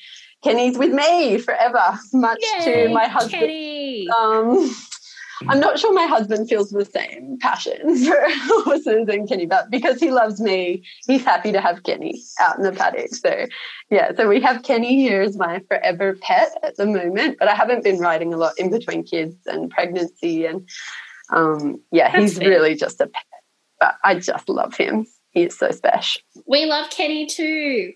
Kenny's 0.44 0.78
with 0.78 0.92
me 0.92 1.38
forever, 1.38 1.98
much 2.14 2.44
Yay, 2.60 2.88
to 2.88 2.94
my 2.94 3.08
husband. 3.08 3.42
Kenny. 3.42 4.08
Um, 4.10 4.76
I'm 5.48 5.60
not 5.60 5.80
sure 5.80 5.94
my 5.94 6.06
husband 6.06 6.50
feels 6.50 6.70
the 6.70 6.86
same 6.86 7.38
passion 7.40 7.96
for 8.06 8.18
horses 8.64 9.08
and 9.08 9.28
Kenny, 9.28 9.46
but 9.46 9.70
because 9.70 10.00
he 10.00 10.12
loves 10.12 10.42
me, 10.42 10.84
he's 11.08 11.24
happy 11.24 11.52
to 11.52 11.62
have 11.62 11.84
Kenny 11.84 12.22
out 12.40 12.58
in 12.58 12.64
the 12.64 12.72
paddock. 12.72 13.14
So, 13.16 13.46
yeah, 13.90 14.12
so 14.16 14.28
we 14.28 14.42
have 14.42 14.64
Kenny 14.64 14.96
here 14.98 15.22
as 15.22 15.38
my 15.38 15.62
forever 15.68 16.16
pet 16.22 16.52
at 16.64 16.76
the 16.78 16.86
moment, 16.86 17.38
but 17.40 17.48
I 17.48 17.56
haven't 17.56 17.84
been 17.84 18.00
riding 18.00 18.34
a 18.34 18.38
lot 18.38 18.58
in 18.58 18.70
between 18.70 19.04
kids 19.04 19.36
and 19.46 19.70
pregnancy. 19.70 20.46
And 20.46 20.68
um, 21.30 21.82
yeah, 21.92 22.12
That's 22.12 22.24
he's 22.24 22.38
fair. 22.40 22.50
really 22.50 22.76
just 22.76 23.00
a 23.00 23.08
pet, 23.08 23.24
but 23.80 23.96
I 24.04 24.16
just 24.16 24.50
love 24.50 24.76
him 24.76 25.08
he 25.32 25.44
is 25.44 25.58
so 25.58 25.72
special. 25.72 26.22
We 26.48 26.66
love 26.66 26.90
Kenny 26.90 27.26
too. 27.26 27.94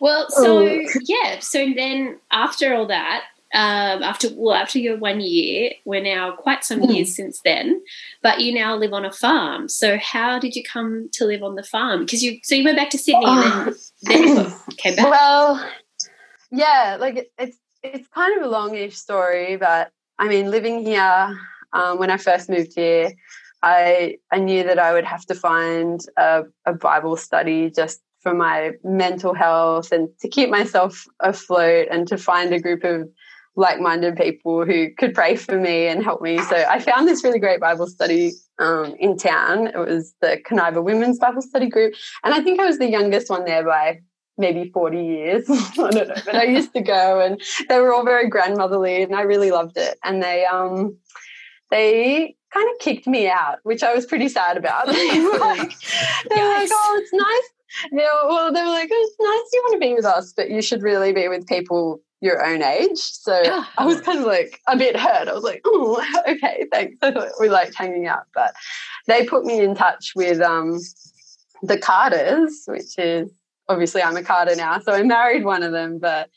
Well, 0.00 0.30
so 0.30 0.62
Ooh. 0.62 0.88
yeah, 1.02 1.40
so 1.40 1.66
then 1.74 2.18
after 2.30 2.74
all 2.74 2.86
that, 2.86 3.24
um, 3.54 4.02
after 4.02 4.28
well, 4.34 4.54
after 4.54 4.78
your 4.78 4.98
one 4.98 5.20
year, 5.20 5.70
we're 5.84 6.02
now 6.02 6.32
quite 6.32 6.64
some 6.64 6.80
mm. 6.80 6.94
years 6.94 7.14
since 7.14 7.40
then, 7.44 7.80
but 8.22 8.40
you 8.40 8.52
now 8.52 8.76
live 8.76 8.92
on 8.92 9.04
a 9.04 9.12
farm. 9.12 9.68
So 9.68 9.98
how 9.98 10.38
did 10.38 10.56
you 10.56 10.62
come 10.64 11.08
to 11.12 11.24
live 11.24 11.42
on 11.42 11.54
the 11.54 11.62
farm? 11.62 12.00
Because 12.00 12.22
you 12.22 12.40
so 12.42 12.54
you 12.54 12.64
went 12.64 12.76
back 12.76 12.90
to 12.90 12.98
Sydney 12.98 13.24
oh. 13.24 13.66
and 13.66 13.76
then, 14.02 14.34
then 14.34 14.54
came 14.76 14.96
back. 14.96 15.10
Well, 15.10 15.70
yeah, 16.50 16.96
like 16.98 17.30
it's 17.38 17.58
it's 17.82 18.08
kind 18.08 18.36
of 18.36 18.44
a 18.44 18.48
longish 18.48 18.96
story, 18.96 19.56
but 19.56 19.92
I 20.18 20.28
mean, 20.28 20.50
living 20.50 20.84
here 20.84 21.38
um, 21.72 21.98
when 21.98 22.10
I 22.10 22.16
first 22.16 22.48
moved 22.48 22.72
here, 22.74 23.12
I 23.62 24.18
I 24.32 24.38
knew 24.38 24.64
that 24.64 24.78
I 24.78 24.92
would 24.92 25.04
have 25.04 25.24
to 25.26 25.34
find 25.34 26.00
a, 26.16 26.44
a 26.64 26.72
Bible 26.72 27.16
study 27.16 27.70
just 27.70 28.00
for 28.20 28.34
my 28.34 28.72
mental 28.82 29.34
health 29.34 29.92
and 29.92 30.08
to 30.20 30.28
keep 30.28 30.50
myself 30.50 31.06
afloat 31.20 31.86
and 31.92 32.08
to 32.08 32.18
find 32.18 32.52
a 32.52 32.60
group 32.60 32.82
of 32.82 33.08
like-minded 33.56 34.16
people 34.16 34.64
who 34.64 34.90
could 34.98 35.14
pray 35.14 35.34
for 35.34 35.58
me 35.58 35.86
and 35.86 36.04
help 36.04 36.20
me. 36.20 36.38
So 36.42 36.56
I 36.56 36.78
found 36.78 37.08
this 37.08 37.24
really 37.24 37.38
great 37.38 37.60
Bible 37.60 37.86
study 37.86 38.32
um, 38.58 38.94
in 38.98 39.16
town. 39.16 39.68
It 39.68 39.78
was 39.78 40.14
the 40.20 40.38
Kaniva 40.48 40.82
Women's 40.82 41.18
Bible 41.18 41.42
Study 41.42 41.68
Group, 41.68 41.94
and 42.22 42.34
I 42.34 42.40
think 42.42 42.60
I 42.60 42.66
was 42.66 42.78
the 42.78 42.88
youngest 42.88 43.30
one 43.30 43.44
there 43.44 43.64
by 43.64 44.00
maybe 44.38 44.70
40 44.70 45.02
years. 45.02 45.44
I 45.50 45.70
don't 45.74 45.94
know, 45.94 46.14
but 46.24 46.36
I 46.36 46.44
used 46.44 46.74
to 46.74 46.82
go, 46.82 47.20
and 47.20 47.40
they 47.68 47.80
were 47.80 47.92
all 47.92 48.04
very 48.04 48.28
grandmotherly, 48.28 49.02
and 49.02 49.14
I 49.14 49.22
really 49.22 49.50
loved 49.50 49.76
it. 49.76 49.98
And 50.04 50.22
they 50.22 50.44
um 50.44 50.98
they 51.70 52.36
kind 52.52 52.68
of 52.70 52.78
kicked 52.78 53.06
me 53.06 53.28
out, 53.28 53.58
which 53.64 53.82
I 53.82 53.94
was 53.94 54.06
pretty 54.06 54.28
sad 54.28 54.56
about. 54.56 54.86
like, 54.88 54.96
they 54.96 55.02
were 55.02 56.48
like, 56.48 56.68
oh, 56.72 57.00
it's 57.02 57.12
nice. 57.12 57.90
Know, 57.90 58.08
well, 58.28 58.52
they 58.52 58.62
were 58.62 58.68
like, 58.68 58.88
it's 58.90 59.16
nice 59.20 59.52
you 59.52 59.62
want 59.64 59.74
to 59.74 59.86
be 59.86 59.94
with 59.94 60.04
us, 60.04 60.32
but 60.34 60.50
you 60.50 60.62
should 60.62 60.82
really 60.82 61.12
be 61.12 61.28
with 61.28 61.46
people 61.46 62.00
your 62.20 62.44
own 62.44 62.62
age. 62.62 62.98
So 62.98 63.62
I 63.76 63.84
was 63.84 64.00
kind 64.00 64.18
of 64.18 64.24
like 64.24 64.60
a 64.66 64.76
bit 64.76 64.96
hurt. 64.96 65.28
I 65.28 65.32
was 65.32 65.44
like, 65.44 65.60
oh, 65.64 66.02
okay, 66.28 66.64
thanks. 66.72 66.96
We 67.40 67.48
liked 67.48 67.74
hanging 67.74 68.06
out. 68.06 68.24
But 68.34 68.54
they 69.06 69.26
put 69.26 69.44
me 69.44 69.60
in 69.60 69.74
touch 69.74 70.12
with 70.16 70.40
um, 70.40 70.78
the 71.62 71.78
Carters, 71.78 72.64
which 72.66 72.98
is 72.98 73.30
obviously 73.68 74.02
I'm 74.02 74.16
a 74.16 74.22
Carter 74.22 74.56
now. 74.56 74.78
So 74.80 74.92
I 74.92 75.02
married 75.02 75.44
one 75.44 75.62
of 75.62 75.72
them, 75.72 75.98
but 75.98 76.30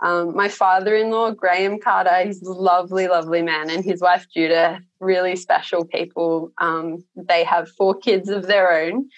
um, 0.00 0.36
my 0.36 0.48
father-in-law, 0.48 1.32
Graham 1.32 1.80
Carter, 1.80 2.24
he's 2.24 2.42
a 2.42 2.52
lovely, 2.52 3.08
lovely 3.08 3.42
man, 3.42 3.70
and 3.70 3.84
his 3.84 4.02
wife 4.02 4.26
Judith, 4.34 4.82
really 5.00 5.36
special 5.36 5.84
people. 5.84 6.52
Um, 6.58 7.04
they 7.16 7.44
have 7.44 7.70
four 7.70 7.94
kids 7.94 8.28
of 8.28 8.46
their 8.46 8.72
own. 8.72 9.08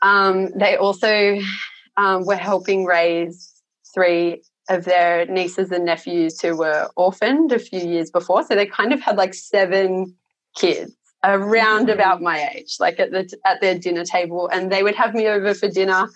Um, 0.00 0.48
they 0.56 0.76
also 0.76 1.38
um, 1.96 2.24
were 2.24 2.36
helping 2.36 2.86
raise 2.86 3.52
three 3.92 4.42
of 4.70 4.84
their 4.84 5.26
nieces 5.26 5.70
and 5.70 5.84
nephews 5.84 6.40
who 6.40 6.56
were 6.56 6.88
orphaned 6.96 7.52
a 7.52 7.58
few 7.58 7.80
years 7.80 8.10
before. 8.10 8.44
So 8.44 8.54
they 8.54 8.66
kind 8.66 8.92
of 8.92 9.00
had 9.00 9.16
like 9.16 9.34
seven 9.34 10.14
kids 10.56 10.94
around 11.24 11.82
mm-hmm. 11.82 11.90
about 11.90 12.22
my 12.22 12.50
age, 12.54 12.76
like 12.78 12.98
at 12.98 13.10
the 13.10 13.30
at 13.44 13.60
their 13.60 13.78
dinner 13.78 14.04
table, 14.04 14.48
and 14.48 14.72
they 14.72 14.82
would 14.82 14.94
have 14.94 15.14
me 15.14 15.26
over 15.26 15.52
for 15.54 15.68
dinner 15.68 16.08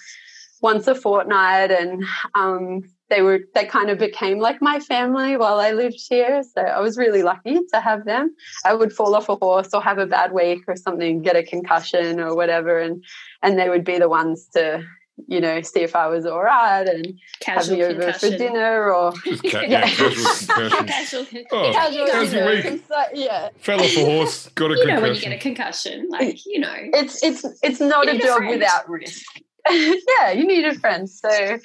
once 0.63 0.87
a 0.87 0.95
fortnight, 0.95 1.71
and 1.71 2.05
um, 2.35 2.83
they 3.11 3.23
were 3.23 3.41
they 3.55 3.67
kind 3.67 3.91
of 3.91 3.99
became 3.99 4.39
like 4.39 4.63
my 4.63 4.81
family 4.81 5.37
while 5.37 5.61
I 5.61 5.73
lived 5.73 6.01
here. 6.09 6.43
So 6.43 6.63
I 6.63 6.81
was 6.81 6.97
really 6.97 7.23
lucky 7.23 7.59
to 7.73 7.81
have 7.81 8.05
them. 8.05 8.35
I 8.65 8.73
would 8.75 8.93
fall 8.93 9.15
off 9.15 9.29
a 9.29 9.37
horse 9.37 9.71
or 9.75 9.83
have 9.83 9.99
a 9.99 10.07
bad 10.07 10.33
week 10.33 10.63
or 10.69 10.77
something, 10.77 11.23
get 11.23 11.37
a 11.37 11.43
concussion 11.43 12.21
or 12.21 12.35
whatever, 12.35 12.79
and 12.79 13.05
and 13.43 13.59
they 13.59 13.69
would 13.69 13.85
be 13.85 13.99
the 13.99 14.09
ones 14.09 14.49
to 14.55 14.85
you 15.27 15.41
know 15.41 15.61
see 15.63 15.81
if 15.81 15.95
I 15.95 16.09
was 16.09 16.27
all 16.27 16.43
right 16.43 16.87
and 16.89 17.19
casual 17.41 17.79
have 17.79 17.89
me 17.99 18.05
over 18.05 18.13
for 18.15 18.31
dinner 18.31 18.93
or 18.93 19.13
ca- 19.13 19.61
yeah, 19.69 19.89
casual 19.89 20.87
casual, 20.87 21.27
oh, 21.53 21.73
casual, 21.73 22.07
casual 22.07 22.47
week. 22.47 22.83
yeah, 23.15 23.49
fell 23.59 23.81
off 23.81 23.97
a 23.97 24.05
horse, 24.05 24.49
got 24.51 24.71
a 24.73 24.75
you 24.75 24.81
concussion. 24.81 24.95
know 24.97 25.03
when 25.03 25.15
you 25.15 25.21
get 25.21 25.33
a 25.33 25.39
concussion, 25.39 26.09
like 26.11 26.45
you 26.47 26.61
know, 26.61 26.75
it's 26.75 27.23
it's 27.23 27.45
it's 27.63 27.81
not 27.81 28.09
a 28.09 28.19
job 28.19 28.43
a 28.43 28.49
without 28.49 28.89
risk. 28.89 29.25
yeah, 29.71 30.33
you 30.33 30.47
need 30.47 30.65
a 30.65 30.75
friend. 30.75 31.09
So 31.09 31.59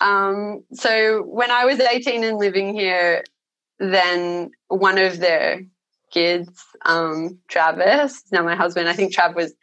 um, 0.00 0.64
so 0.72 1.22
when 1.22 1.50
I 1.50 1.64
was 1.66 1.78
18 1.78 2.24
and 2.24 2.38
living 2.38 2.74
here, 2.74 3.22
then 3.78 4.50
one 4.68 4.98
of 4.98 5.20
their 5.20 5.62
kids, 6.10 6.50
um, 6.84 7.38
Travis, 7.48 8.22
now 8.32 8.42
my 8.42 8.56
husband, 8.56 8.88
I 8.88 8.94
think 8.94 9.14
Trav 9.14 9.34
was 9.34 9.54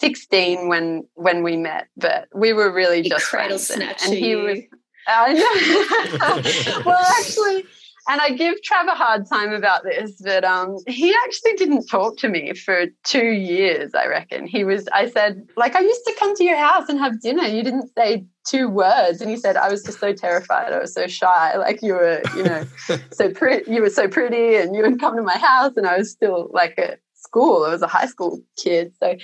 16 0.00 0.68
when 0.68 1.04
when 1.14 1.42
we 1.42 1.56
met, 1.56 1.88
but 1.96 2.28
we 2.34 2.52
were 2.52 2.72
really 2.72 3.02
just 3.02 3.24
friends. 3.24 3.70
And, 3.70 3.82
and 3.82 4.14
he 4.14 4.34
was. 4.36 4.58
I 5.06 5.32
know. 5.32 6.82
well, 6.86 7.04
actually, 7.18 7.64
and 8.08 8.20
I 8.20 8.30
give 8.30 8.56
Trav 8.56 8.88
a 8.88 8.94
hard 8.94 9.28
time 9.28 9.52
about 9.52 9.84
this, 9.84 10.20
but 10.20 10.42
um, 10.42 10.78
he 10.86 11.14
actually 11.24 11.52
didn't 11.52 11.86
talk 11.86 12.16
to 12.18 12.28
me 12.28 12.54
for 12.54 12.86
two 13.04 13.26
years, 13.26 13.94
I 13.94 14.06
reckon. 14.06 14.46
He 14.46 14.64
was, 14.64 14.88
I 14.92 15.08
said, 15.08 15.46
like, 15.56 15.76
I 15.76 15.80
used 15.80 16.04
to 16.06 16.14
come 16.18 16.34
to 16.36 16.44
your 16.44 16.56
house 16.56 16.88
and 16.88 16.98
have 16.98 17.20
dinner. 17.20 17.44
You 17.44 17.62
didn't 17.62 17.90
say 17.96 18.24
two 18.46 18.68
words. 18.68 19.20
And 19.20 19.30
he 19.30 19.36
said, 19.36 19.56
I 19.56 19.70
was 19.70 19.82
just 19.84 20.00
so 20.00 20.12
terrified. 20.12 20.72
I 20.72 20.80
was 20.80 20.94
so 20.94 21.06
shy. 21.06 21.56
Like, 21.56 21.82
you 21.82 21.92
were, 21.92 22.22
you 22.36 22.42
know, 22.42 22.64
so 23.12 23.30
pretty, 23.30 23.70
you 23.70 23.82
were 23.82 23.90
so 23.90 24.08
pretty 24.08 24.56
and 24.56 24.74
you 24.74 24.82
would 24.82 24.98
come 24.98 25.14
to 25.16 25.22
my 25.22 25.38
house. 25.38 25.74
And 25.76 25.86
I 25.86 25.98
was 25.98 26.10
still 26.10 26.50
like 26.52 26.78
at 26.78 27.00
school. 27.14 27.64
I 27.64 27.70
was 27.70 27.82
a 27.82 27.86
high 27.86 28.06
school 28.06 28.40
kid. 28.56 28.92
So, 28.98 29.14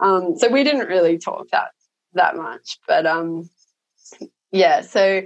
um, 0.00 0.36
so 0.36 0.48
we 0.48 0.64
didn't 0.64 0.88
really 0.88 1.18
talk 1.18 1.48
that, 1.50 1.70
that 2.14 2.36
much. 2.36 2.78
But, 2.86 3.06
um, 3.06 3.48
yeah, 4.52 4.80
so 4.80 5.22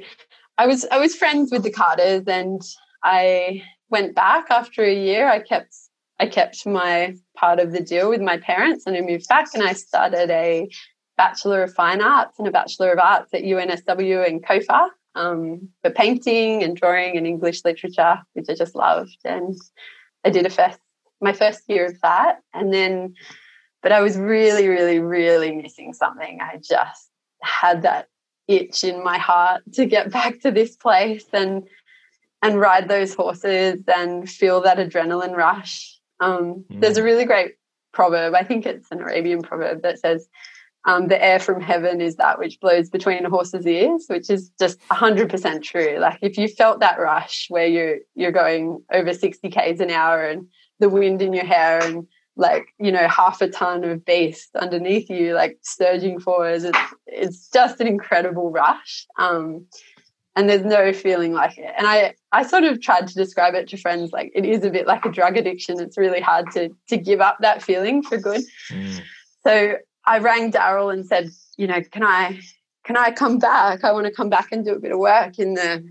I 0.58 0.66
was 0.66 0.84
I 0.90 0.98
was 0.98 1.14
friends 1.14 1.50
with 1.50 1.62
the 1.62 1.70
Carters, 1.70 2.24
and 2.26 2.60
I 3.02 3.62
went 3.88 4.14
back 4.14 4.50
after 4.50 4.84
a 4.84 4.94
year. 4.94 5.28
I 5.28 5.38
kept 5.40 5.74
I 6.18 6.26
kept 6.26 6.66
my 6.66 7.14
part 7.36 7.60
of 7.60 7.72
the 7.72 7.80
deal 7.80 8.10
with 8.10 8.20
my 8.20 8.36
parents, 8.36 8.86
and 8.86 8.96
I 8.96 9.00
moved 9.00 9.26
back, 9.28 9.48
and 9.54 9.62
I 9.62 9.72
started 9.72 10.30
a 10.30 10.68
Bachelor 11.16 11.62
of 11.62 11.72
Fine 11.72 12.02
Arts 12.02 12.38
and 12.38 12.46
a 12.46 12.50
Bachelor 12.50 12.92
of 12.92 12.98
Arts 12.98 13.32
at 13.32 13.42
UNSW 13.42 14.28
in 14.28 14.40
COFA 14.40 14.88
um, 15.14 15.68
for 15.82 15.90
painting 15.90 16.62
and 16.62 16.76
drawing 16.76 17.16
and 17.16 17.26
English 17.26 17.64
literature, 17.64 18.18
which 18.34 18.46
I 18.48 18.54
just 18.54 18.74
loved. 18.74 19.16
And 19.24 19.56
I 20.24 20.30
did 20.30 20.46
a 20.46 20.50
first 20.50 20.78
my 21.22 21.32
first 21.32 21.62
year 21.68 21.86
of 21.86 22.00
that, 22.02 22.40
and 22.52 22.72
then, 22.72 23.14
but 23.82 23.92
I 23.92 24.00
was 24.00 24.16
really, 24.16 24.68
really, 24.68 24.98
really 24.98 25.52
missing 25.52 25.92
something. 25.92 26.38
I 26.40 26.56
just 26.56 27.10
had 27.42 27.82
that 27.82 28.08
itch 28.48 28.84
in 28.84 29.02
my 29.02 29.18
heart 29.18 29.62
to 29.74 29.86
get 29.86 30.10
back 30.10 30.40
to 30.40 30.50
this 30.50 30.76
place 30.76 31.24
and 31.32 31.68
and 32.42 32.58
ride 32.58 32.88
those 32.88 33.14
horses 33.14 33.82
and 33.94 34.28
feel 34.28 34.62
that 34.62 34.78
adrenaline 34.78 35.36
rush. 35.36 35.98
Um, 36.20 36.64
mm. 36.70 36.80
There's 36.80 36.96
a 36.96 37.02
really 37.02 37.26
great 37.26 37.56
proverb. 37.92 38.34
I 38.34 38.44
think 38.44 38.64
it's 38.64 38.90
an 38.90 39.00
Arabian 39.00 39.42
proverb 39.42 39.82
that 39.82 39.98
says, 39.98 40.26
um, 40.86 41.08
"The 41.08 41.22
air 41.22 41.38
from 41.38 41.60
heaven 41.60 42.00
is 42.00 42.16
that 42.16 42.38
which 42.38 42.58
blows 42.58 42.88
between 42.88 43.26
a 43.26 43.30
horse's 43.30 43.66
ears," 43.66 44.06
which 44.08 44.30
is 44.30 44.50
just 44.58 44.80
100% 44.88 45.62
true. 45.62 45.98
Like 45.98 46.18
if 46.22 46.38
you 46.38 46.48
felt 46.48 46.80
that 46.80 46.98
rush 46.98 47.46
where 47.50 47.66
you're 47.66 47.98
you're 48.14 48.32
going 48.32 48.82
over 48.92 49.12
60 49.12 49.48
k's 49.50 49.80
an 49.80 49.90
hour 49.90 50.24
and 50.24 50.46
the 50.78 50.88
wind 50.88 51.20
in 51.20 51.34
your 51.34 51.44
hair 51.44 51.82
and 51.82 52.06
like 52.40 52.74
you 52.78 52.90
know 52.90 53.06
half 53.06 53.40
a 53.40 53.48
ton 53.48 53.84
of 53.84 54.04
beast 54.04 54.50
underneath 54.56 55.10
you 55.10 55.34
like 55.34 55.58
surging 55.60 56.18
forwards 56.18 56.64
it's 56.64 56.78
it's 57.06 57.48
just 57.50 57.80
an 57.80 57.86
incredible 57.86 58.50
rush 58.50 59.06
um 59.18 59.64
and 60.36 60.48
there's 60.48 60.64
no 60.64 60.92
feeling 60.92 61.32
like 61.32 61.58
it. 61.58 61.72
And 61.76 61.86
i 61.86 62.14
i 62.32 62.42
sort 62.42 62.64
of 62.64 62.80
tried 62.80 63.06
to 63.08 63.14
describe 63.14 63.54
it 63.54 63.68
to 63.68 63.76
friends 63.76 64.10
like 64.12 64.32
it 64.34 64.44
is 64.44 64.64
a 64.64 64.70
bit 64.70 64.86
like 64.86 65.04
a 65.04 65.10
drug 65.10 65.36
addiction. 65.36 65.80
It's 65.80 65.98
really 65.98 66.20
hard 66.20 66.50
to 66.52 66.70
to 66.88 66.96
give 66.96 67.20
up 67.20 67.38
that 67.40 67.62
feeling 67.62 68.02
for 68.02 68.16
good. 68.16 68.42
Mm. 68.70 69.00
so 69.44 69.74
i 70.06 70.18
rang 70.18 70.50
daryl 70.50 70.92
and 70.92 71.04
said 71.06 71.30
you 71.58 71.66
know 71.66 71.82
can 71.92 72.02
i 72.02 72.40
can 72.84 72.96
i 72.96 73.10
come 73.10 73.38
back? 73.38 73.84
I 73.84 73.92
want 73.92 74.06
to 74.06 74.12
come 74.12 74.30
back 74.30 74.48
and 74.50 74.64
do 74.64 74.72
a 74.74 74.78
bit 74.80 74.92
of 74.92 74.98
work 74.98 75.38
in 75.38 75.54
the 75.54 75.86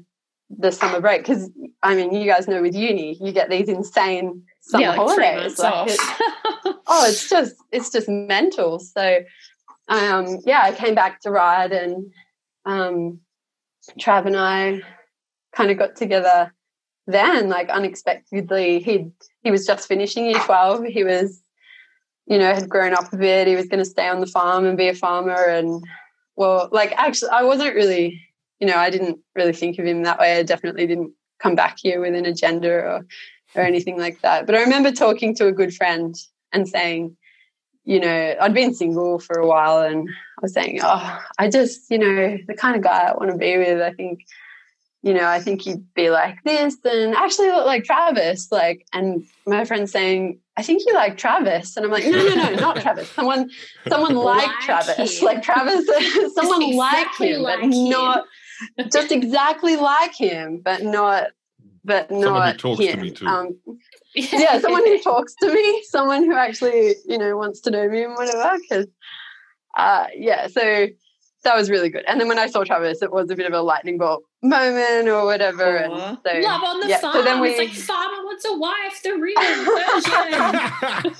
the 0.50 0.72
summer 0.72 1.00
break. 1.00 1.22
Because 1.22 1.52
i 1.84 1.94
mean 1.96 2.14
you 2.14 2.26
guys 2.26 2.48
know 2.48 2.62
with 2.62 2.76
uni 2.76 3.18
you 3.22 3.32
get 3.32 3.50
these 3.50 3.70
insane 3.70 4.44
summer 4.62 4.82
yeah, 4.82 4.90
like 4.90 4.98
holidays. 4.98 5.60
Like 5.60 5.90
it, 5.90 6.00
oh, 6.88 7.06
it's 7.08 7.30
just 7.30 7.56
it's 7.72 7.92
just 7.92 8.10
mental. 8.10 8.80
So 8.80 9.20
um, 9.88 10.40
yeah, 10.46 10.62
I 10.64 10.72
came 10.72 10.96
back 10.96 11.22
to 11.22 11.32
ride 11.32 11.72
and 11.72 12.12
um, 12.66 13.20
Trav 14.00 14.26
and 14.26 14.38
I 14.38 14.82
kind 15.56 15.72
of 15.72 15.78
got 15.78 15.96
together 15.96 16.54
then, 17.08 17.50
like 17.50 17.70
unexpectedly. 17.70 18.80
He 18.80 19.12
he 19.44 19.52
was 19.52 19.66
just 19.66 19.88
finishing 19.88 20.26
year 20.26 20.40
twelve. 20.40 20.86
He 20.86 21.04
was, 21.04 21.42
you 22.28 22.38
know, 22.38 22.54
had 22.54 22.70
grown 22.70 22.94
up 22.94 23.12
a 23.12 23.18
bit. 23.18 23.48
He 23.48 23.56
was 23.56 23.68
going 23.68 23.84
to 23.84 23.90
stay 23.90 24.08
on 24.08 24.20
the 24.20 24.28
farm 24.28 24.66
and 24.66 24.78
be 24.78 24.90
a 24.90 24.94
farmer. 24.94 25.44
And 25.44 25.84
well, 26.36 26.70
like 26.72 26.94
actually, 26.98 27.32
I 27.32 27.44
wasn't 27.44 27.76
really, 27.76 28.22
you 28.60 28.68
know, 28.68 28.78
I 28.78 28.90
didn't 28.90 29.20
really 29.36 29.54
think 29.54 29.80
of 29.80 29.86
him 29.86 30.04
that 30.04 30.20
way. 30.20 30.38
I 30.38 30.44
definitely 30.44 30.86
didn't 30.86 31.14
come 31.40 31.56
back 31.56 31.78
here 31.80 32.00
with 32.00 32.14
an 32.14 32.26
agenda 32.26 32.70
or 32.70 33.06
or 33.56 33.62
anything 33.62 33.98
like 33.98 34.22
that. 34.22 34.46
But 34.46 34.56
I 34.56 34.62
remember 34.62 34.92
talking 34.92 35.36
to 35.36 35.48
a 35.48 35.52
good 35.52 35.74
friend 35.74 36.16
and 36.54 36.68
saying, 36.68 37.16
you 37.86 38.00
know, 38.00 38.36
I'd 38.40 38.54
been 38.54 38.74
single 38.74 39.20
for 39.20 39.40
a 39.40 39.48
while 39.48 39.80
and 39.80 40.08
I 40.08 40.42
was 40.42 40.54
saying, 40.54 40.80
oh, 40.84 41.20
I 41.40 41.50
just, 41.50 41.90
you 41.90 41.98
know, 41.98 42.38
the 42.48 42.54
kind 42.54 42.76
of 42.76 42.84
guy 42.84 43.08
I 43.08 43.14
want 43.14 43.32
to 43.32 43.38
be 43.38 43.58
with, 43.58 43.82
I 43.82 43.92
think, 43.94 44.26
you 45.02 45.14
know, 45.14 45.26
I 45.26 45.40
think 45.40 45.62
he'd 45.62 45.94
be 45.94 46.10
like 46.10 46.44
this 46.44 46.78
and 46.84 47.16
actually 47.16 47.48
look 47.48 47.66
like 47.66 47.86
Travis. 47.86 48.52
Like, 48.52 48.86
and 48.94 49.26
my 49.48 49.66
friend 49.66 49.90
saying, 49.90 50.40
I 50.58 50.62
think 50.62 50.84
you 50.86 50.94
like 50.94 51.18
Travis. 51.18 51.78
And 51.78 51.86
I'm 51.86 51.92
like, 51.92 52.04
no, 52.06 52.12
no, 52.12 52.36
no, 52.36 52.56
not 52.56 52.76
Travis. 52.82 53.10
Someone, 53.10 53.50
someone 53.88 54.16
like, 54.16 54.48
like 54.48 54.60
Travis. 54.60 55.20
Him. 55.20 55.26
Like 55.26 55.42
Travis, 55.42 55.86
someone 56.36 56.62
exactly 56.62 57.38
like 57.38 57.38
him, 57.38 57.42
like 57.42 57.60
but 57.62 57.74
him. 57.74 57.90
not 57.90 58.26
just 58.92 59.12
exactly 59.12 59.78
like 59.78 60.14
him, 60.14 60.62
but 60.64 60.84
not 60.84 61.28
but 61.90 62.12
not 62.12 62.60
talks 62.60 62.80
him. 62.80 62.98
to 62.98 63.02
me 63.02 63.12
too. 63.12 63.26
Um, 63.26 63.60
yeah, 64.16 64.60
someone 64.60 64.86
who 64.86 65.02
talks 65.02 65.34
to 65.42 65.52
me, 65.52 65.84
someone 65.90 66.24
who 66.24 66.36
actually 66.36 66.96
you 67.06 67.18
know 67.18 67.36
wants 67.36 67.60
to 67.62 67.72
know 67.72 67.90
me 67.90 68.04
and 68.04 68.14
whatever. 68.14 68.58
Because 68.62 68.86
uh, 69.76 70.06
yeah, 70.16 70.46
so 70.48 70.88
that 71.44 71.56
was 71.56 71.70
really 71.70 71.90
good. 71.90 72.04
And 72.08 72.22
then 72.22 72.28
when 72.28 72.38
I 72.38 72.46
saw 72.46 72.64
Travis, 72.64 73.02
it 73.02 73.12
was 73.12 73.32
a 73.32 73.36
bit 73.36 73.48
of 73.48 73.54
a 73.54 73.62
lightning 73.62 73.98
bolt 73.98 74.24
moment 74.44 75.08
or 75.08 75.26
whatever. 75.26 75.80
Aww. 75.80 76.10
And 76.10 76.18
so, 76.24 76.48
Love 76.48 76.64
on 76.64 76.80
the 76.80 76.90
yeah, 76.90 77.00
farm. 77.00 77.14
So 77.16 77.24
then 77.24 77.42
we, 77.42 77.50
it's 77.50 77.60
like 77.60 77.70
farmer 77.72 78.24
wants 78.24 78.46
a 78.46 78.56
wife, 78.56 79.02
the 79.04 79.14
real 79.14 79.42
version. 79.42 80.32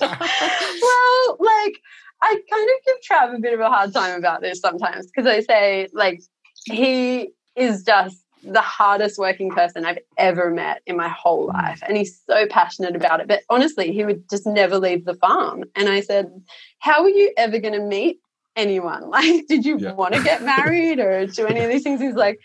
well, 0.80 1.36
like 1.40 1.80
I 2.22 2.38
kind 2.48 2.70
of 2.70 2.84
give 2.86 2.96
Trav 3.10 3.34
a 3.34 3.40
bit 3.40 3.54
of 3.54 3.60
a 3.60 3.68
hard 3.68 3.92
time 3.92 4.16
about 4.16 4.40
this 4.40 4.60
sometimes 4.60 5.06
because 5.06 5.26
I 5.26 5.40
say 5.40 5.88
like 5.92 6.22
he 6.64 7.30
is 7.56 7.82
just 7.82 8.22
the 8.42 8.60
hardest 8.60 9.18
working 9.18 9.50
person 9.50 9.84
I've 9.84 9.98
ever 10.16 10.50
met 10.50 10.82
in 10.86 10.96
my 10.96 11.08
whole 11.08 11.48
mm. 11.48 11.54
life. 11.54 11.82
And 11.86 11.96
he's 11.96 12.20
so 12.26 12.46
passionate 12.46 12.96
about 12.96 13.20
it. 13.20 13.28
But 13.28 13.42
honestly, 13.48 13.92
he 13.92 14.04
would 14.04 14.28
just 14.30 14.46
never 14.46 14.78
leave 14.78 15.04
the 15.04 15.14
farm. 15.14 15.64
And 15.74 15.88
I 15.88 16.00
said, 16.00 16.30
How 16.78 17.02
are 17.02 17.08
you 17.08 17.32
ever 17.36 17.58
going 17.58 17.74
to 17.74 17.80
meet 17.80 18.20
anyone? 18.56 19.10
Like, 19.10 19.46
did 19.46 19.64
you 19.64 19.78
yeah. 19.78 19.92
want 19.92 20.14
to 20.14 20.22
get 20.22 20.42
married 20.42 21.00
or 21.00 21.26
do 21.26 21.46
any 21.46 21.60
of 21.60 21.70
these 21.70 21.82
things? 21.82 22.00
He's 22.00 22.14
like, 22.14 22.38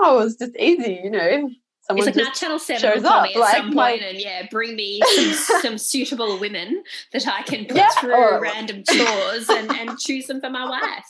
Oh, 0.00 0.20
it's 0.20 0.36
just 0.36 0.56
easy, 0.56 1.00
you 1.02 1.10
know. 1.10 1.50
Someone 1.82 2.08
it's 2.08 2.16
like 2.16 2.26
now 2.26 2.32
Channel 2.32 2.58
Seven 2.58 3.02
will 3.02 3.08
call 3.08 3.20
up, 3.20 3.30
at 3.30 3.36
like, 3.36 3.56
some 3.56 3.72
point 3.72 4.02
and 4.02 4.18
yeah, 4.18 4.46
bring 4.50 4.74
me 4.74 5.00
some, 5.14 5.60
some, 5.62 5.78
suitable 5.78 6.40
women 6.40 6.82
that 7.12 7.28
I 7.28 7.42
can 7.42 7.64
put 7.64 7.76
yeah, 7.76 7.90
through 8.00 8.12
or, 8.12 8.40
random 8.40 8.82
chores 8.88 9.48
and, 9.48 9.70
and 9.70 9.96
choose 9.96 10.26
them 10.26 10.40
for 10.40 10.50
my 10.50 10.68
wife 10.68 11.04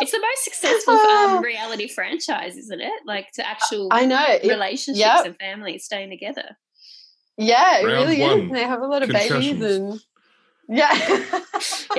it's 0.00 0.12
the 0.12 0.20
most 0.20 0.44
successful 0.44 0.94
um, 0.94 1.42
reality 1.42 1.88
franchise, 1.88 2.56
isn't 2.56 2.80
it? 2.80 3.02
Like 3.06 3.30
to 3.32 3.46
actual 3.46 3.88
I 3.90 4.06
know 4.06 4.38
relationships 4.44 4.98
yep. 4.98 5.26
and 5.26 5.36
families 5.36 5.84
staying 5.84 6.10
together. 6.10 6.56
Yeah, 7.36 7.80
it 7.80 7.86
Round 7.86 8.08
really 8.08 8.20
one. 8.20 8.40
is. 8.40 8.52
They 8.52 8.62
have 8.62 8.80
a 8.80 8.86
lot 8.86 9.02
of 9.02 9.08
babies 9.08 9.60
and 9.60 10.00
yeah. 10.68 10.92
yeah 10.92 11.24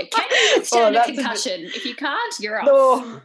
can 0.03 0.25
you 0.31 0.51
withstand 0.55 0.95
oh, 0.95 1.01
a 1.01 1.05
concussion? 1.05 1.61
A 1.61 1.63
bit... 1.63 1.75
If 1.75 1.85
you 1.85 1.95
can't, 1.95 2.33
you're 2.39 2.61
off. 2.61 2.67
Oh. 2.69 3.21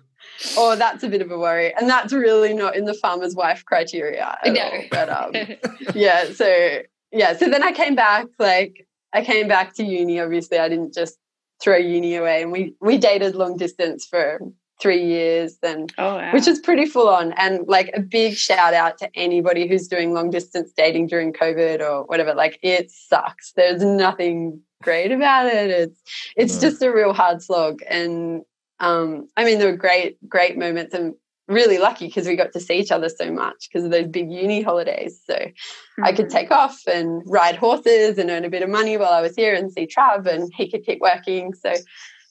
oh, 0.56 0.76
that's 0.76 1.02
a 1.02 1.08
bit 1.08 1.22
of 1.22 1.30
a 1.30 1.38
worry, 1.38 1.74
and 1.74 1.88
that's 1.88 2.12
really 2.12 2.54
not 2.54 2.76
in 2.76 2.84
the 2.84 2.94
farmer's 2.94 3.34
wife 3.34 3.64
criteria 3.64 4.38
at 4.44 4.52
no. 4.52 4.60
all. 4.60 4.82
But 4.90 5.08
um, 5.08 5.32
yeah, 5.94 6.32
so 6.32 6.80
yeah, 7.12 7.36
so 7.36 7.48
then 7.48 7.62
I 7.62 7.72
came 7.72 7.94
back. 7.94 8.26
Like 8.38 8.86
I 9.12 9.24
came 9.24 9.48
back 9.48 9.74
to 9.74 9.84
uni. 9.84 10.20
Obviously, 10.20 10.58
I 10.58 10.68
didn't 10.68 10.94
just 10.94 11.18
throw 11.60 11.76
uni 11.76 12.14
away 12.14 12.42
and 12.42 12.52
we 12.52 12.74
we 12.80 12.98
dated 12.98 13.34
long 13.34 13.56
distance 13.56 14.06
for 14.06 14.40
three 14.80 15.04
years 15.04 15.58
and 15.62 15.92
oh, 15.98 16.16
wow. 16.16 16.32
which 16.32 16.46
is 16.46 16.60
pretty 16.60 16.86
full 16.86 17.08
on. 17.08 17.32
And 17.32 17.66
like 17.66 17.90
a 17.94 18.00
big 18.00 18.34
shout 18.34 18.74
out 18.74 18.98
to 18.98 19.10
anybody 19.14 19.66
who's 19.66 19.88
doing 19.88 20.12
long 20.12 20.30
distance 20.30 20.72
dating 20.76 21.08
during 21.08 21.32
covid 21.32 21.80
or 21.80 22.04
whatever. 22.04 22.34
Like 22.34 22.58
it 22.62 22.90
sucks. 22.90 23.52
There's 23.52 23.82
nothing 23.82 24.60
great 24.82 25.10
about 25.10 25.46
it. 25.46 25.70
It's 25.70 26.00
it's 26.36 26.54
no. 26.62 26.70
just 26.70 26.82
a 26.82 26.92
real 26.92 27.12
hard 27.12 27.42
slog. 27.42 27.80
And 27.88 28.42
um 28.80 29.28
i 29.36 29.44
mean 29.44 29.58
there 29.58 29.70
were 29.70 29.76
great 29.76 30.16
great 30.28 30.56
moments 30.56 30.94
and 30.94 31.14
really 31.48 31.78
lucky 31.78 32.06
because 32.06 32.26
we 32.26 32.36
got 32.36 32.52
to 32.52 32.60
see 32.60 32.74
each 32.74 32.92
other 32.92 33.08
so 33.08 33.32
much 33.32 33.68
because 33.68 33.84
of 33.84 33.90
those 33.90 34.06
big 34.06 34.30
uni 34.30 34.60
holidays. 34.60 35.20
So 35.26 35.34
mm-hmm. 35.34 36.04
I 36.04 36.12
could 36.12 36.26
mm-hmm. 36.26 36.36
take 36.36 36.50
off 36.50 36.78
and 36.86 37.22
ride 37.26 37.56
horses 37.56 38.18
and 38.18 38.30
earn 38.30 38.44
a 38.44 38.50
bit 38.50 38.62
of 38.62 38.68
money 38.68 38.96
while 38.96 39.12
I 39.12 39.22
was 39.22 39.34
here 39.34 39.54
and 39.54 39.72
see 39.72 39.86
Trav 39.86 40.26
and 40.26 40.52
he 40.54 40.70
could 40.70 40.84
keep 40.84 41.00
working. 41.00 41.54
So 41.54 41.72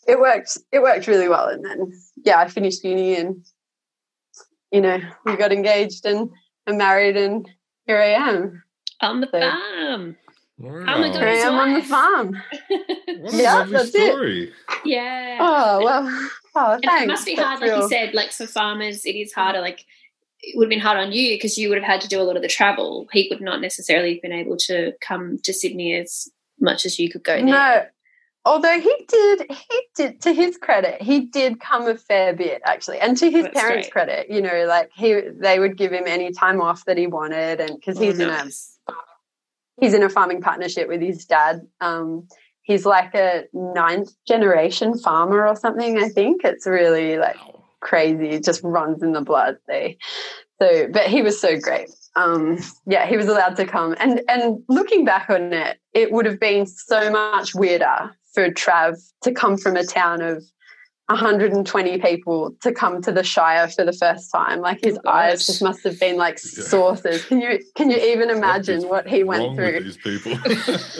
it 0.07 0.19
worked 0.19 0.57
it 0.71 0.81
worked 0.81 1.07
really 1.07 1.27
well. 1.27 1.49
And 1.49 1.65
then 1.65 1.91
yeah, 2.23 2.39
I 2.39 2.47
finished 2.47 2.83
uni 2.83 3.15
and 3.15 3.43
you 4.71 4.81
know, 4.81 4.99
we 5.25 5.35
got 5.35 5.51
engaged 5.51 6.05
and, 6.05 6.29
and 6.67 6.77
married 6.77 7.17
and 7.17 7.49
here 7.85 7.97
I 7.97 8.09
am. 8.09 8.63
On 8.99 9.21
the 9.21 9.29
so, 9.31 9.39
farm. 9.39 10.17
Wow. 10.59 10.83
My 10.85 11.09
god, 11.09 11.23
I 11.23 11.33
am 11.33 11.53
on 11.53 11.73
the 11.75 11.81
farm. 11.83 12.41
yeah, 13.31 13.63
that's 13.69 13.89
story. 13.89 14.45
it. 14.45 14.53
Yeah. 14.85 15.37
Oh 15.39 15.83
well. 15.83 16.29
Oh, 16.57 16.79
thanks. 16.83 17.03
it 17.03 17.07
must 17.07 17.25
be 17.25 17.35
hard, 17.35 17.61
like 17.61 17.69
you 17.69 17.87
said, 17.87 18.13
like 18.13 18.31
for 18.31 18.47
farmers, 18.47 19.05
it 19.05 19.15
is 19.15 19.31
harder. 19.31 19.61
Like 19.61 19.85
it 20.41 20.57
would 20.57 20.65
have 20.65 20.69
been 20.69 20.79
hard 20.79 20.97
on 20.97 21.11
you 21.11 21.35
because 21.35 21.57
you 21.57 21.69
would 21.69 21.77
have 21.77 21.87
had 21.87 22.01
to 22.01 22.07
do 22.07 22.19
a 22.19 22.23
lot 22.23 22.35
of 22.35 22.41
the 22.41 22.47
travel. 22.47 23.07
He 23.11 23.27
would 23.29 23.41
not 23.41 23.61
necessarily 23.61 24.13
have 24.13 24.21
been 24.21 24.33
able 24.33 24.57
to 24.67 24.93
come 25.01 25.37
to 25.43 25.53
Sydney 25.53 25.95
as 25.95 26.29
much 26.59 26.85
as 26.85 26.97
you 26.97 27.09
could 27.09 27.23
go 27.23 27.35
there. 27.35 27.45
No. 27.45 27.85
Although 28.45 28.79
he 28.79 28.95
did, 29.09 29.51
he 29.51 29.81
did. 29.95 30.21
To 30.21 30.33
his 30.33 30.57
credit, 30.57 31.01
he 31.01 31.25
did 31.25 31.59
come 31.59 31.85
a 31.85 31.97
fair 31.97 32.33
bit 32.33 32.61
actually, 32.65 32.99
and 32.99 33.17
to 33.17 33.29
his 33.29 33.43
That's 33.43 33.59
parents' 33.59 33.87
great. 33.87 34.07
credit, 34.07 34.29
you 34.29 34.41
know, 34.41 34.65
like 34.65 34.89
he, 34.95 35.19
they 35.19 35.59
would 35.59 35.77
give 35.77 35.91
him 35.91 36.05
any 36.07 36.31
time 36.31 36.61
off 36.61 36.85
that 36.85 36.97
he 36.97 37.07
wanted, 37.07 37.59
and 37.59 37.75
because 37.75 37.99
he's 37.99 38.21
oh, 38.21 38.27
nice. 38.27 38.79
in 38.87 38.93
a, 38.93 38.97
he's 39.81 39.93
in 39.93 40.01
a 40.01 40.09
farming 40.09 40.41
partnership 40.41 40.87
with 40.87 41.01
his 41.01 41.25
dad. 41.25 41.67
Um, 41.81 42.29
he's 42.67 42.85
like 42.85 43.15
a 43.15 43.45
ninth 43.53 44.11
generation 44.27 44.97
farmer 44.99 45.47
or 45.47 45.55
something. 45.55 45.97
I 45.97 46.09
think 46.09 46.43
it's 46.43 46.67
really 46.67 47.17
like 47.17 47.37
crazy. 47.79 48.29
It 48.29 48.43
just 48.43 48.61
runs 48.61 49.01
in 49.01 49.13
the 49.13 49.21
blood. 49.21 49.57
They 49.67 49.97
So, 50.61 50.89
but 50.91 51.07
he 51.07 51.21
was 51.21 51.39
so 51.39 51.57
great. 51.57 51.89
Um, 52.15 52.57
yeah, 52.85 53.07
he 53.07 53.15
was 53.15 53.27
allowed 53.27 53.55
to 53.55 53.65
come. 53.65 53.95
And 53.99 54.21
and 54.27 54.61
looking 54.67 55.05
back 55.05 55.29
on 55.29 55.53
it, 55.53 55.79
it 55.93 56.11
would 56.11 56.25
have 56.25 56.39
been 56.39 56.67
so 56.67 57.09
much 57.09 57.55
weirder 57.55 58.11
for 58.33 58.51
Trav 58.51 58.97
to 59.23 59.31
come 59.31 59.57
from 59.57 59.77
a 59.77 59.85
town 59.85 60.21
of 60.21 60.43
120 61.07 61.99
people 61.99 62.53
to 62.61 62.73
come 62.73 63.01
to 63.01 63.13
the 63.13 63.23
Shire 63.23 63.69
for 63.69 63.85
the 63.85 63.93
first 63.93 64.29
time. 64.29 64.59
Like 64.59 64.83
his 64.83 64.99
eyes 65.07 65.45
just 65.45 65.63
must 65.63 65.81
have 65.85 65.97
been 65.99 66.17
like 66.17 66.35
yeah. 66.35 66.63
saucers. 66.63 67.23
Can 67.25 67.39
you 67.39 67.59
can 67.75 67.89
you 67.89 67.97
even 67.97 68.29
imagine 68.29 68.81
what, 68.81 69.05
what 69.05 69.07
he 69.07 69.23
went 69.23 69.55
through? 69.55 69.79
these 69.83 69.97
people. 69.97 70.31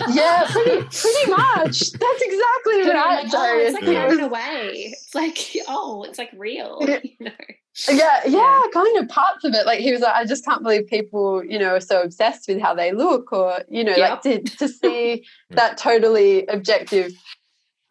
yeah, 0.09 0.47
pretty 0.49 0.81
pretty 0.83 1.29
much. 1.29 1.91
That's 1.91 2.21
exactly 2.21 2.89
right. 2.89 3.23
Like, 3.25 3.33
oh, 3.33 3.59
it's 3.59 3.73
like 3.73 3.83
yeah. 3.83 4.25
away. 4.25 4.93
It's 4.93 5.13
like 5.13 5.37
oh, 5.67 6.03
it's 6.03 6.17
like 6.17 6.31
real. 6.37 6.79
You 6.81 7.25
know? 7.25 7.31
Yeah, 7.89 8.21
yeah, 8.25 8.27
yeah, 8.27 8.61
kind 8.73 8.97
of 8.97 9.07
parts 9.07 9.43
of 9.43 9.53
it. 9.53 9.65
Like 9.65 9.79
he 9.79 9.91
was 9.91 10.01
like, 10.01 10.15
I 10.15 10.25
just 10.25 10.43
can't 10.43 10.63
believe 10.63 10.87
people, 10.87 11.43
you 11.43 11.59
know, 11.59 11.75
are 11.75 11.79
so 11.79 12.01
obsessed 12.01 12.47
with 12.47 12.59
how 12.59 12.73
they 12.73 12.91
look, 12.91 13.31
or 13.31 13.59
you 13.69 13.83
know, 13.83 13.95
yep. 13.95 14.09
like 14.09 14.21
to 14.23 14.57
to 14.57 14.67
see 14.67 15.25
that 15.51 15.77
totally 15.77 16.47
objective 16.47 17.11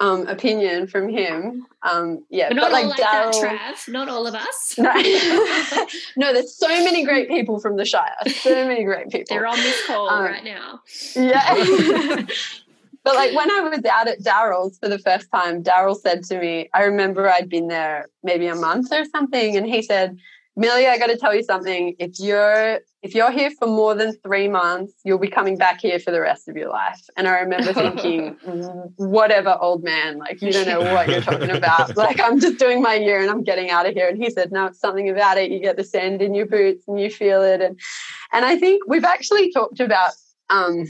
um, 0.01 0.27
opinion 0.27 0.87
from 0.87 1.09
him. 1.09 1.67
Um, 1.83 2.25
yeah, 2.29 2.49
but, 2.49 2.57
but 2.57 2.73
like, 2.73 2.87
like 2.87 3.01
Daryl, 3.01 3.33
Trav. 3.33 3.89
Not 3.89 4.09
all 4.09 4.27
of 4.27 4.35
us. 4.35 4.79
No. 4.87 5.87
no, 6.17 6.33
there's 6.33 6.57
so 6.57 6.69
many 6.69 7.05
great 7.05 7.29
people 7.29 7.59
from 7.61 7.77
the 7.77 7.85
Shire. 7.85 8.13
So 8.27 8.51
many 8.67 8.85
great 8.85 9.09
people. 9.09 9.25
They're 9.29 9.47
on 9.47 9.57
this 9.57 9.87
call 9.87 10.09
um, 10.09 10.25
right 10.25 10.45
now. 10.45 10.81
Yeah. 11.15 11.55
but 13.05 13.15
like 13.15 13.35
when 13.35 13.51
I 13.51 13.61
was 13.61 13.85
out 13.85 14.09
at 14.09 14.21
Daryl's 14.21 14.79
for 14.79 14.89
the 14.89 14.99
first 14.99 15.31
time, 15.33 15.63
Daryl 15.63 15.99
said 15.99 16.25
to 16.25 16.39
me, 16.39 16.69
I 16.75 16.85
remember 16.85 17.29
I'd 17.29 17.49
been 17.49 17.69
there 17.69 18.09
maybe 18.23 18.47
a 18.47 18.55
month 18.55 18.93
or 18.93 19.05
something, 19.07 19.57
and 19.57 19.67
he 19.67 19.83
said, 19.83 20.19
Millie, 20.57 20.87
I 20.87 20.99
got 20.99 21.09
to 21.09 21.17
tell 21.17 21.35
you 21.35 21.43
something. 21.43 21.95
If 21.99 22.19
you're 22.19 22.81
if 23.07 23.15
you're 23.15 23.31
here 23.31 23.53
for 23.53 23.69
more 23.69 23.95
than 23.95 24.17
three 24.25 24.49
months, 24.49 24.93
you'll 25.05 25.21
be 25.21 25.29
coming 25.29 25.57
back 25.57 25.81
here 25.81 26.01
for 26.01 26.11
the 26.11 26.21
rest 26.21 26.49
of 26.49 26.57
your 26.57 26.71
life. 26.71 27.01
And 27.17 27.29
I 27.29 27.39
remember 27.39 27.73
thinking, 27.85 28.37
whatever, 28.97 29.57
old 29.61 29.85
man, 29.85 30.19
like 30.19 30.43
you 30.43 30.51
don't 30.51 30.67
know 30.67 30.81
what 30.93 31.09
you're 31.09 31.21
talking 31.21 31.51
about. 31.51 31.97
Like 31.97 32.19
I'm 32.21 32.41
just 32.41 32.59
doing 32.59 32.83
my 32.83 32.95
year 32.95 33.21
and 33.21 33.31
I'm 33.31 33.45
getting 33.45 33.71
out 33.71 33.87
of 33.87 33.95
here. 33.95 34.09
And 34.09 34.21
he 34.21 34.29
said, 34.29 34.51
no, 34.51 34.67
it's 34.67 34.81
something 34.81 35.09
about 35.09 35.39
it. 35.39 35.53
You 35.53 35.61
get 35.61 35.77
the 35.77 35.85
sand 35.85 36.21
in 36.21 36.35
your 36.35 36.47
boots 36.47 36.83
and 36.89 36.99
you 36.99 37.09
feel 37.09 37.43
it. 37.43 37.61
And 37.61 37.79
and 38.33 38.45
I 38.45 38.59
think 38.59 38.83
we've 38.89 39.05
actually 39.05 39.53
talked 39.53 39.79
about, 39.79 40.11
um, 40.51 40.87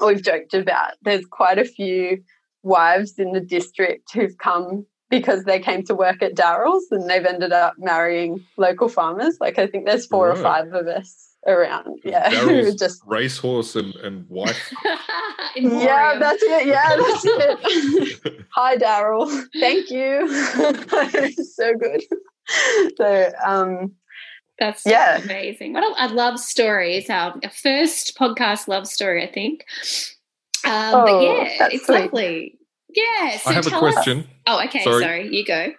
or 0.00 0.08
we've 0.08 0.22
joked 0.22 0.52
about. 0.52 0.94
There's 1.02 1.24
quite 1.26 1.60
a 1.60 1.64
few 1.64 2.24
wives 2.64 3.20
in 3.20 3.32
the 3.32 3.40
district 3.40 4.12
who've 4.12 4.36
come 4.38 4.84
because 5.10 5.44
they 5.44 5.60
came 5.60 5.84
to 5.84 5.94
work 5.94 6.22
at 6.22 6.34
Daryl's 6.34 6.88
and 6.90 7.08
they've 7.08 7.24
ended 7.24 7.52
up 7.52 7.74
marrying 7.78 8.44
local 8.56 8.88
farmers. 8.88 9.36
Like 9.40 9.60
I 9.60 9.68
think 9.68 9.86
there's 9.86 10.06
four 10.06 10.28
right. 10.30 10.36
or 10.36 10.42
five 10.42 10.72
of 10.72 10.88
us 10.88 11.25
around. 11.46 12.00
Yeah. 12.04 12.70
just 12.78 13.02
racehorse 13.06 13.76
and, 13.76 13.94
and 13.96 14.28
wife. 14.28 14.72
yeah, 15.56 16.18
that's 16.18 16.42
it. 16.42 16.66
Yeah, 16.66 16.96
that's 16.96 17.24
it. 18.24 18.44
Hi 18.54 18.76
Daryl. 18.76 19.44
Thank 19.60 19.90
you. 19.90 20.28
so 21.44 21.74
good. 21.74 22.02
So 22.96 23.32
um 23.44 23.92
that's 24.58 24.86
yeah. 24.86 25.18
amazing. 25.22 25.72
What 25.74 25.84
a, 25.84 26.06
a 26.06 26.08
love 26.14 26.38
story 26.38 26.96
is 26.96 27.10
our 27.10 27.38
first 27.52 28.16
podcast 28.16 28.68
love 28.68 28.86
story, 28.86 29.22
I 29.22 29.30
think. 29.30 29.64
Um, 30.64 30.94
oh, 30.94 31.04
but 31.04 31.22
yeah, 31.22 31.68
it's 31.70 31.86
sweet. 31.86 32.00
lovely. 32.00 32.58
Yeah. 32.88 33.36
So 33.38 33.50
I 33.50 33.52
have 33.52 33.66
a 33.66 33.78
question. 33.78 34.20
Us, 34.20 34.26
oh, 34.46 34.64
okay. 34.64 34.82
Sorry. 34.82 35.02
sorry. 35.02 35.36
You 35.36 35.44
go. 35.44 35.72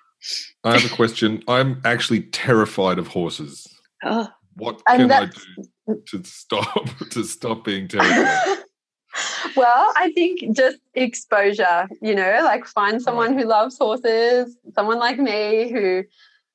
I 0.63 0.77
have 0.77 0.89
a 0.89 0.95
question. 0.95 1.43
I'm 1.47 1.81
actually 1.83 2.21
terrified 2.21 2.99
of 2.99 3.07
horses. 3.07 3.67
Oh. 4.03 4.27
What 4.57 4.81
can 4.85 5.11
I 5.11 5.25
do 5.25 6.01
to 6.07 6.23
stop 6.23 6.89
to 7.11 7.23
stop 7.23 7.63
being 7.63 7.87
terrified? 7.87 8.63
well, 9.55 9.93
I 9.95 10.11
think 10.13 10.55
just 10.55 10.77
exposure, 10.93 11.87
you 12.01 12.15
know, 12.15 12.41
like 12.43 12.65
find 12.65 13.01
someone 13.01 13.37
who 13.37 13.45
loves 13.45 13.77
horses, 13.77 14.57
someone 14.73 14.99
like 14.99 15.19
me 15.19 15.71
who 15.71 16.03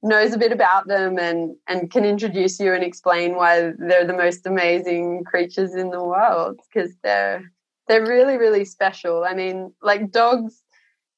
knows 0.02 0.32
a 0.32 0.38
bit 0.38 0.52
about 0.52 0.88
them 0.88 1.18
and 1.18 1.56
and 1.68 1.90
can 1.90 2.04
introduce 2.04 2.58
you 2.58 2.72
and 2.72 2.82
explain 2.82 3.36
why 3.36 3.72
they're 3.78 4.06
the 4.06 4.12
most 4.12 4.46
amazing 4.46 5.22
creatures 5.24 5.74
in 5.74 5.90
the 5.90 6.02
world 6.02 6.58
because 6.68 6.92
they're 7.04 7.52
they're 7.86 8.04
really 8.04 8.36
really 8.36 8.64
special 8.64 9.24
i 9.24 9.32
mean 9.32 9.72
like 9.80 10.10
dogs 10.10 10.60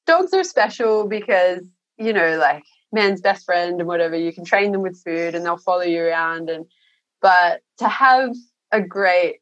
dogs 0.05 0.33
are 0.33 0.43
special 0.43 1.07
because 1.07 1.61
you 1.97 2.13
know 2.13 2.37
like 2.37 2.63
man's 2.95 3.21
best 3.21 3.45
friend 3.45 3.79
and 3.79 3.87
whatever 3.87 4.15
you 4.15 4.33
can 4.33 4.43
train 4.43 4.71
them 4.71 4.81
with 4.81 5.01
food 5.03 5.35
and 5.35 5.45
they'll 5.45 5.57
follow 5.57 5.83
you 5.83 6.01
around 6.01 6.49
and 6.49 6.65
but 7.21 7.61
to 7.77 7.87
have 7.87 8.35
a 8.71 8.81
great 8.81 9.35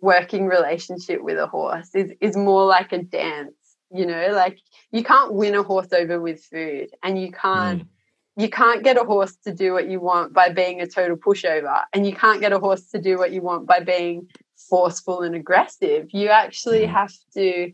working 0.00 0.46
relationship 0.46 1.20
with 1.22 1.38
a 1.38 1.46
horse 1.46 1.90
is 1.94 2.12
is 2.20 2.36
more 2.36 2.64
like 2.64 2.92
a 2.92 3.02
dance 3.02 3.52
you 3.92 4.06
know 4.06 4.28
like 4.32 4.58
you 4.92 5.02
can't 5.02 5.34
win 5.34 5.56
a 5.56 5.62
horse 5.62 5.92
over 5.92 6.20
with 6.20 6.40
food 6.44 6.88
and 7.02 7.20
you 7.20 7.32
can't 7.32 7.82
mm. 7.82 7.88
you 8.36 8.48
can't 8.48 8.84
get 8.84 8.96
a 8.96 9.04
horse 9.04 9.36
to 9.44 9.52
do 9.52 9.72
what 9.72 9.88
you 9.88 9.98
want 9.98 10.32
by 10.32 10.48
being 10.48 10.80
a 10.80 10.86
total 10.86 11.16
pushover 11.16 11.82
and 11.92 12.06
you 12.06 12.14
can't 12.14 12.40
get 12.40 12.52
a 12.52 12.60
horse 12.60 12.86
to 12.88 13.00
do 13.00 13.18
what 13.18 13.32
you 13.32 13.42
want 13.42 13.66
by 13.66 13.80
being 13.80 14.28
forceful 14.68 15.22
and 15.22 15.34
aggressive. 15.34 16.08
You 16.12 16.28
actually 16.28 16.82
mm-hmm. 16.82 16.94
have 16.94 17.12
to 17.34 17.72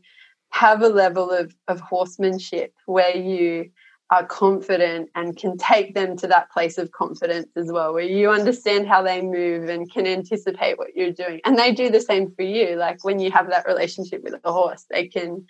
have 0.50 0.82
a 0.82 0.88
level 0.88 1.30
of, 1.30 1.54
of 1.68 1.80
horsemanship 1.80 2.74
where 2.86 3.16
you 3.16 3.70
are 4.14 4.26
confident 4.26 5.10
and 5.14 5.36
can 5.36 5.58
take 5.58 5.94
them 5.94 6.16
to 6.16 6.26
that 6.28 6.50
place 6.50 6.78
of 6.78 6.92
confidence 6.92 7.48
as 7.56 7.70
well, 7.70 7.92
where 7.92 8.04
you 8.04 8.30
understand 8.30 8.86
how 8.86 9.02
they 9.02 9.20
move 9.20 9.68
and 9.68 9.90
can 9.90 10.06
anticipate 10.06 10.78
what 10.78 10.94
you're 10.94 11.10
doing. 11.10 11.40
And 11.44 11.58
they 11.58 11.72
do 11.72 11.90
the 11.90 12.00
same 12.00 12.32
for 12.34 12.42
you. 12.42 12.76
Like 12.76 13.04
when 13.04 13.18
you 13.18 13.32
have 13.32 13.50
that 13.50 13.66
relationship 13.66 14.22
with 14.22 14.34
a 14.44 14.52
horse, 14.52 14.84
they 14.88 15.08
can, 15.08 15.46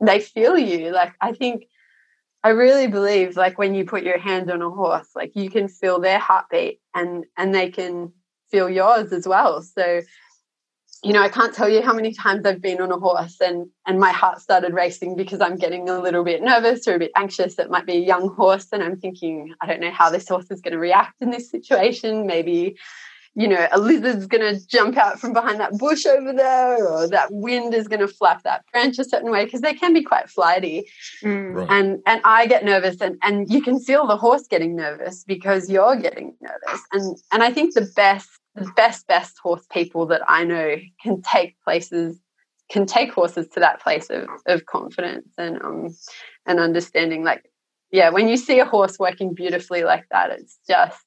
they 0.00 0.20
feel 0.20 0.58
you. 0.58 0.90
Like 0.90 1.14
I 1.20 1.32
think, 1.32 1.64
I 2.44 2.50
really 2.50 2.88
believe 2.88 3.36
like 3.36 3.56
when 3.56 3.74
you 3.74 3.84
put 3.84 4.02
your 4.02 4.18
hand 4.18 4.50
on 4.50 4.60
a 4.62 4.70
horse, 4.70 5.08
like 5.14 5.34
you 5.34 5.48
can 5.48 5.68
feel 5.68 5.98
their 5.98 6.18
heartbeat 6.18 6.80
and, 6.94 7.24
and 7.36 7.54
they 7.54 7.70
can 7.70 8.12
feel 8.50 8.68
yours 8.68 9.12
as 9.12 9.26
well. 9.26 9.62
So 9.62 10.02
you 11.02 11.12
know, 11.12 11.20
I 11.20 11.28
can't 11.28 11.52
tell 11.52 11.68
you 11.68 11.82
how 11.82 11.92
many 11.92 12.12
times 12.12 12.46
I've 12.46 12.62
been 12.62 12.80
on 12.80 12.92
a 12.92 12.98
horse 12.98 13.40
and 13.40 13.68
and 13.86 13.98
my 13.98 14.12
heart 14.12 14.40
started 14.40 14.72
racing 14.72 15.16
because 15.16 15.40
I'm 15.40 15.56
getting 15.56 15.88
a 15.88 15.98
little 15.98 16.22
bit 16.22 16.42
nervous 16.42 16.86
or 16.86 16.94
a 16.94 16.98
bit 16.98 17.10
anxious. 17.16 17.58
It 17.58 17.70
might 17.70 17.86
be 17.86 17.94
a 17.94 18.00
young 18.00 18.32
horse, 18.34 18.68
and 18.72 18.82
I'm 18.84 18.96
thinking, 18.96 19.52
I 19.60 19.66
don't 19.66 19.80
know 19.80 19.90
how 19.90 20.10
this 20.10 20.28
horse 20.28 20.50
is 20.50 20.60
going 20.60 20.72
to 20.72 20.78
react 20.78 21.20
in 21.20 21.30
this 21.30 21.50
situation. 21.50 22.24
Maybe, 22.24 22.76
you 23.34 23.48
know, 23.48 23.66
a 23.72 23.80
lizard's 23.80 24.28
going 24.28 24.54
to 24.54 24.64
jump 24.68 24.96
out 24.96 25.18
from 25.18 25.32
behind 25.32 25.58
that 25.58 25.76
bush 25.76 26.06
over 26.06 26.32
there, 26.32 26.86
or 26.86 27.08
that 27.08 27.32
wind 27.32 27.74
is 27.74 27.88
going 27.88 28.00
to 28.00 28.06
flap 28.06 28.44
that 28.44 28.64
branch 28.70 29.00
a 29.00 29.04
certain 29.04 29.32
way 29.32 29.44
because 29.44 29.62
they 29.62 29.74
can 29.74 29.92
be 29.92 30.04
quite 30.04 30.30
flighty. 30.30 30.88
Mm. 31.24 31.54
Right. 31.54 31.68
And 31.68 32.00
and 32.06 32.20
I 32.24 32.46
get 32.46 32.64
nervous, 32.64 33.00
and 33.00 33.18
and 33.22 33.52
you 33.52 33.60
can 33.60 33.80
feel 33.80 34.06
the 34.06 34.16
horse 34.16 34.46
getting 34.46 34.76
nervous 34.76 35.24
because 35.24 35.68
you're 35.68 35.96
getting 35.96 36.36
nervous. 36.40 36.80
And 36.92 37.16
and 37.32 37.42
I 37.42 37.52
think 37.52 37.74
the 37.74 37.90
best 37.96 38.28
the 38.54 38.70
best 38.76 39.06
best 39.06 39.38
horse 39.42 39.66
people 39.70 40.06
that 40.06 40.22
I 40.28 40.44
know 40.44 40.76
can 41.02 41.22
take 41.22 41.56
places 41.62 42.18
can 42.70 42.86
take 42.86 43.12
horses 43.12 43.48
to 43.48 43.60
that 43.60 43.82
place 43.82 44.08
of, 44.08 44.28
of 44.46 44.66
confidence 44.66 45.28
and 45.36 45.60
um 45.62 45.94
and 46.46 46.58
understanding 46.58 47.24
like 47.24 47.44
yeah 47.90 48.10
when 48.10 48.28
you 48.28 48.36
see 48.36 48.58
a 48.58 48.64
horse 48.64 48.98
working 48.98 49.34
beautifully 49.34 49.84
like 49.84 50.06
that 50.10 50.30
it's 50.30 50.58
just 50.68 51.02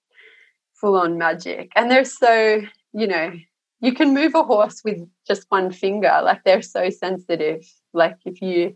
full 0.76 0.96
on 0.96 1.18
magic. 1.18 1.72
And 1.76 1.90
they're 1.90 2.06
so 2.06 2.62
you 2.94 3.08
know 3.08 3.34
you 3.82 3.94
can 3.94 4.14
move 4.14 4.36
a 4.36 4.44
horse 4.44 4.82
with 4.84 5.00
just 5.28 5.46
one 5.50 5.72
finger 5.72 6.22
like 6.24 6.44
they're 6.44 6.62
so 6.62 6.90
sensitive. 6.90 7.66
Like 7.94 8.18
if 8.26 8.42
you 8.42 8.76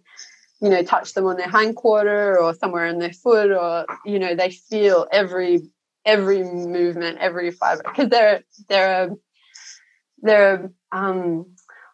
you 0.61 0.69
know 0.69 0.83
touch 0.83 1.13
them 1.13 1.25
on 1.25 1.37
their 1.37 1.49
hindquarter 1.49 2.37
or 2.39 2.53
somewhere 2.53 2.87
in 2.87 2.99
their 2.99 3.13
foot 3.13 3.51
or 3.51 3.85
you 4.05 4.19
know 4.19 4.35
they 4.35 4.51
feel 4.51 5.07
every 5.11 5.61
every 6.05 6.43
movement, 6.43 7.17
every 7.19 7.51
fiber, 7.51 7.83
because 7.83 8.09
they're 8.09 8.43
they're 8.67 9.11
they're 10.21 10.71
um 10.91 11.45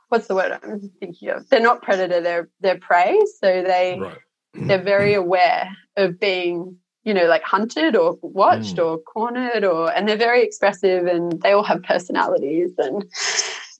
what's 0.09 0.27
the 0.27 0.35
word 0.35 0.57
I'm 0.63 0.91
thinking 0.99 1.29
of? 1.29 1.49
They're 1.49 1.59
not 1.59 1.81
predator, 1.81 2.21
they're 2.21 2.49
they're 2.61 2.79
prey. 2.79 3.19
So 3.39 3.63
they 3.63 3.97
right. 3.99 4.17
they're 4.53 4.83
very 4.83 5.13
aware 5.25 5.69
of 5.97 6.19
being, 6.19 6.77
you 7.03 7.13
know, 7.13 7.25
like 7.25 7.43
hunted 7.43 7.95
or 7.95 8.17
watched 8.21 8.77
mm. 8.77 8.85
or 8.85 8.97
cornered 8.99 9.63
or 9.63 9.91
and 9.91 10.07
they're 10.07 10.17
very 10.17 10.43
expressive 10.43 11.05
and 11.05 11.41
they 11.41 11.51
all 11.51 11.63
have 11.63 11.83
personalities 11.83 12.71
and 12.77 13.05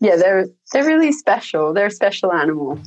yeah, 0.02 0.18
they're 0.18 0.48
they're 0.74 0.86
really 0.86 1.12
special. 1.12 1.74
They're 1.74 1.86
a 1.86 1.92
special 1.92 2.34
animal. 2.34 2.80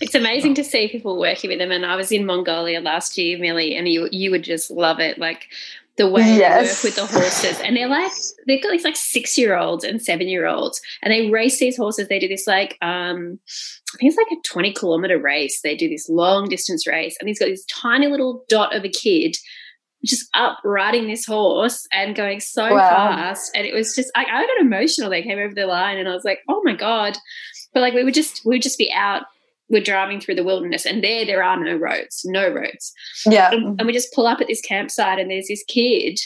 It's 0.00 0.14
amazing 0.14 0.54
to 0.54 0.64
see 0.64 0.88
people 0.88 1.18
working 1.18 1.50
with 1.50 1.58
them. 1.58 1.70
And 1.70 1.84
I 1.84 1.94
was 1.94 2.10
in 2.10 2.24
Mongolia 2.24 2.80
last 2.80 3.18
year, 3.18 3.38
Millie, 3.38 3.76
and 3.76 3.86
you 3.86 4.08
you 4.10 4.30
would 4.30 4.44
just 4.44 4.70
love 4.70 4.98
it. 4.98 5.18
Like 5.18 5.48
the 5.96 6.08
way 6.08 6.22
yes. 6.22 6.82
they 6.82 6.88
work 6.88 6.96
with 6.96 6.96
the 6.96 7.18
horses. 7.18 7.60
And 7.60 7.76
they're 7.76 7.88
like, 7.88 8.10
they've 8.46 8.62
got 8.62 8.72
these 8.72 8.84
like 8.84 8.96
six 8.96 9.38
year 9.38 9.56
olds 9.56 9.84
and 9.84 10.02
seven 10.02 10.28
year 10.28 10.46
olds, 10.46 10.80
and 11.02 11.12
they 11.12 11.30
race 11.30 11.58
these 11.58 11.76
horses. 11.76 12.08
They 12.08 12.18
do 12.18 12.28
this 12.28 12.46
like, 12.46 12.76
um, 12.82 13.38
I 13.94 13.98
think 13.98 14.12
it's 14.12 14.16
like 14.16 14.38
a 14.38 14.42
20 14.48 14.72
kilometer 14.72 15.18
race. 15.18 15.60
They 15.62 15.76
do 15.76 15.88
this 15.88 16.08
long 16.08 16.48
distance 16.48 16.86
race, 16.86 17.16
and 17.20 17.28
he's 17.28 17.38
got 17.38 17.46
this 17.46 17.64
tiny 17.66 18.08
little 18.08 18.44
dot 18.48 18.74
of 18.74 18.84
a 18.84 18.88
kid 18.88 19.36
just 20.04 20.28
up 20.34 20.58
riding 20.64 21.06
this 21.06 21.24
horse 21.24 21.86
and 21.92 22.14
going 22.14 22.40
so 22.40 22.74
wow. 22.74 22.90
fast. 22.90 23.50
And 23.54 23.66
it 23.66 23.74
was 23.74 23.94
just, 23.94 24.10
I, 24.14 24.24
I 24.24 24.46
got 24.46 24.60
emotional. 24.60 25.10
They 25.10 25.22
came 25.22 25.38
over 25.38 25.54
the 25.54 25.66
line 25.66 25.98
and 25.98 26.08
I 26.08 26.12
was 26.12 26.24
like, 26.24 26.40
oh 26.48 26.60
my 26.62 26.74
God. 26.74 27.16
But 27.72 27.80
like, 27.80 27.94
we 27.94 28.04
would 28.04 28.14
just, 28.14 28.44
we 28.44 28.56
would 28.56 28.62
just 28.62 28.78
be 28.78 28.92
out 28.92 29.22
we're 29.74 29.82
driving 29.82 30.20
through 30.20 30.36
the 30.36 30.44
wilderness 30.44 30.86
and 30.86 31.04
there 31.04 31.26
there 31.26 31.42
are 31.42 31.62
no 31.62 31.76
roads 31.76 32.22
no 32.24 32.48
roads. 32.48 32.92
Yeah. 33.26 33.50
And, 33.52 33.78
and, 33.78 33.86
we 33.86 33.92
just 33.92 34.14
pull 34.14 34.26
up 34.26 34.40
at 34.40 34.46
this 34.46 34.60
campsite 34.60 35.18
and 35.18 35.30
there's 35.30 35.48
this 35.48 35.64
kid 35.68 36.18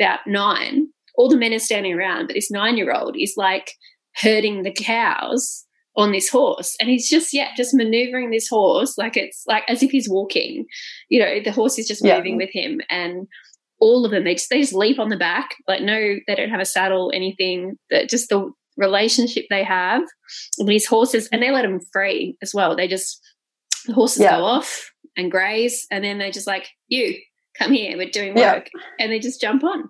about 0.00 0.20
nine 0.26 0.86
all 1.16 1.28
the 1.28 1.36
men 1.36 1.52
are 1.52 1.58
standing 1.58 1.92
around 1.92 2.26
but 2.28 2.34
this 2.34 2.50
nine 2.50 2.76
year 2.76 2.92
old 2.92 3.16
is 3.18 3.34
like 3.36 3.72
herding 4.16 4.62
the 4.62 4.72
cows 4.72 5.66
on 5.96 6.12
this 6.12 6.28
horse. 6.28 6.76
And 6.80 6.88
he's 6.88 7.08
just 7.08 7.32
yeah 7.32 7.48
just 7.56 7.74
maneuvering 7.74 8.30
this 8.30 8.48
horse 8.48 8.96
like 8.96 9.16
it's 9.16 9.44
like 9.46 9.64
as 9.68 9.82
if 9.82 9.90
he's 9.90 10.08
walking. 10.08 10.66
You 11.08 11.20
know 11.20 11.40
the 11.42 11.52
horse 11.52 11.78
is 11.78 11.88
just 11.88 12.04
moving 12.04 12.40
yeah. 12.40 12.46
with 12.46 12.50
him 12.52 12.80
and 12.88 13.26
all 13.80 14.04
of 14.04 14.12
them 14.12 14.24
they 14.24 14.34
just 14.34 14.48
they 14.48 14.60
just 14.60 14.74
leap 14.74 14.98
on 14.98 15.08
the 15.08 15.16
back 15.16 15.56
like 15.66 15.82
no 15.82 16.16
they 16.26 16.34
don't 16.34 16.50
have 16.50 16.60
a 16.60 16.64
saddle 16.64 17.10
anything 17.12 17.76
that 17.90 18.08
just 18.08 18.28
the 18.28 18.50
relationship 18.76 19.44
they 19.50 19.64
have 19.64 20.02
with 20.58 20.68
these 20.68 20.86
horses 20.86 21.28
and 21.32 21.42
they 21.42 21.50
let 21.50 21.62
them 21.62 21.80
free 21.92 22.36
as 22.42 22.54
well 22.54 22.74
they 22.74 22.88
just 22.88 23.20
the 23.86 23.92
horses 23.92 24.22
yeah. 24.22 24.38
go 24.38 24.44
off 24.44 24.90
and 25.16 25.30
graze 25.30 25.86
and 25.90 26.04
then 26.04 26.18
they're 26.18 26.30
just 26.30 26.46
like 26.46 26.68
you 26.88 27.14
come 27.58 27.72
here 27.72 27.96
we're 27.96 28.08
doing 28.08 28.34
work 28.34 28.70
yeah. 28.74 28.80
and 28.98 29.12
they 29.12 29.18
just 29.18 29.40
jump 29.40 29.62
on 29.62 29.88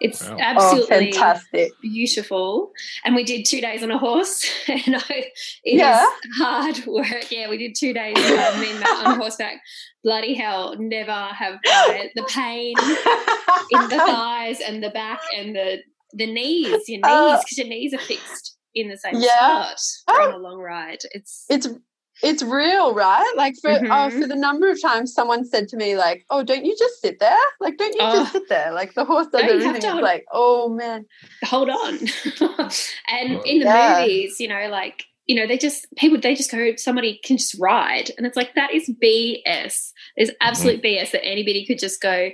it's 0.00 0.28
wow. 0.28 0.36
absolutely 0.40 1.12
oh, 1.16 1.68
beautiful. 1.82 2.70
And 3.04 3.14
we 3.14 3.24
did 3.24 3.44
two 3.44 3.60
days 3.60 3.82
on 3.82 3.90
a 3.90 3.98
horse, 3.98 4.44
and 4.68 4.96
I, 4.96 5.30
it 5.64 5.78
yeah. 5.78 6.04
was 6.04 6.12
hard 6.38 6.86
work. 6.86 7.30
Yeah, 7.30 7.48
we 7.48 7.58
did 7.58 7.74
two 7.76 7.92
days 7.92 8.16
um, 8.16 8.60
me 8.60 8.70
and 8.70 8.80
Matt 8.80 9.06
on 9.06 9.18
horseback. 9.18 9.60
Bloody 10.04 10.34
hell, 10.34 10.76
never 10.78 11.12
have 11.12 11.58
the 11.64 12.24
pain 12.28 12.74
in 12.78 13.88
the 13.88 13.96
thighs 14.06 14.60
and 14.60 14.82
the 14.82 14.90
back 14.90 15.20
and 15.36 15.54
the 15.54 15.78
the 16.12 16.26
knees, 16.26 16.88
your 16.88 17.00
uh, 17.04 17.32
knees, 17.32 17.44
because 17.44 17.58
uh, 17.58 17.62
your 17.62 17.68
knees 17.68 17.94
are 17.94 17.98
fixed 17.98 18.56
in 18.74 18.88
the 18.88 18.96
same 18.96 19.16
yeah. 19.16 19.74
spot 19.74 20.20
oh. 20.20 20.28
on 20.28 20.34
a 20.34 20.38
long 20.38 20.58
ride. 20.58 21.00
It's 21.12 21.44
it's 21.48 21.68
it's 22.22 22.42
real, 22.42 22.94
right? 22.94 23.32
Like 23.36 23.54
for 23.60 23.70
mm-hmm. 23.70 23.90
oh, 23.90 24.10
for 24.10 24.26
the 24.26 24.34
number 24.34 24.70
of 24.70 24.80
times 24.80 25.14
someone 25.14 25.44
said 25.44 25.68
to 25.68 25.76
me, 25.76 25.96
like, 25.96 26.24
"Oh, 26.30 26.42
don't 26.42 26.64
you 26.64 26.76
just 26.76 27.00
sit 27.00 27.20
there? 27.20 27.36
Like, 27.60 27.76
don't 27.76 27.94
you 27.94 28.00
oh. 28.00 28.12
just 28.16 28.32
sit 28.32 28.48
there? 28.48 28.72
Like 28.72 28.94
the 28.94 29.04
horse 29.04 29.28
does 29.28 29.42
no, 29.42 29.48
everything." 29.48 29.76
It's 29.76 30.02
like, 30.02 30.24
oh 30.32 30.68
man, 30.68 31.06
hold 31.44 31.70
on. 31.70 31.98
and 33.08 33.32
in 33.44 33.60
the 33.60 33.64
yeah. 33.64 34.00
movies, 34.00 34.40
you 34.40 34.48
know, 34.48 34.68
like 34.68 35.04
you 35.26 35.36
know, 35.36 35.46
they 35.46 35.58
just 35.58 35.86
people 35.96 36.18
they 36.18 36.34
just 36.34 36.50
go, 36.50 36.74
somebody 36.76 37.20
can 37.22 37.36
just 37.36 37.56
ride, 37.60 38.10
and 38.16 38.26
it's 38.26 38.36
like 38.36 38.54
that 38.54 38.74
is 38.74 38.90
BS. 39.02 39.92
There's 40.16 40.30
absolute 40.40 40.82
mm-hmm. 40.82 41.04
BS 41.04 41.12
that 41.12 41.24
anybody 41.24 41.66
could 41.66 41.78
just 41.78 42.00
go. 42.00 42.30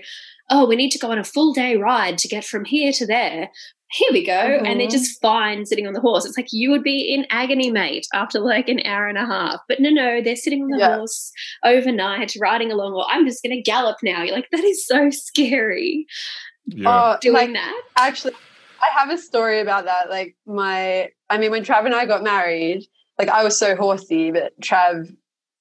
Oh, 0.51 0.67
we 0.67 0.77
need 0.77 0.91
to 0.91 0.99
go 0.99 1.11
on 1.11 1.19
a 1.19 1.25
full 1.25 1.53
day 1.53 1.77
ride 1.77 2.19
to 2.19 2.29
get 2.29 2.45
from 2.45 2.65
here 2.65 2.93
to 2.93 3.07
there 3.07 3.51
here 3.95 4.11
we 4.13 4.25
go. 4.25 4.33
Mm-hmm. 4.33 4.67
And 4.67 4.81
they're 4.81 4.89
just 4.89 5.21
fine 5.21 5.67
sitting 5.67 5.87
on 5.87 5.93
the 5.93 6.01
horse. 6.01 6.25
It's 6.25 6.37
like 6.37 6.49
you 6.51 6.71
would 6.71 6.83
be 6.83 7.15
in 7.15 7.27
agony, 7.31 7.71
mate, 7.71 8.07
after 8.13 8.41
like 8.41 8.69
an 8.69 8.81
hour 8.85 9.07
and 9.07 9.19
a 9.19 9.27
half. 9.27 9.61
But 9.69 9.81
no, 9.81 9.91
no, 9.91 10.21
they're 10.21 10.37
sitting 10.37 10.63
on 10.63 10.71
the 10.71 10.79
yeah. 10.79 10.97
horse 10.97 11.31
overnight, 11.65 12.35
riding 12.41 12.73
along, 12.73 12.95
or 12.95 13.07
I'm 13.09 13.25
just 13.25 13.43
going 13.43 13.57
to 13.57 13.63
gallop 13.63 13.99
now. 14.03 14.23
You're 14.23 14.35
like, 14.35 14.51
that 14.51 14.65
is 14.65 14.85
so 14.87 15.11
scary. 15.11 16.07
Yeah. 16.67 16.89
Uh, 16.89 17.19
Doing 17.21 17.35
like, 17.35 17.53
that. 17.53 17.83
Actually, 17.97 18.35
I 18.81 18.99
have 18.99 19.11
a 19.11 19.19
story 19.19 19.61
about 19.61 19.85
that. 19.85 20.11
Like, 20.11 20.37
my, 20.47 21.11
I 21.31 21.39
mean, 21.39 21.53
when 21.53 21.65
Trav 21.65 21.85
and 21.85 21.95
I 21.95 22.07
got 22.07 22.25
married, 22.25 22.87
like, 23.19 23.29
I 23.29 23.45
was 23.45 23.59
so 23.59 23.77
horsey, 23.77 24.33
but 24.33 24.59
Trav 24.61 25.15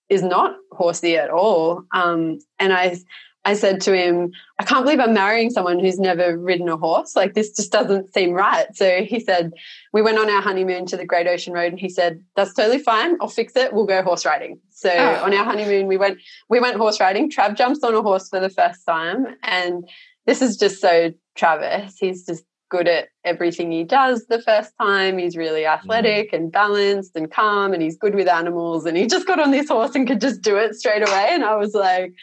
is 0.09 0.23
not 0.23 0.55
horsey 0.71 1.17
at 1.17 1.29
all. 1.29 1.83
Um, 1.93 2.39
and 2.57 2.73
I, 2.73 2.97
I 3.45 3.55
said 3.55 3.81
to 3.81 3.95
him, 3.95 4.31
I 4.57 4.63
can't 4.63 4.85
believe 4.85 4.99
I'm 4.99 5.13
marrying 5.13 5.49
someone 5.49 5.79
who's 5.79 5.99
never 5.99 6.37
ridden 6.37 6.69
a 6.69 6.77
horse. 6.77 7.15
Like, 7.15 7.33
this 7.33 7.51
just 7.51 7.71
doesn't 7.71 8.13
seem 8.13 8.31
right. 8.31 8.67
So 8.75 9.01
he 9.03 9.19
said, 9.19 9.51
We 9.91 10.01
went 10.01 10.17
on 10.17 10.29
our 10.29 10.41
honeymoon 10.41 10.85
to 10.87 10.97
the 10.97 11.05
Great 11.05 11.27
Ocean 11.27 11.53
Road, 11.53 11.73
and 11.73 11.79
he 11.79 11.89
said, 11.89 12.23
That's 12.35 12.53
totally 12.53 12.79
fine. 12.79 13.17
I'll 13.19 13.27
fix 13.27 13.55
it. 13.55 13.73
We'll 13.73 13.85
go 13.85 14.01
horse 14.01 14.25
riding. 14.25 14.59
So 14.69 14.89
oh. 14.89 15.25
on 15.25 15.33
our 15.33 15.43
honeymoon, 15.43 15.87
we 15.87 15.97
went, 15.97 16.19
we 16.49 16.59
went 16.59 16.77
horse 16.77 16.99
riding. 16.99 17.29
Trav 17.29 17.57
jumps 17.57 17.83
on 17.83 17.93
a 17.93 18.01
horse 18.01 18.29
for 18.29 18.39
the 18.39 18.49
first 18.49 18.85
time. 18.85 19.27
And 19.43 19.89
this 20.25 20.41
is 20.41 20.55
just 20.55 20.79
so 20.79 21.13
Travis. 21.35 21.97
He's 21.97 22.25
just 22.25 22.45
good 22.69 22.87
at 22.87 23.09
everything 23.23 23.71
he 23.71 23.83
does 23.83 24.25
the 24.27 24.41
first 24.41 24.71
time. 24.81 25.17
He's 25.17 25.37
really 25.37 25.65
athletic 25.65 26.31
mm. 26.31 26.37
and 26.37 26.51
balanced 26.51 27.15
and 27.15 27.31
calm, 27.31 27.73
and 27.73 27.83
he's 27.83 27.97
good 27.97 28.15
with 28.15 28.27
animals. 28.27 28.85
And 28.85 28.97
he 28.97 29.05
just 29.05 29.27
got 29.27 29.39
on 29.39 29.51
this 29.51 29.67
horse 29.67 29.95
and 29.95 30.07
could 30.07 30.21
just 30.21 30.41
do 30.41 30.55
it 30.55 30.75
straight 30.75 31.07
away. 31.07 31.27
And 31.29 31.43
I 31.43 31.55
was 31.55 31.73
like, 31.73 32.13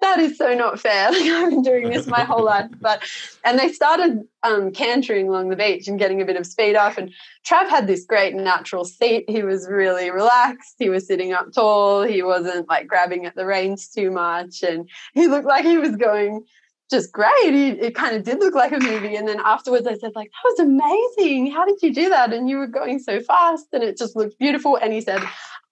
that 0.00 0.18
is 0.18 0.38
so 0.38 0.54
not 0.54 0.80
fair. 0.80 1.10
Like 1.20 1.22
I've 1.22 1.50
been 1.50 1.62
doing 1.62 1.90
this 1.90 2.06
my 2.06 2.24
whole 2.24 2.44
life. 2.44 2.70
But 2.80 3.02
and 3.44 3.58
they 3.58 3.72
started 3.72 4.22
um, 4.42 4.72
cantering 4.72 5.28
along 5.28 5.48
the 5.48 5.56
beach 5.56 5.88
and 5.88 5.98
getting 5.98 6.20
a 6.20 6.24
bit 6.24 6.36
of 6.36 6.46
speed 6.46 6.76
off. 6.76 6.98
And 6.98 7.12
Trav 7.46 7.68
had 7.68 7.86
this 7.86 8.04
great 8.04 8.34
natural 8.34 8.84
seat. 8.84 9.24
He 9.28 9.42
was 9.42 9.68
really 9.68 10.10
relaxed. 10.10 10.76
He 10.78 10.88
was 10.88 11.06
sitting 11.06 11.32
up 11.32 11.52
tall. 11.52 12.02
He 12.02 12.22
wasn't 12.22 12.68
like 12.68 12.86
grabbing 12.86 13.26
at 13.26 13.34
the 13.34 13.46
reins 13.46 13.88
too 13.88 14.10
much. 14.10 14.62
And 14.62 14.88
he 15.14 15.28
looked 15.28 15.46
like 15.46 15.64
he 15.64 15.78
was 15.78 15.96
going 15.96 16.44
just 16.90 17.12
great. 17.12 17.54
He, 17.54 17.68
it 17.70 17.94
kind 17.94 18.16
of 18.16 18.24
did 18.24 18.40
look 18.40 18.54
like 18.54 18.72
a 18.72 18.80
movie. 18.80 19.14
And 19.14 19.28
then 19.28 19.40
afterwards, 19.44 19.86
I 19.86 19.96
said, 19.96 20.12
like, 20.16 20.30
that 20.30 20.50
was 20.50 20.58
amazing. 20.58 21.52
How 21.52 21.64
did 21.64 21.80
you 21.82 21.94
do 21.94 22.08
that? 22.08 22.32
And 22.32 22.48
you 22.48 22.58
were 22.58 22.66
going 22.66 22.98
so 22.98 23.20
fast, 23.20 23.66
and 23.72 23.84
it 23.84 23.96
just 23.96 24.16
looked 24.16 24.38
beautiful. 24.38 24.76
And 24.76 24.92
he 24.92 25.00
said, 25.00 25.22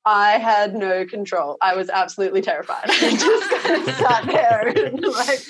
I 0.09 0.39
had 0.39 0.75
no 0.75 1.05
control. 1.05 1.59
I 1.61 1.77
was 1.77 1.91
absolutely 1.91 2.41
terrified. 2.41 2.85
I 2.89 3.11
just 3.11 3.51
kind 3.63 3.89
of 3.89 3.95
sat 3.95 4.27
there 4.27 4.69
and 4.69 5.03
like 5.03 5.47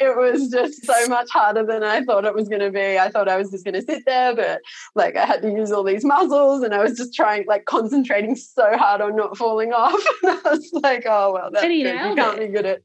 it 0.00 0.16
was 0.16 0.48
just 0.48 0.86
so 0.86 1.06
much 1.06 1.28
harder 1.30 1.66
than 1.66 1.84
I 1.84 2.02
thought 2.02 2.24
it 2.24 2.34
was 2.34 2.48
going 2.48 2.62
to 2.62 2.70
be. 2.70 2.98
I 2.98 3.10
thought 3.10 3.28
I 3.28 3.36
was 3.36 3.50
just 3.50 3.62
going 3.62 3.74
to 3.74 3.82
sit 3.82 4.06
there, 4.06 4.34
but 4.34 4.62
like 4.94 5.16
I 5.16 5.26
had 5.26 5.42
to 5.42 5.50
use 5.50 5.70
all 5.70 5.84
these 5.84 6.02
muscles 6.02 6.62
and 6.62 6.74
I 6.74 6.82
was 6.82 6.96
just 6.96 7.12
trying, 7.12 7.44
like 7.46 7.66
concentrating 7.66 8.36
so 8.36 8.74
hard 8.74 9.02
on 9.02 9.16
not 9.16 9.36
falling 9.36 9.74
off. 9.74 10.02
And 10.22 10.38
I 10.44 10.50
was 10.50 10.70
like, 10.72 11.04
oh, 11.06 11.32
well, 11.34 11.50
that's 11.50 11.62
good. 11.62 11.72
You 11.74 11.84
can't 11.84 12.38
it. 12.38 12.46
be 12.46 12.52
good 12.54 12.66
at, 12.66 12.82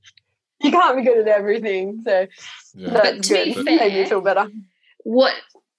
you 0.61 0.71
can't 0.71 0.97
be 0.97 1.03
good 1.03 1.19
at 1.19 1.27
everything. 1.29 2.01
So 2.05 2.27
yeah. 2.73 2.89
that's 2.89 3.29
good. 3.29 3.53
Fair, 3.53 3.63
made 3.63 3.93
me 3.93 4.05
feel 4.05 4.21
better. 4.21 4.49
What 5.03 5.33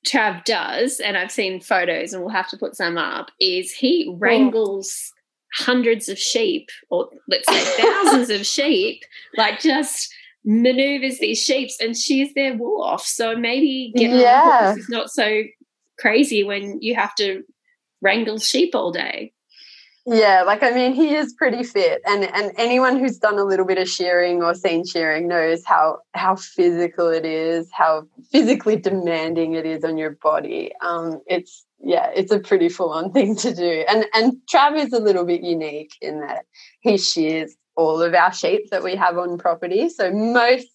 Trav 0.06 0.44
does, 0.44 1.00
and 1.00 1.16
I've 1.16 1.32
seen 1.32 1.60
photos 1.60 2.14
and 2.14 2.22
we'll 2.22 2.32
have 2.32 2.48
to 2.50 2.56
put 2.56 2.74
some 2.74 2.96
up, 2.96 3.30
is 3.38 3.72
he 3.72 4.14
wrangles 4.18 5.12
hundreds 5.56 6.08
of 6.08 6.18
sheep, 6.18 6.68
or 6.90 7.08
let's 7.28 7.48
say 7.48 7.60
thousands 7.82 8.30
of 8.30 8.46
sheep, 8.46 9.02
like 9.36 9.60
just 9.60 10.12
maneuvers 10.44 11.18
these 11.18 11.42
sheep 11.42 11.70
and 11.80 11.96
shears 11.96 12.30
their 12.34 12.54
wool 12.56 12.82
off. 12.82 13.04
So 13.04 13.36
maybe 13.36 13.92
getting 13.96 14.20
yeah. 14.20 14.70
on 14.72 14.78
is 14.78 14.88
not 14.88 15.10
so 15.10 15.42
crazy 15.98 16.44
when 16.44 16.80
you 16.80 16.94
have 16.94 17.14
to 17.16 17.42
wrangle 18.00 18.38
sheep 18.38 18.74
all 18.74 18.92
day. 18.92 19.32
Yeah, 20.08 20.44
like 20.46 20.62
I 20.62 20.70
mean, 20.70 20.92
he 20.94 21.16
is 21.16 21.32
pretty 21.32 21.64
fit, 21.64 22.00
and 22.06 22.22
and 22.24 22.52
anyone 22.56 22.96
who's 22.96 23.18
done 23.18 23.38
a 23.40 23.44
little 23.44 23.66
bit 23.66 23.76
of 23.78 23.88
shearing 23.88 24.40
or 24.40 24.54
seen 24.54 24.86
shearing 24.86 25.26
knows 25.26 25.64
how 25.64 25.98
how 26.14 26.36
physical 26.36 27.08
it 27.08 27.24
is, 27.24 27.68
how 27.72 28.06
physically 28.30 28.76
demanding 28.76 29.54
it 29.54 29.66
is 29.66 29.82
on 29.82 29.98
your 29.98 30.10
body. 30.10 30.70
Um, 30.80 31.20
it's 31.26 31.64
yeah, 31.80 32.10
it's 32.14 32.30
a 32.30 32.38
pretty 32.38 32.68
full 32.68 32.90
on 32.90 33.12
thing 33.14 33.34
to 33.36 33.52
do, 33.52 33.84
and 33.88 34.06
and 34.14 34.34
Trav 34.48 34.78
is 34.78 34.92
a 34.92 35.00
little 35.00 35.24
bit 35.24 35.42
unique 35.42 35.94
in 36.00 36.20
that 36.20 36.44
he 36.80 36.98
shears 36.98 37.56
all 37.74 38.00
of 38.00 38.14
our 38.14 38.32
sheep 38.32 38.70
that 38.70 38.84
we 38.84 38.94
have 38.94 39.18
on 39.18 39.38
property. 39.38 39.88
So 39.88 40.12
most 40.12 40.68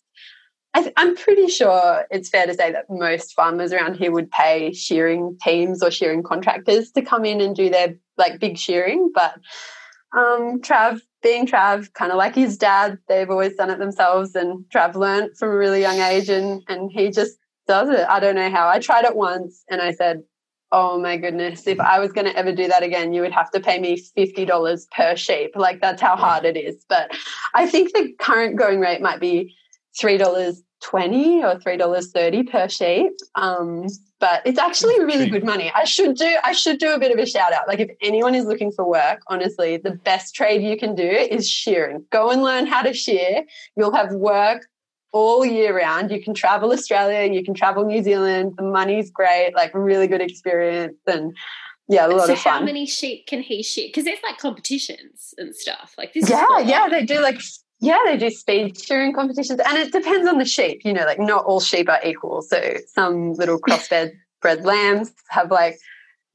I 0.73 0.91
am 0.97 1.15
pretty 1.15 1.47
sure 1.47 2.05
it's 2.11 2.29
fair 2.29 2.45
to 2.45 2.53
say 2.53 2.71
that 2.71 2.85
most 2.89 3.33
farmers 3.33 3.73
around 3.73 3.95
here 3.95 4.11
would 4.11 4.31
pay 4.31 4.71
shearing 4.71 5.37
teams 5.43 5.83
or 5.83 5.91
shearing 5.91 6.23
contractors 6.23 6.91
to 6.91 7.01
come 7.01 7.25
in 7.25 7.41
and 7.41 7.55
do 7.55 7.69
their 7.69 7.95
like 8.17 8.39
big 8.39 8.57
shearing. 8.57 9.11
But 9.13 9.35
um, 10.15 10.61
Trav, 10.61 11.01
being 11.21 11.45
Trav, 11.45 11.91
kind 11.93 12.11
of 12.11 12.17
like 12.17 12.35
his 12.35 12.57
dad, 12.57 12.97
they've 13.07 13.29
always 13.29 13.55
done 13.55 13.69
it 13.69 13.79
themselves. 13.79 14.33
And 14.35 14.63
Trav 14.73 14.95
learned 14.95 15.37
from 15.37 15.49
a 15.49 15.55
really 15.55 15.81
young 15.81 15.99
age 15.99 16.29
and, 16.29 16.63
and 16.69 16.89
he 16.91 17.11
just 17.11 17.37
does 17.67 17.89
it. 17.89 18.07
I 18.07 18.19
don't 18.19 18.35
know 18.35 18.49
how. 18.49 18.69
I 18.69 18.79
tried 18.79 19.05
it 19.05 19.15
once 19.15 19.63
and 19.69 19.81
I 19.81 19.91
said, 19.91 20.23
Oh 20.73 20.97
my 20.97 21.17
goodness, 21.17 21.67
if 21.67 21.81
I 21.81 21.99
was 21.99 22.13
going 22.13 22.27
to 22.27 22.37
ever 22.37 22.53
do 22.53 22.69
that 22.69 22.81
again, 22.81 23.11
you 23.11 23.19
would 23.21 23.33
have 23.33 23.51
to 23.51 23.59
pay 23.59 23.77
me 23.77 24.01
$50 24.17 24.89
per 24.91 25.17
sheep. 25.17 25.51
Like 25.53 25.81
that's 25.81 26.01
how 26.01 26.15
hard 26.15 26.45
it 26.45 26.55
is. 26.55 26.85
But 26.87 27.11
I 27.53 27.67
think 27.67 27.91
the 27.91 28.13
current 28.19 28.55
going 28.55 28.79
rate 28.79 29.01
might 29.01 29.19
be 29.19 29.53
three 29.99 30.17
dollars 30.17 30.61
twenty 30.81 31.43
or 31.43 31.59
three 31.59 31.77
dollars 31.77 32.11
thirty 32.11 32.43
per 32.43 32.67
sheep. 32.67 33.13
Um, 33.35 33.87
but 34.19 34.41
it's 34.45 34.59
actually 34.59 34.99
really 35.03 35.29
good 35.29 35.43
money. 35.43 35.71
I 35.73 35.83
should 35.83 36.15
do 36.15 36.37
I 36.43 36.53
should 36.53 36.79
do 36.79 36.93
a 36.93 36.99
bit 36.99 37.11
of 37.11 37.17
a 37.17 37.25
shout 37.25 37.53
out. 37.53 37.67
Like 37.67 37.79
if 37.79 37.89
anyone 38.01 38.35
is 38.35 38.45
looking 38.45 38.71
for 38.71 38.87
work, 38.87 39.21
honestly, 39.27 39.77
the 39.77 39.91
best 39.91 40.35
trade 40.35 40.61
you 40.61 40.77
can 40.77 40.95
do 40.95 41.03
is 41.09 41.49
shearing. 41.49 42.05
Go 42.11 42.29
and 42.29 42.43
learn 42.43 42.65
how 42.65 42.81
to 42.81 42.93
shear. 42.93 43.43
You'll 43.75 43.93
have 43.93 44.11
work 44.13 44.67
all 45.11 45.45
year 45.45 45.75
round. 45.75 46.11
You 46.11 46.23
can 46.23 46.33
travel 46.33 46.71
Australia, 46.71 47.31
you 47.31 47.43
can 47.43 47.53
travel 47.53 47.85
New 47.85 48.01
Zealand. 48.03 48.53
The 48.57 48.63
money's 48.63 49.11
great, 49.11 49.53
like 49.55 49.71
really 49.73 50.07
good 50.07 50.21
experience 50.21 50.97
and 51.07 51.35
yeah, 51.87 52.07
a 52.07 52.09
lot 52.09 52.27
so 52.27 52.33
of 52.33 52.39
fun. 52.39 52.53
How 52.53 52.63
many 52.63 52.85
sheep 52.85 53.27
can 53.27 53.41
he 53.41 53.61
shear? 53.61 53.87
Because 53.87 54.05
there's 54.05 54.23
like 54.23 54.37
competitions 54.37 55.33
and 55.37 55.53
stuff. 55.53 55.93
Like 55.97 56.13
this. 56.13 56.29
Yeah, 56.29 56.59
yeah, 56.59 56.87
they 56.89 57.03
do 57.03 57.19
like 57.19 57.41
yeah, 57.81 57.97
they 58.05 58.15
do 58.15 58.29
speed 58.29 58.79
shearing 58.79 59.11
competitions, 59.11 59.59
and 59.59 59.77
it 59.77 59.91
depends 59.91 60.29
on 60.29 60.37
the 60.37 60.45
sheep. 60.45 60.81
You 60.85 60.93
know, 60.93 61.03
like 61.03 61.19
not 61.19 61.45
all 61.45 61.59
sheep 61.59 61.89
are 61.89 61.99
equal. 62.05 62.43
So 62.43 62.75
some 62.93 63.33
little 63.33 63.59
crossbred 63.67 64.11
bred 64.41 64.63
lambs 64.63 65.11
have 65.29 65.51
like 65.51 65.79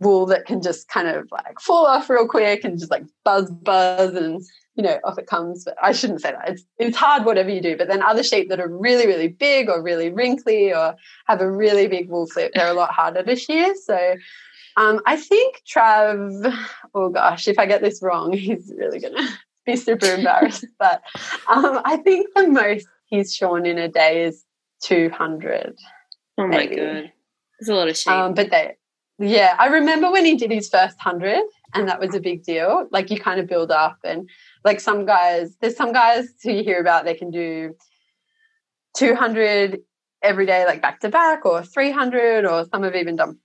wool 0.01 0.27
that 0.27 0.45
can 0.45 0.61
just 0.61 0.89
kind 0.89 1.09
of 1.09 1.29
like 1.31 1.59
fall 1.61 1.87
off 1.87 2.11
real 2.11 2.27
quick 2.27 2.65
and 2.65 2.79
just 2.79 2.91
like 2.91 3.05
buzz 3.25 3.51
buzz 3.51 4.15
and 4.15 4.43
you 4.75 4.83
know 4.83 4.99
off 5.05 5.19
it 5.19 5.27
comes 5.27 5.65
but 5.65 5.75
i 5.83 5.91
shouldn't 5.91 6.21
say 6.21 6.33
that 6.33 6.51
it's, 6.51 6.65
it's 6.79 6.97
hard 6.97 7.25
whatever 7.25 7.49
you 7.49 7.63
do 7.63 7.79
but 7.79 7.89
then 7.89 8.03
other 8.03 8.23
sheep 8.23 8.51
that 8.51 8.61
are 8.61 8.69
really 8.69 9.07
really 9.07 9.29
big 9.29 9.71
or 9.71 9.83
really 9.83 10.11
wrinkly 10.11 10.73
or 10.73 10.95
have 11.27 11.41
a 11.41 11.51
really 11.51 11.87
big 11.87 12.11
wool 12.11 12.27
flip 12.27 12.53
they're 12.55 12.71
a 12.71 12.75
lot 12.75 12.93
harder 12.93 13.23
to 13.23 13.35
shear 13.35 13.75
so 13.75 14.17
um, 14.77 15.01
i 15.07 15.17
think 15.17 15.63
trav 15.67 16.55
oh 16.95 17.09
gosh 17.09 17.49
if 17.49 17.59
i 17.59 17.65
get 17.65 17.81
this 17.81 18.03
wrong 18.03 18.33
he's 18.37 18.71
really 18.77 19.01
gonna 19.01 19.27
be 19.67 19.77
super 19.77 20.07
embarrassed 20.07 20.67
but 20.79 21.03
um, 21.49 21.81
i 21.85 21.97
think 21.97 22.29
the 22.35 22.49
most 22.49 22.87
he's 23.07 23.35
shorn 23.35 23.67
in 23.67 23.79
a 23.79 23.89
day 23.89 24.25
is 24.25 24.45
200 24.83 25.77
oh 26.39 26.47
my 26.47 26.57
maybe. 26.57 26.77
god 26.77 27.13
there's 27.59 27.69
a 27.69 27.75
lot 27.75 27.89
of 27.89 27.97
sheep 27.97 28.13
um, 28.13 28.35
but 28.35 28.51
they 28.51 28.77
yeah, 29.19 29.57
I 29.59 29.69
remember 29.69 30.11
when 30.11 30.27
he 30.27 30.37
did 30.37 30.51
his 30.51 30.69
first 30.69 30.97
100 31.03 31.43
and 31.75 31.89
that 31.89 32.01
was 32.01 32.15
a 32.15 32.21
big 32.21 32.43
deal. 32.43 32.87
Like 32.91 33.11
you 33.11 33.19
kind 33.19 33.41
of 33.41 33.47
build 33.47 33.71
up 33.71 33.99
and 34.05 34.29
like 34.63 34.79
some 34.79 35.07
guys, 35.07 35.57
there's 35.61 35.77
some 35.77 35.93
guys 35.93 36.29
who 36.43 36.53
you 36.53 36.63
hear 36.63 36.81
about 36.81 37.05
they 37.05 37.15
can 37.15 37.31
do 37.31 37.75
200 38.97 39.81
every 40.23 40.47
day 40.47 40.65
like 40.67 40.83
back 40.83 41.01
to 41.01 41.09
back 41.09 41.47
or 41.47 41.63
300 41.63 42.45
or 42.45 42.67
some 42.67 42.83
have 42.83 42.95
even 42.95 43.17
done 43.17 43.39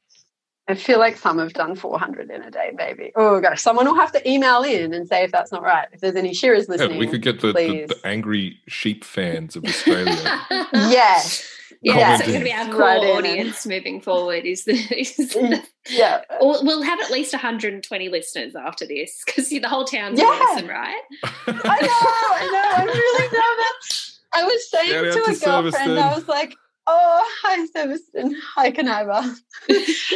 I 0.71 0.75
feel 0.75 0.99
like 0.99 1.17
some 1.17 1.39
have 1.39 1.53
done 1.53 1.75
400 1.75 2.29
in 2.29 2.41
a 2.41 2.51
day, 2.51 2.71
maybe. 2.75 3.11
Oh 3.15 3.39
gosh, 3.39 3.61
someone 3.61 3.85
will 3.85 3.95
have 3.95 4.11
to 4.13 4.29
email 4.29 4.63
in 4.63 4.93
and 4.93 5.07
say 5.07 5.23
if 5.23 5.31
that's 5.31 5.51
not 5.51 5.63
right. 5.63 5.87
If 5.91 6.01
there's 6.01 6.15
any 6.15 6.33
shearers 6.33 6.69
listening, 6.69 6.93
yeah, 6.93 6.99
we 6.99 7.07
could 7.07 7.21
get 7.21 7.41
the, 7.41 7.53
the, 7.53 7.85
the, 7.85 7.99
angry 8.03 8.59
sheep 8.67 9.03
fans 9.03 9.55
of 9.55 9.65
Australia. 9.65 10.15
yes, 10.73 11.47
yeah, 11.81 12.17
so 12.17 12.23
it's 12.23 12.31
going 12.31 12.39
to 12.41 12.45
be 12.45 12.53
our 12.53 12.67
core 12.67 12.79
right 12.79 13.03
audience 13.03 13.65
moving 13.65 14.01
forward. 14.01 14.45
Is 14.45 14.65
the, 14.65 14.73
is 14.97 15.15
the 15.15 15.23
mm, 15.39 15.65
yeah? 15.89 16.21
We'll, 16.39 16.63
we'll, 16.63 16.83
have 16.83 17.01
at 17.01 17.09
least 17.09 17.33
120 17.33 18.09
listeners 18.09 18.55
after 18.55 18.85
this 18.85 19.23
because 19.25 19.49
the 19.49 19.61
whole 19.61 19.85
town's 19.85 20.19
yeah. 20.19 20.29
listen, 20.29 20.67
right? 20.67 21.01
I 21.23 21.51
know, 21.51 21.57
I 21.57 22.49
know. 22.51 22.71
I'm 22.77 22.87
really 22.87 23.23
nervous. 23.25 24.19
I 24.33 24.43
was 24.43 24.69
saying 24.69 25.03
to 25.03 25.23
a 25.23 25.61
girlfriend, 25.61 25.99
I 25.99 26.15
was 26.15 26.27
like, 26.27 26.55
Oh, 26.87 27.29
hi, 27.41 27.65
Sebastian. 27.65 28.35
Hi, 28.55 28.71
Kaniva. 28.71 29.23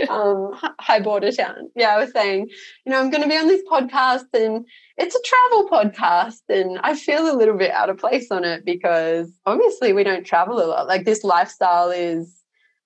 um, 0.09 0.51
hi, 0.79 0.99
Bordertown. 0.99 1.69
Yeah, 1.75 1.95
I 1.95 1.97
was 1.99 2.11
saying, 2.11 2.49
you 2.85 2.91
know, 2.91 2.99
I'm 2.99 3.09
going 3.09 3.23
to 3.23 3.29
be 3.29 3.37
on 3.37 3.47
this 3.47 3.63
podcast 3.69 4.25
and 4.33 4.65
it's 4.97 5.15
a 5.15 5.21
travel 5.23 5.69
podcast. 5.69 6.41
And 6.49 6.79
I 6.83 6.95
feel 6.95 7.31
a 7.31 7.37
little 7.37 7.57
bit 7.57 7.71
out 7.71 7.89
of 7.89 7.97
place 7.97 8.31
on 8.31 8.43
it 8.43 8.65
because 8.65 9.31
obviously 9.45 9.93
we 9.93 10.03
don't 10.03 10.25
travel 10.25 10.61
a 10.61 10.65
lot. 10.65 10.87
Like, 10.87 11.05
this 11.05 11.23
lifestyle 11.23 11.89
is 11.89 12.41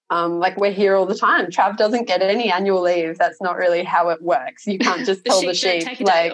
um, 0.10 0.40
like 0.40 0.58
we're 0.58 0.72
here 0.72 0.96
all 0.96 1.06
the 1.06 1.16
time. 1.16 1.48
Trav 1.48 1.78
doesn't 1.78 2.08
get 2.08 2.22
any 2.22 2.52
annual 2.52 2.82
leave. 2.82 3.18
That's 3.18 3.42
not 3.42 3.58
really 3.58 3.84
how 3.84 4.10
it 4.10 4.22
works. 4.22 4.66
You 4.66 4.80
can't 4.80 5.06
just 5.06 5.24
tell 5.26 5.42
the 5.42 5.54
sheep, 5.54 5.84
the 5.84 5.96
sheep 5.96 6.08
like 6.08 6.34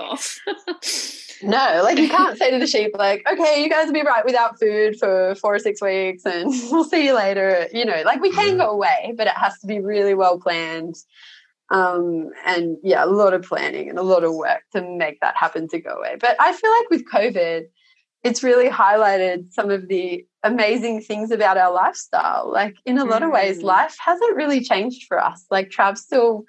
No, 1.42 1.82
like 1.84 1.98
you 1.98 2.10
can't 2.10 2.38
say 2.38 2.52
to 2.52 2.60
the 2.60 2.68
sheep, 2.68 2.92
like, 2.98 3.26
okay, 3.30 3.62
you 3.62 3.70
guys 3.70 3.88
will 3.88 3.94
be 3.94 4.04
right 4.04 4.26
without 4.26 4.60
food 4.60 4.98
for 4.98 5.36
four 5.36 5.56
or 5.56 5.60
six 5.60 5.82
weeks 5.82 6.26
and 6.26 6.50
we'll 6.72 6.84
see 6.84 7.06
you 7.06 7.16
later. 7.16 7.68
You 7.74 7.86
know, 7.86 8.02
like 8.06 8.22
we 8.22 8.32
can 8.32 8.58
go 8.58 8.70
away, 8.70 9.14
but 9.18 9.28
it 9.28 9.34
has 9.34 9.60
to 9.60 9.68
be 9.68 9.80
really 9.80 10.14
well 10.14 10.40
planned. 10.40 10.96
Um, 11.72 12.30
and 12.46 12.78
yeah, 12.84 13.04
a 13.04 13.08
lot 13.08 13.34
of 13.34 13.44
planning 13.44 13.90
and 13.90 13.98
a 13.98 14.04
lot 14.04 14.24
of 14.24 14.34
work 14.34 14.62
to 14.74 14.82
make 14.82 15.20
that 15.22 15.36
happen 15.36 15.68
to 15.70 15.80
go 15.80 15.92
away. 15.92 16.16
But 16.20 16.36
I 16.40 16.54
feel 16.54 16.72
like 16.72 16.90
with 16.90 17.10
COVID, 17.12 17.66
it's 18.24 18.44
really 18.44 18.70
highlighted 18.70 19.52
some 19.52 19.70
of 19.70 19.88
the 19.88 20.26
amazing 20.44 21.02
things 21.02 21.32
about 21.32 21.58
our 21.58 21.72
lifestyle. 21.72 22.52
Like 22.52 22.76
in 22.86 22.98
a 22.98 23.06
lot 23.06 23.24
of 23.24 23.32
ways, 23.32 23.60
mm. 23.60 23.64
life 23.64 23.98
hasn't 24.04 24.36
really 24.36 24.62
changed 24.62 25.08
for 25.08 25.24
us. 25.24 25.46
Like 25.50 25.70
Trav 25.70 25.98
still 25.98 26.46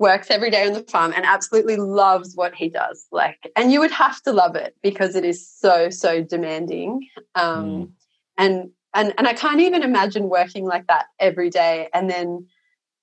works 0.00 0.30
every 0.30 0.50
day 0.50 0.66
on 0.66 0.72
the 0.72 0.82
farm 0.84 1.12
and 1.14 1.26
absolutely 1.26 1.76
loves 1.76 2.34
what 2.34 2.54
he 2.54 2.70
does 2.70 3.06
like 3.12 3.52
and 3.54 3.70
you 3.70 3.78
would 3.78 3.90
have 3.90 4.20
to 4.22 4.32
love 4.32 4.56
it 4.56 4.74
because 4.82 5.14
it 5.14 5.24
is 5.26 5.46
so 5.46 5.90
so 5.90 6.22
demanding 6.22 7.06
um 7.34 7.66
mm. 7.66 7.90
and 8.38 8.70
and 8.94 9.12
and 9.18 9.28
I 9.28 9.34
can't 9.34 9.60
even 9.60 9.82
imagine 9.82 10.30
working 10.30 10.64
like 10.64 10.86
that 10.86 11.06
every 11.18 11.50
day 11.50 11.88
and 11.92 12.08
then 12.10 12.46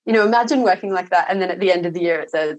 you 0.06 0.12
know 0.12 0.26
imagine 0.26 0.64
working 0.64 0.92
like 0.92 1.12
that 1.12 1.28
and 1.30 1.40
then 1.40 1.52
at 1.52 1.60
the 1.60 1.72
end 1.72 1.86
of 1.86 1.94
the 1.94 2.02
year 2.02 2.20
it 2.20 2.32
says 2.32 2.58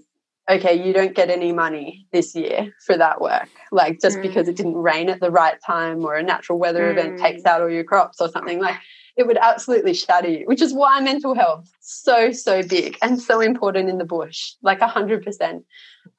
okay 0.49 0.73
you 0.73 0.93
don't 0.93 1.15
get 1.15 1.29
any 1.29 1.51
money 1.51 2.07
this 2.13 2.33
year 2.33 2.73
for 2.85 2.95
that 2.95 3.19
work 3.19 3.49
like 3.73 3.99
just 3.99 4.19
mm. 4.19 4.21
because 4.21 4.47
it 4.47 4.55
didn't 4.55 4.75
rain 4.75 5.09
at 5.09 5.19
the 5.19 5.31
right 5.31 5.57
time 5.65 6.05
or 6.05 6.15
a 6.15 6.23
natural 6.23 6.57
weather 6.57 6.87
mm. 6.87 6.91
event 6.91 7.19
takes 7.19 7.43
out 7.43 7.61
all 7.61 7.69
your 7.69 7.83
crops 7.83 8.21
or 8.21 8.29
something 8.29 8.59
like 8.59 8.77
it 9.19 9.27
would 9.27 9.37
absolutely 9.37 9.93
shatter 9.93 10.29
you, 10.29 10.45
which 10.45 10.61
is 10.61 10.73
why 10.73 11.01
mental 11.01 11.35
health 11.35 11.69
so 11.81 12.31
so 12.31 12.63
big 12.63 12.97
and 13.01 13.21
so 13.21 13.41
important 13.41 13.89
in 13.89 13.97
the 13.97 14.05
bush, 14.05 14.53
like 14.61 14.79
a 14.79 14.87
hundred 14.87 15.23
percent. 15.25 15.65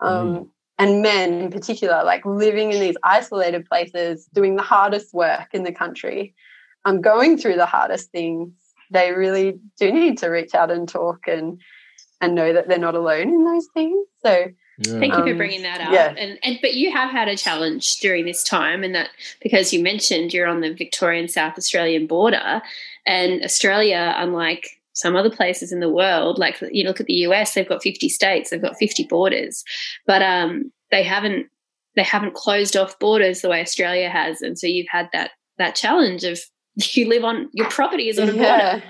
Um, 0.01 0.29
mm. 0.29 0.49
And 0.79 1.03
men 1.03 1.33
in 1.35 1.51
particular, 1.51 2.05
like 2.05 2.25
living 2.27 2.73
in 2.73 2.81
these 2.81 2.97
isolated 3.03 3.67
places, 3.67 4.29
doing 4.35 4.57
the 4.57 4.63
hardest 4.63 5.15
work 5.15 5.49
in 5.53 5.63
the 5.63 5.73
country, 5.73 6.35
um, 6.85 7.01
going 7.01 7.39
through 7.39 7.57
the 7.57 7.67
hardest 7.67 8.11
things. 8.11 8.53
They 8.91 9.13
really 9.13 9.59
do 9.79 9.93
need 9.93 10.19
to 10.19 10.29
reach 10.29 10.55
out 10.55 10.71
and 10.71 10.87
talk 10.87 11.27
and 11.27 11.59
and 12.21 12.35
know 12.35 12.53
that 12.53 12.69
they're 12.69 12.79
not 12.79 12.95
alone 12.95 13.29
in 13.29 13.45
those 13.45 13.69
things. 13.75 14.07
So 14.23 14.53
yeah. 14.81 14.99
Thank 14.99 15.13
you 15.13 15.25
for 15.25 15.31
um, 15.33 15.37
bringing 15.37 15.63
that 15.63 15.81
up. 15.83 15.93
Yeah. 15.93 16.15
And 16.17 16.39
and 16.43 16.59
but 16.63 16.73
you 16.73 16.91
have 16.91 17.11
had 17.11 17.29
a 17.29 17.37
challenge 17.37 17.97
during 17.97 18.25
this 18.25 18.43
time, 18.43 18.83
and 18.83 18.95
that 18.95 19.11
because 19.43 19.75
you 19.75 19.83
mentioned 19.83 20.33
you're 20.33 20.47
on 20.47 20.63
the 20.63 20.73
Victorian 20.73 21.29
South 21.29 21.59
Australian 21.59 22.07
border, 22.07 22.63
and 23.07 23.43
Australia, 23.43 24.15
unlike 24.17 24.81
some 24.93 25.17
other 25.17 25.31
places 25.31 25.73
in 25.73 25.81
the 25.81 25.89
world, 25.89 26.39
like 26.39 26.63
you 26.71 26.85
look 26.85 27.01
at 27.01 27.07
the 27.07 27.15
US, 27.15 27.55
they've 27.55 27.69
got 27.69 27.83
50 27.83 28.09
states, 28.09 28.51
they've 28.51 28.61
got 28.61 28.79
50 28.79 29.05
borders, 29.05 29.65
but 30.07 30.23
um, 30.23 30.71
they 30.91 31.03
haven't 31.03 31.47
they 31.97 32.03
haven't 32.03 32.35
closed 32.35 32.77
off 32.77 32.99
borders 32.99 33.41
the 33.41 33.49
way 33.49 33.61
Australia 33.61 34.09
has, 34.09 34.43
and 34.43 34.59
so 34.59 34.67
you've 34.67 34.87
had 34.91 35.09
that 35.13 35.33
that 35.59 35.75
challenge 35.75 36.25
of 36.25 36.39
you 36.93 37.09
live 37.09 37.25
on 37.25 37.49
your 37.53 37.69
property 37.69 38.09
is 38.09 38.19
on 38.19 38.29
a 38.29 38.33
yeah. 38.33 38.73
border. 38.73 38.85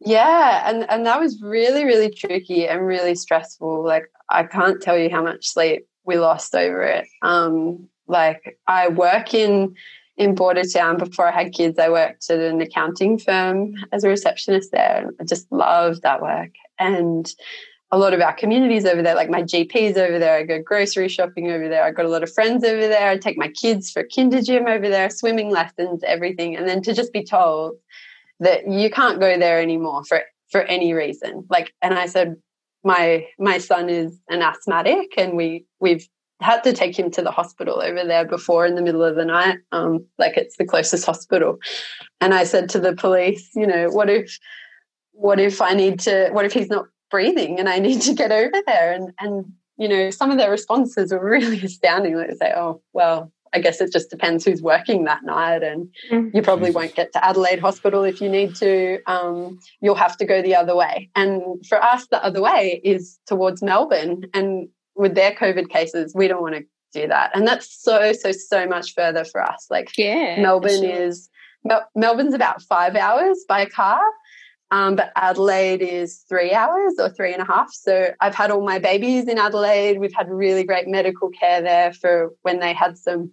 Yeah, 0.00 0.70
and 0.70 0.88
and 0.90 1.06
that 1.06 1.20
was 1.20 1.42
really 1.42 1.84
really 1.84 2.10
tricky 2.10 2.68
and 2.68 2.86
really 2.86 3.14
stressful. 3.14 3.84
Like 3.84 4.10
I 4.30 4.44
can't 4.44 4.80
tell 4.80 4.96
you 4.96 5.10
how 5.10 5.22
much 5.22 5.48
sleep 5.48 5.86
we 6.04 6.18
lost 6.18 6.54
over 6.54 6.82
it. 6.82 7.06
Um, 7.22 7.88
like 8.06 8.58
I 8.66 8.88
work 8.88 9.34
in 9.34 9.74
in 10.18 10.34
Bordertown 10.34 10.98
before 10.98 11.28
I 11.28 11.42
had 11.42 11.52
kids. 11.52 11.78
I 11.78 11.88
worked 11.88 12.28
at 12.28 12.40
an 12.40 12.60
accounting 12.60 13.18
firm 13.18 13.74
as 13.92 14.02
a 14.04 14.08
receptionist 14.08 14.72
there. 14.72 14.98
And 14.98 15.16
I 15.20 15.24
just 15.24 15.50
loved 15.52 16.02
that 16.02 16.20
work. 16.20 16.50
And 16.78 17.32
a 17.90 17.98
lot 17.98 18.12
of 18.12 18.20
our 18.20 18.34
communities 18.34 18.84
over 18.84 19.00
there, 19.00 19.14
like 19.14 19.30
my 19.30 19.42
GP's 19.42 19.96
over 19.96 20.18
there. 20.18 20.36
I 20.36 20.42
go 20.42 20.60
grocery 20.60 21.08
shopping 21.08 21.50
over 21.50 21.68
there. 21.68 21.84
I 21.84 21.92
got 21.92 22.04
a 22.04 22.10
lot 22.10 22.22
of 22.22 22.32
friends 22.32 22.64
over 22.64 22.86
there. 22.86 23.08
I 23.08 23.16
take 23.16 23.38
my 23.38 23.48
kids 23.48 23.90
for 23.90 24.04
kinder 24.14 24.42
gym 24.42 24.66
over 24.66 24.88
there, 24.88 25.08
swimming 25.08 25.50
lessons, 25.50 26.02
everything. 26.04 26.56
And 26.56 26.68
then 26.68 26.82
to 26.82 26.92
just 26.92 27.12
be 27.12 27.24
told 27.24 27.76
that 28.40 28.68
you 28.68 28.90
can't 28.90 29.20
go 29.20 29.38
there 29.38 29.60
anymore 29.60 30.04
for 30.04 30.22
for 30.50 30.62
any 30.62 30.94
reason. 30.94 31.44
Like, 31.50 31.74
and 31.82 31.94
I 31.94 32.06
said, 32.06 32.36
my 32.84 33.26
my 33.38 33.58
son 33.58 33.88
is 33.88 34.18
an 34.28 34.42
asthmatic, 34.42 35.14
and 35.16 35.36
we 35.36 35.64
we've 35.80 36.08
had 36.40 36.62
to 36.64 36.72
take 36.72 36.98
him 36.98 37.10
to 37.12 37.22
the 37.22 37.30
hospital 37.30 37.80
over 37.82 38.04
there 38.04 38.24
before 38.24 38.64
in 38.66 38.74
the 38.74 38.82
middle 38.82 39.02
of 39.02 39.16
the 39.16 39.24
night. 39.24 39.58
Um, 39.72 40.06
like 40.18 40.36
it's 40.36 40.56
the 40.56 40.64
closest 40.64 41.04
hospital. 41.04 41.58
And 42.20 42.32
I 42.32 42.44
said 42.44 42.68
to 42.70 42.80
the 42.80 42.94
police, 42.94 43.50
you 43.54 43.66
know, 43.66 43.88
what 43.88 44.08
if 44.08 44.38
what 45.12 45.40
if 45.40 45.60
I 45.60 45.74
need 45.74 46.00
to 46.00 46.30
what 46.30 46.44
if 46.44 46.52
he's 46.52 46.68
not 46.68 46.86
breathing 47.10 47.58
and 47.58 47.68
I 47.68 47.78
need 47.80 48.02
to 48.02 48.14
get 48.14 48.32
over 48.32 48.62
there? 48.66 48.92
And 48.92 49.12
and 49.18 49.52
you 49.76 49.88
know, 49.88 50.10
some 50.10 50.30
of 50.30 50.38
their 50.38 50.50
responses 50.50 51.12
were 51.12 51.24
really 51.30 51.60
astounding. 51.60 52.16
Like 52.16 52.28
they 52.28 52.36
say, 52.36 52.52
Oh, 52.54 52.82
well, 52.92 53.32
I 53.52 53.60
guess 53.60 53.80
it 53.80 53.92
just 53.92 54.10
depends 54.10 54.44
who's 54.44 54.62
working 54.62 55.04
that 55.04 55.24
night, 55.24 55.62
and 55.62 55.88
mm. 56.10 56.34
you 56.34 56.42
probably 56.42 56.70
won't 56.70 56.94
get 56.94 57.12
to 57.14 57.24
Adelaide 57.24 57.60
Hospital 57.60 58.04
if 58.04 58.20
you 58.20 58.28
need 58.28 58.54
to. 58.56 59.00
Um, 59.06 59.58
you'll 59.80 59.94
have 59.94 60.16
to 60.18 60.26
go 60.26 60.42
the 60.42 60.54
other 60.54 60.76
way. 60.76 61.08
And 61.16 61.64
for 61.66 61.82
us, 61.82 62.06
the 62.08 62.22
other 62.22 62.42
way 62.42 62.80
is 62.84 63.18
towards 63.26 63.62
Melbourne. 63.62 64.26
And 64.34 64.68
with 64.98 65.14
their 65.14 65.32
COVID 65.32 65.70
cases, 65.70 66.12
we 66.14 66.28
don't 66.28 66.42
want 66.42 66.56
to 66.56 66.64
do 66.92 67.06
that. 67.08 67.30
And 67.34 67.46
that's 67.46 67.72
so, 67.82 68.12
so, 68.12 68.32
so 68.32 68.66
much 68.66 68.94
further 68.94 69.24
for 69.24 69.42
us. 69.42 69.66
Like, 69.70 69.96
yeah, 69.96 70.40
Melbourne 70.40 70.82
sure. 70.82 70.90
is 70.90 71.30
Mel- 71.64 71.88
Melbourne's 71.94 72.34
about 72.34 72.62
five 72.62 72.96
hours 72.96 73.44
by 73.48 73.64
car. 73.64 74.00
Um, 74.70 74.96
but 74.96 75.12
Adelaide 75.16 75.80
is 75.80 76.24
three 76.28 76.52
hours 76.52 76.94
or 76.98 77.08
three 77.08 77.32
and 77.32 77.40
a 77.40 77.46
half. 77.46 77.72
So 77.72 78.12
I've 78.20 78.34
had 78.34 78.50
all 78.50 78.62
my 78.64 78.78
babies 78.78 79.26
in 79.26 79.38
Adelaide. 79.38 79.98
We've 79.98 80.12
had 80.12 80.28
really 80.28 80.62
great 80.62 80.86
medical 80.86 81.30
care 81.30 81.62
there 81.62 81.92
for 81.94 82.34
when 82.42 82.60
they 82.60 82.74
had 82.74 82.98
some, 82.98 83.30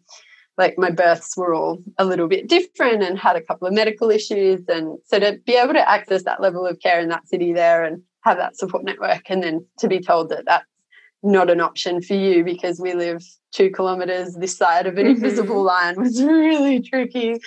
like 0.57 0.78
my 0.78 0.91
births 0.91 1.36
were 1.36 1.53
all 1.53 1.84
a 1.97 2.05
little 2.05 2.30
bit 2.30 2.47
different 2.47 3.03
and 3.03 3.20
had 3.20 3.36
a 3.36 3.41
couple 3.41 3.68
of 3.68 3.74
medical 3.74 4.11
issues. 4.11 4.61
And 4.70 4.97
so 5.05 5.20
to 5.20 5.38
be 5.45 5.55
able 5.55 5.74
to 5.74 5.89
access 5.89 6.24
that 6.24 6.41
level 6.41 6.66
of 6.66 6.80
care 6.80 7.01
in 7.01 7.09
that 7.09 7.28
city 7.28 7.51
there 7.51 7.84
and 7.84 8.01
have 8.24 8.38
that 8.38 8.55
support 8.55 8.86
network 8.86 9.30
and 9.30 9.43
then 9.43 9.66
to 9.80 9.89
be 9.89 9.99
told 9.99 10.30
that 10.30 10.45
that's 10.45 10.66
not 11.26 11.49
an 11.49 11.59
option 11.59 12.01
for 12.01 12.13
you 12.13 12.43
because 12.43 12.80
we 12.80 12.93
live 12.93 13.23
two 13.51 13.71
kilometers 13.71 14.36
this 14.36 14.57
side 14.57 14.86
of 14.86 14.97
an 14.97 15.05
mm-hmm. 15.05 15.15
invisible 15.15 15.63
line 15.63 15.95
was 16.01 16.21
really 16.21 16.82
tricky. 16.82 17.39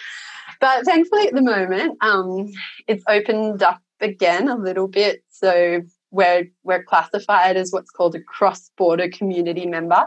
But 0.61 0.85
thankfully, 0.85 1.29
at 1.29 1.35
the 1.35 1.43
moment, 1.43 1.99
um, 2.01 2.49
it's 2.87 3.05
opened 3.07 3.63
up 3.63 3.81
again 4.01 4.49
a 4.49 4.57
little 4.57 4.89
bit. 4.89 5.23
So 5.31 5.83
we're 6.11 6.49
we're 6.65 6.83
classified 6.83 7.57
as 7.57 7.71
what's 7.71 7.91
called 7.91 8.15
a 8.15 8.21
cross-border 8.21 9.11
community 9.11 9.67
member. 9.67 10.07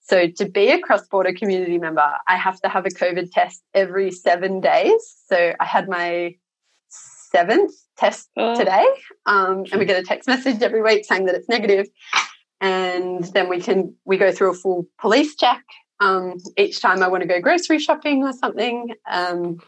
So 0.00 0.28
to 0.28 0.48
be 0.48 0.70
a 0.70 0.80
cross-border 0.80 1.32
community 1.32 1.78
member, 1.78 2.10
I 2.28 2.36
have 2.36 2.60
to 2.62 2.68
have 2.68 2.86
a 2.86 2.90
COVID 2.90 3.30
test 3.32 3.62
every 3.74 4.10
seven 4.10 4.60
days. 4.60 5.16
So 5.26 5.54
I 5.60 5.64
had 5.64 5.88
my 5.88 6.34
seventh 6.88 7.72
test 7.96 8.28
oh. 8.36 8.54
today, 8.54 8.86
um, 9.26 9.64
and 9.70 9.78
we 9.78 9.84
get 9.84 9.98
a 9.98 10.02
text 10.02 10.28
message 10.28 10.62
every 10.62 10.82
week 10.82 11.04
saying 11.04 11.26
that 11.26 11.34
it's 11.34 11.48
negative, 11.48 11.86
and 12.62 13.24
then 13.24 13.48
we 13.48 13.60
can 13.60 13.94
we 14.06 14.16
go 14.16 14.32
through 14.32 14.52
a 14.52 14.54
full 14.54 14.86
police 14.98 15.34
check 15.36 15.62
um, 16.00 16.38
each 16.56 16.80
time 16.80 17.02
I 17.02 17.08
want 17.08 17.22
to 17.22 17.28
go 17.28 17.40
grocery 17.40 17.78
shopping 17.78 18.22
or 18.22 18.32
something. 18.32 18.94
Um, 19.08 19.58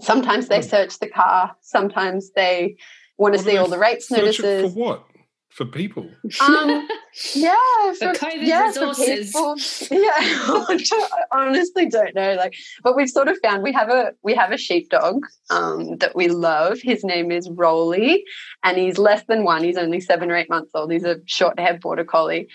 sometimes 0.00 0.48
they 0.48 0.60
hmm. 0.60 0.66
search 0.66 0.98
the 0.98 1.08
car. 1.08 1.56
Sometimes 1.60 2.30
they 2.32 2.76
want 3.16 3.34
to 3.34 3.40
see 3.40 3.56
all 3.56 3.68
the 3.68 3.78
rates 3.78 4.10
notices. 4.10 4.72
For 4.72 4.78
what? 4.78 5.04
For 5.48 5.64
people. 5.64 6.08
Um, 6.40 6.88
yeah, 7.34 7.54
for, 7.98 8.14
for 8.14 8.26
COVID 8.26 8.46
yeah, 8.46 8.66
resources. 8.66 9.32
For 9.32 9.56
people. 9.56 9.98
Yeah, 9.98 10.14
I 10.18 11.24
honestly 11.32 11.88
don't 11.88 12.14
know. 12.14 12.34
Like, 12.34 12.54
but 12.82 12.96
we've 12.96 13.08
sort 13.08 13.28
of 13.28 13.38
found 13.42 13.62
we 13.62 13.72
have 13.72 13.88
a 13.88 14.12
we 14.22 14.34
have 14.34 14.52
a 14.52 14.58
sheepdog 14.58 15.24
um, 15.50 15.96
that 15.96 16.14
we 16.14 16.28
love. 16.28 16.78
His 16.80 17.02
name 17.02 17.32
is 17.32 17.48
Rolly, 17.50 18.24
and 18.62 18.76
he's 18.76 18.98
less 18.98 19.24
than 19.26 19.42
one. 19.42 19.64
He's 19.64 19.76
only 19.76 20.00
seven 20.00 20.30
or 20.30 20.36
eight 20.36 20.50
months 20.50 20.70
old. 20.74 20.92
He's 20.92 21.04
a 21.04 21.18
short-haired 21.26 21.80
border 21.80 22.04
collie. 22.04 22.48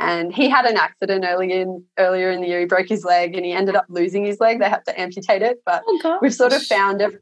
And 0.00 0.34
he 0.34 0.48
had 0.48 0.64
an 0.66 0.76
accident 0.76 1.24
early 1.26 1.52
in 1.52 1.84
earlier 1.98 2.30
in 2.30 2.40
the 2.40 2.48
year. 2.48 2.60
He 2.60 2.66
broke 2.66 2.88
his 2.88 3.04
leg 3.04 3.34
and 3.34 3.44
he 3.44 3.52
ended 3.52 3.76
up 3.76 3.86
losing 3.88 4.24
his 4.24 4.40
leg. 4.40 4.58
They 4.58 4.68
had 4.68 4.84
to 4.86 5.00
amputate 5.00 5.42
it. 5.42 5.62
But 5.64 5.82
oh, 5.86 6.18
we've 6.20 6.34
sort 6.34 6.52
of 6.52 6.62
found 6.62 7.00
every 7.00 7.20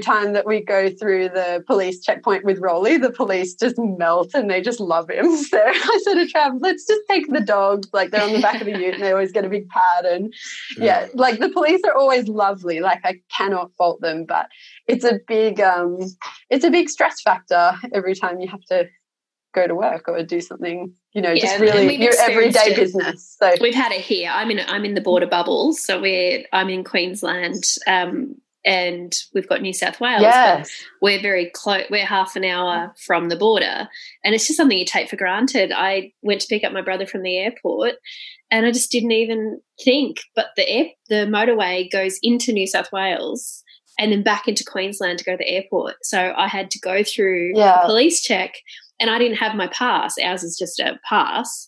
time 0.00 0.32
that 0.32 0.46
we 0.46 0.60
go 0.60 0.90
through 0.90 1.28
the 1.30 1.62
police 1.66 2.00
checkpoint 2.00 2.44
with 2.44 2.58
Rolly, 2.58 2.96
the 2.96 3.10
police 3.10 3.54
just 3.54 3.76
melt 3.78 4.30
and 4.34 4.50
they 4.50 4.60
just 4.60 4.80
love 4.80 5.10
him. 5.10 5.26
So 5.48 5.58
I 5.58 6.00
said 6.04 6.14
to 6.14 6.26
Trav, 6.26 6.58
let's 6.60 6.86
just 6.86 7.02
take 7.08 7.26
the 7.28 7.40
dogs. 7.40 7.88
Like 7.92 8.10
they're 8.10 8.22
on 8.22 8.32
the 8.32 8.42
back 8.42 8.60
of 8.60 8.66
the 8.66 8.78
ute 8.78 8.94
and 8.94 9.02
they 9.02 9.12
always 9.12 9.32
get 9.32 9.44
a 9.44 9.48
big 9.48 9.68
pad. 9.68 10.04
And 10.04 10.34
yeah, 10.76 10.84
yeah, 10.84 11.08
like 11.14 11.38
the 11.38 11.48
police 11.48 11.80
are 11.84 11.94
always 11.94 12.28
lovely. 12.28 12.80
Like 12.80 13.00
I 13.04 13.20
cannot 13.34 13.72
fault 13.76 14.00
them, 14.00 14.24
but 14.24 14.48
it's 14.86 15.04
a 15.04 15.20
big 15.26 15.60
um 15.60 15.98
it's 16.50 16.64
a 16.64 16.70
big 16.70 16.88
stress 16.88 17.20
factor 17.20 17.74
every 17.92 18.14
time 18.14 18.40
you 18.40 18.48
have 18.48 18.64
to 18.66 18.88
go 19.54 19.66
to 19.66 19.74
work 19.74 20.08
or 20.08 20.22
do 20.22 20.40
something 20.40 20.92
you 21.12 21.22
know 21.22 21.30
yeah, 21.32 21.42
just 21.42 21.60
really 21.60 21.96
your 21.96 22.12
everyday 22.20 22.72
it. 22.72 22.76
business 22.76 23.36
so 23.40 23.54
we've 23.60 23.74
had 23.74 23.92
it 23.92 24.00
here 24.00 24.30
i'm 24.32 24.50
in 24.50 24.60
i'm 24.68 24.84
in 24.84 24.94
the 24.94 25.00
border 25.00 25.26
bubbles 25.26 25.82
so 25.82 26.00
we're 26.00 26.44
i'm 26.52 26.68
in 26.68 26.84
queensland 26.84 27.64
um, 27.86 28.34
and 28.64 29.14
we've 29.34 29.48
got 29.48 29.62
New 29.62 29.72
South 29.72 30.00
Wales. 30.00 30.22
Yes. 30.22 30.70
we're 31.00 31.20
very 31.20 31.50
close. 31.54 31.84
We're 31.90 32.04
half 32.04 32.36
an 32.36 32.44
hour 32.44 32.94
from 33.04 33.28
the 33.28 33.36
border, 33.36 33.88
and 34.24 34.34
it's 34.34 34.46
just 34.46 34.56
something 34.56 34.78
you 34.78 34.84
take 34.84 35.08
for 35.08 35.16
granted. 35.16 35.72
I 35.74 36.12
went 36.22 36.40
to 36.42 36.48
pick 36.48 36.64
up 36.64 36.72
my 36.72 36.82
brother 36.82 37.06
from 37.06 37.22
the 37.22 37.36
airport, 37.36 37.94
and 38.50 38.66
I 38.66 38.72
just 38.72 38.90
didn't 38.90 39.12
even 39.12 39.60
think. 39.82 40.18
But 40.34 40.46
the 40.56 40.68
air, 40.68 40.86
the 41.08 41.26
motorway 41.26 41.90
goes 41.90 42.18
into 42.22 42.52
New 42.52 42.66
South 42.66 42.90
Wales 42.92 43.62
and 43.98 44.12
then 44.12 44.22
back 44.22 44.46
into 44.46 44.64
Queensland 44.64 45.18
to 45.18 45.24
go 45.24 45.32
to 45.32 45.38
the 45.38 45.48
airport. 45.48 45.96
So 46.02 46.32
I 46.36 46.46
had 46.46 46.70
to 46.70 46.78
go 46.78 47.02
through 47.02 47.52
yeah. 47.56 47.82
a 47.82 47.86
police 47.86 48.22
check, 48.22 48.54
and 49.00 49.10
I 49.10 49.18
didn't 49.18 49.38
have 49.38 49.54
my 49.54 49.68
pass. 49.68 50.14
Ours 50.22 50.44
is 50.44 50.56
just 50.58 50.78
a 50.80 50.98
pass. 51.08 51.66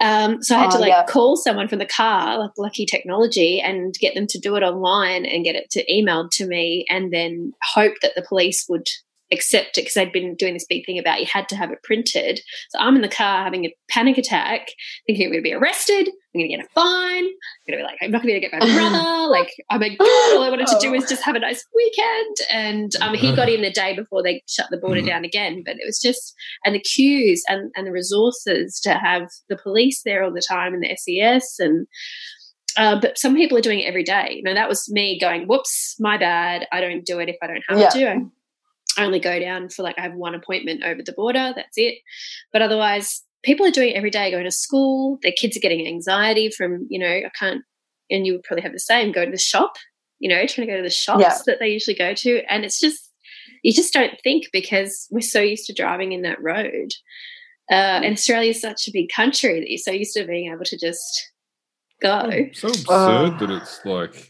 Um, 0.00 0.42
so 0.42 0.56
I 0.56 0.60
had 0.60 0.70
oh, 0.70 0.76
to 0.76 0.78
like 0.78 0.90
yeah. 0.90 1.04
call 1.04 1.36
someone 1.36 1.68
from 1.68 1.78
the 1.78 1.86
car, 1.86 2.38
like 2.38 2.50
Lucky 2.58 2.86
Technology, 2.86 3.60
and 3.60 3.94
get 3.94 4.14
them 4.14 4.26
to 4.28 4.38
do 4.38 4.56
it 4.56 4.62
online 4.62 5.24
and 5.26 5.44
get 5.44 5.56
it 5.56 5.70
to 5.70 5.84
emailed 5.92 6.30
to 6.32 6.46
me, 6.46 6.86
and 6.88 7.12
then 7.12 7.52
hope 7.62 7.94
that 8.02 8.12
the 8.14 8.22
police 8.22 8.66
would 8.68 8.88
accept 9.32 9.78
it 9.78 9.82
because 9.82 9.94
they'd 9.94 10.12
been 10.12 10.34
doing 10.34 10.54
this 10.54 10.66
big 10.68 10.84
thing 10.84 10.98
about 10.98 11.20
you 11.20 11.26
had 11.30 11.48
to 11.48 11.56
have 11.56 11.70
it 11.70 11.82
printed. 11.82 12.40
So 12.70 12.78
I'm 12.78 12.96
in 12.96 13.02
the 13.02 13.08
car 13.08 13.44
having 13.44 13.64
a 13.64 13.74
panic 13.88 14.18
attack, 14.18 14.68
thinking 15.06 15.26
I'm 15.26 15.32
going 15.32 15.42
to 15.42 15.48
be 15.48 15.54
arrested. 15.54 16.08
I'm 16.08 16.40
going 16.40 16.50
to 16.50 16.56
get 16.56 16.64
a 16.64 16.68
fine. 16.70 17.24
I'm 17.24 17.66
going 17.66 17.72
to 17.72 17.76
be 17.78 17.82
like, 17.82 17.98
I'm 18.02 18.10
not 18.10 18.22
going 18.22 18.34
to 18.34 18.40
get 18.40 18.52
my 18.52 18.58
brother. 18.74 19.28
like, 19.28 19.52
oh 19.70 19.78
my 19.78 19.88
God, 19.88 20.36
all 20.36 20.42
I 20.42 20.50
wanted 20.50 20.68
to 20.68 20.78
do 20.80 20.92
was 20.92 21.08
just 21.08 21.22
have 21.24 21.34
a 21.34 21.40
nice 21.40 21.64
weekend. 21.74 22.36
And 22.52 22.92
um, 23.00 23.14
he 23.14 23.34
got 23.34 23.48
in 23.48 23.62
the 23.62 23.70
day 23.70 23.94
before 23.94 24.22
they 24.22 24.42
shut 24.48 24.66
the 24.70 24.78
border 24.78 25.02
down 25.02 25.24
again. 25.24 25.62
But 25.64 25.76
it 25.76 25.86
was 25.86 26.00
just, 26.00 26.34
and 26.64 26.74
the 26.74 26.80
queues 26.80 27.42
and, 27.48 27.70
and 27.76 27.86
the 27.86 27.92
resources 27.92 28.80
to 28.80 28.94
have 28.94 29.28
the 29.48 29.56
police 29.56 30.02
there 30.04 30.24
all 30.24 30.32
the 30.32 30.42
time 30.46 30.74
and 30.74 30.82
the 30.82 30.96
SES 30.96 31.58
and, 31.58 31.86
uh, 32.76 33.00
but 33.00 33.18
some 33.18 33.34
people 33.34 33.58
are 33.58 33.62
doing 33.62 33.80
it 33.80 33.86
every 33.86 34.04
day. 34.04 34.34
You 34.36 34.42
know, 34.44 34.54
that 34.54 34.68
was 34.68 34.88
me 34.88 35.18
going, 35.18 35.46
whoops, 35.46 35.96
my 35.98 36.16
bad. 36.16 36.68
I 36.70 36.80
don't 36.80 37.04
do 37.04 37.18
it 37.18 37.28
if 37.28 37.36
I 37.42 37.48
don't 37.48 37.64
have 37.68 37.78
yeah. 37.80 37.88
to. 37.88 38.30
I 38.96 39.04
only 39.04 39.20
go 39.20 39.38
down 39.38 39.68
for 39.68 39.82
like 39.82 39.98
I 39.98 40.02
have 40.02 40.14
one 40.14 40.34
appointment 40.34 40.82
over 40.84 41.02
the 41.02 41.12
border. 41.12 41.52
That's 41.54 41.76
it. 41.76 41.98
But 42.52 42.62
otherwise, 42.62 43.22
people 43.42 43.66
are 43.66 43.70
doing 43.70 43.90
it 43.90 43.96
every 43.96 44.10
day. 44.10 44.30
Going 44.30 44.44
to 44.44 44.50
school, 44.50 45.18
their 45.22 45.32
kids 45.32 45.56
are 45.56 45.60
getting 45.60 45.86
anxiety 45.86 46.50
from 46.50 46.86
you 46.88 46.98
know 46.98 47.08
I 47.08 47.30
can't. 47.38 47.62
And 48.10 48.26
you 48.26 48.32
would 48.32 48.42
probably 48.42 48.62
have 48.62 48.72
the 48.72 48.80
same. 48.80 49.12
Go 49.12 49.24
to 49.24 49.30
the 49.30 49.38
shop, 49.38 49.76
you 50.18 50.28
know, 50.28 50.44
trying 50.46 50.66
to 50.66 50.72
go 50.72 50.76
to 50.76 50.82
the 50.82 50.90
shops 50.90 51.22
yeah. 51.22 51.38
that 51.46 51.58
they 51.60 51.68
usually 51.68 51.96
go 51.96 52.12
to, 52.12 52.42
and 52.48 52.64
it's 52.64 52.80
just 52.80 53.10
you 53.62 53.72
just 53.72 53.92
don't 53.92 54.18
think 54.22 54.46
because 54.52 55.06
we're 55.10 55.20
so 55.20 55.40
used 55.40 55.66
to 55.66 55.74
driving 55.74 56.12
in 56.12 56.22
that 56.22 56.42
road. 56.42 56.92
Uh, 57.70 58.02
and 58.02 58.14
Australia 58.14 58.50
is 58.50 58.60
such 58.60 58.88
a 58.88 58.92
big 58.92 59.10
country 59.14 59.60
that 59.60 59.70
you're 59.70 59.78
so 59.78 59.92
used 59.92 60.14
to 60.14 60.24
being 60.24 60.52
able 60.52 60.64
to 60.64 60.76
just 60.76 61.30
go. 62.00 62.28
so 62.52 62.68
absurd 62.68 62.90
uh, 62.90 63.38
that 63.38 63.50
it's 63.50 63.84
like 63.84 64.29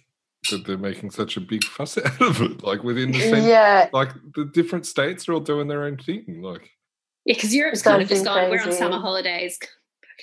that 0.51 0.67
they're 0.67 0.79
making 0.79 1.11
such 1.11 1.37
a 1.37 1.41
big 1.41 1.65
fuss 1.65 1.99
out 2.05 2.21
of 2.21 2.41
it. 2.41 2.63
Like 2.63 2.83
within 2.83 3.13
the 3.13 3.21
same, 3.21 3.47
yeah, 3.47 3.89
like 3.93 4.11
the 4.35 4.45
different 4.47 4.87
states 4.87 5.29
are 5.29 5.35
all 5.35 5.41
doing 5.41 5.69
their 5.69 5.85
own 5.85 5.97
thing. 5.97 6.41
Like, 6.43 6.71
yeah, 7.25 7.35
because 7.35 7.55
Europe's 7.55 7.83
kind 7.83 8.03
of 8.03 8.09
just 8.09 8.25
gone. 8.25 8.49
Crazy. 8.49 8.65
We're 8.65 8.73
on 8.73 8.79
summer 8.79 8.99
holidays. 8.99 9.59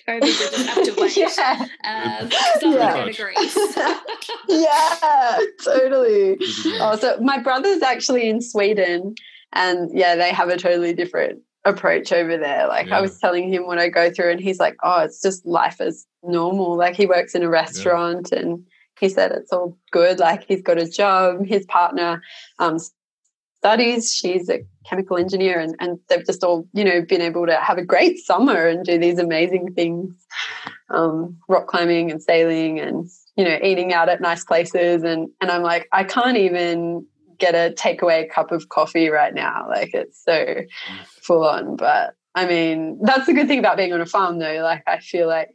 COVID, 0.07 0.21
we 0.21 0.27
just 0.29 0.67
have 0.67 0.85
to 0.85 0.93
wait. 0.97 1.17
yeah. 1.17 1.65
Um, 1.83 2.29
yeah. 2.61 3.05
yeah, 4.47 5.39
totally. 5.63 6.37
Oh, 6.79 6.97
so 6.99 7.19
my 7.21 7.39
brother's 7.39 7.81
actually 7.81 8.29
in 8.29 8.41
Sweden, 8.41 9.15
and 9.53 9.89
yeah, 9.97 10.15
they 10.15 10.31
have 10.31 10.49
a 10.49 10.57
totally 10.57 10.93
different 10.93 11.41
approach 11.65 12.11
over 12.11 12.37
there. 12.37 12.67
Like 12.67 12.87
yeah. 12.87 12.97
I 12.97 13.01
was 13.01 13.19
telling 13.19 13.51
him 13.51 13.65
when 13.67 13.79
I 13.79 13.89
go 13.89 14.11
through, 14.11 14.31
and 14.31 14.39
he's 14.39 14.59
like, 14.59 14.75
"Oh, 14.83 15.01
it's 15.01 15.21
just 15.21 15.45
life 15.45 15.81
as 15.81 16.05
normal." 16.23 16.77
Like 16.77 16.95
he 16.95 17.05
works 17.05 17.35
in 17.35 17.43
a 17.43 17.49
restaurant 17.49 18.29
yeah. 18.31 18.39
and 18.39 18.65
he 18.99 19.09
said 19.09 19.31
it's 19.31 19.51
all 19.51 19.77
good. 19.91 20.19
Like 20.19 20.45
he's 20.47 20.61
got 20.61 20.77
a 20.77 20.89
job. 20.89 21.45
His 21.45 21.65
partner 21.65 22.21
um, 22.59 22.77
studies. 23.59 24.13
She's 24.13 24.49
a 24.49 24.65
chemical 24.85 25.17
engineer, 25.17 25.59
and, 25.59 25.75
and 25.79 25.99
they've 26.07 26.25
just 26.25 26.43
all 26.43 26.67
you 26.73 26.83
know 26.83 27.01
been 27.01 27.21
able 27.21 27.45
to 27.45 27.55
have 27.57 27.77
a 27.77 27.85
great 27.85 28.19
summer 28.19 28.67
and 28.67 28.85
do 28.85 28.97
these 28.97 29.19
amazing 29.19 29.73
things, 29.73 30.13
um, 30.89 31.37
rock 31.47 31.67
climbing 31.67 32.11
and 32.11 32.21
sailing, 32.21 32.79
and 32.79 33.09
you 33.35 33.43
know 33.43 33.57
eating 33.63 33.93
out 33.93 34.09
at 34.09 34.21
nice 34.21 34.43
places. 34.43 35.03
And 35.03 35.29
and 35.41 35.51
I'm 35.51 35.63
like, 35.63 35.87
I 35.91 36.03
can't 36.03 36.37
even 36.37 37.05
get 37.37 37.53
a 37.53 37.73
takeaway 37.75 38.29
cup 38.29 38.51
of 38.51 38.69
coffee 38.69 39.09
right 39.09 39.33
now. 39.33 39.67
Like 39.69 39.93
it's 39.93 40.23
so 40.23 40.63
full 41.21 41.43
on. 41.43 41.75
But 41.75 42.15
I 42.35 42.45
mean, 42.45 42.99
that's 43.01 43.25
the 43.25 43.33
good 43.33 43.47
thing 43.47 43.59
about 43.59 43.77
being 43.77 43.93
on 43.93 44.01
a 44.01 44.05
farm, 44.05 44.39
though. 44.39 44.61
Like 44.61 44.83
I 44.87 44.99
feel 44.99 45.27
like 45.27 45.49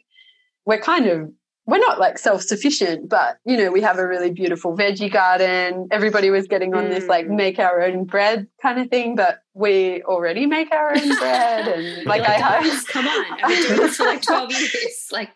we're 0.65 0.81
kind 0.81 1.07
of 1.07 1.33
we're 1.73 1.79
not 1.79 1.99
like 1.99 2.19
self-sufficient 2.19 3.09
but 3.09 3.39
you 3.47 3.57
know 3.57 3.73
we 3.73 3.81
have 3.81 3.97
a 3.97 4.07
really 4.07 4.31
beautiful 4.31 4.77
veggie 4.77 5.11
garden. 5.11 5.89
Everybody 5.91 6.29
was 6.29 6.47
getting 6.47 6.75
on 6.75 6.91
this 6.91 7.07
like 7.07 7.27
mm. 7.27 7.35
make 7.35 7.59
our 7.59 7.81
own 7.81 8.05
bread 8.05 8.47
kind 8.61 8.79
of 8.79 8.91
thing 8.91 9.17
but 9.17 9.43
we 9.55 10.03
already 10.03 10.45
make 10.45 10.71
our 10.71 10.91
own 10.95 11.17
bread 11.17 11.69
and 11.69 12.05
like 12.13 12.21
i 12.29 12.35
have 12.35 12.87
come 12.89 13.09
on. 13.09 13.25
I've 13.43 13.49
been 13.49 13.69
doing 13.69 13.81
this 13.87 13.97
for 13.97 14.05
like 14.05 14.21
12 14.21 14.51
years. 14.61 15.09
Like 15.13 15.31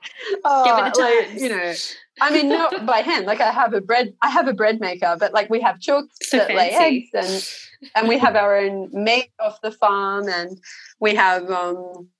oh, 0.45 0.65
give 0.67 0.77
it 0.77 0.89
a 0.89 1.01
time 1.01 1.33
like, 1.33 1.41
you 1.41 1.49
know. 1.49 1.73
i 2.21 2.31
mean 2.31 2.51
not 2.51 2.85
by 2.85 2.99
hand. 2.99 3.25
Like 3.25 3.41
i 3.41 3.51
have 3.51 3.73
a 3.73 3.81
bread 3.81 4.13
i 4.21 4.29
have 4.29 4.47
a 4.47 4.53
bread 4.53 4.79
maker 4.79 5.17
but 5.19 5.33
like 5.33 5.49
we 5.49 5.63
have 5.63 5.77
chooks 5.77 6.17
so 6.21 6.37
that 6.37 6.49
fancy. 6.49 6.55
lay 6.55 6.71
eggs 6.71 7.09
and 7.15 7.95
and 7.95 8.09
we 8.09 8.19
have 8.19 8.37
our 8.37 8.59
own 8.59 8.91
meat 8.93 9.31
off 9.41 9.63
the 9.63 9.73
farm 9.73 10.29
and 10.29 10.61
we 11.01 11.15
have 11.15 11.51
um 11.51 12.11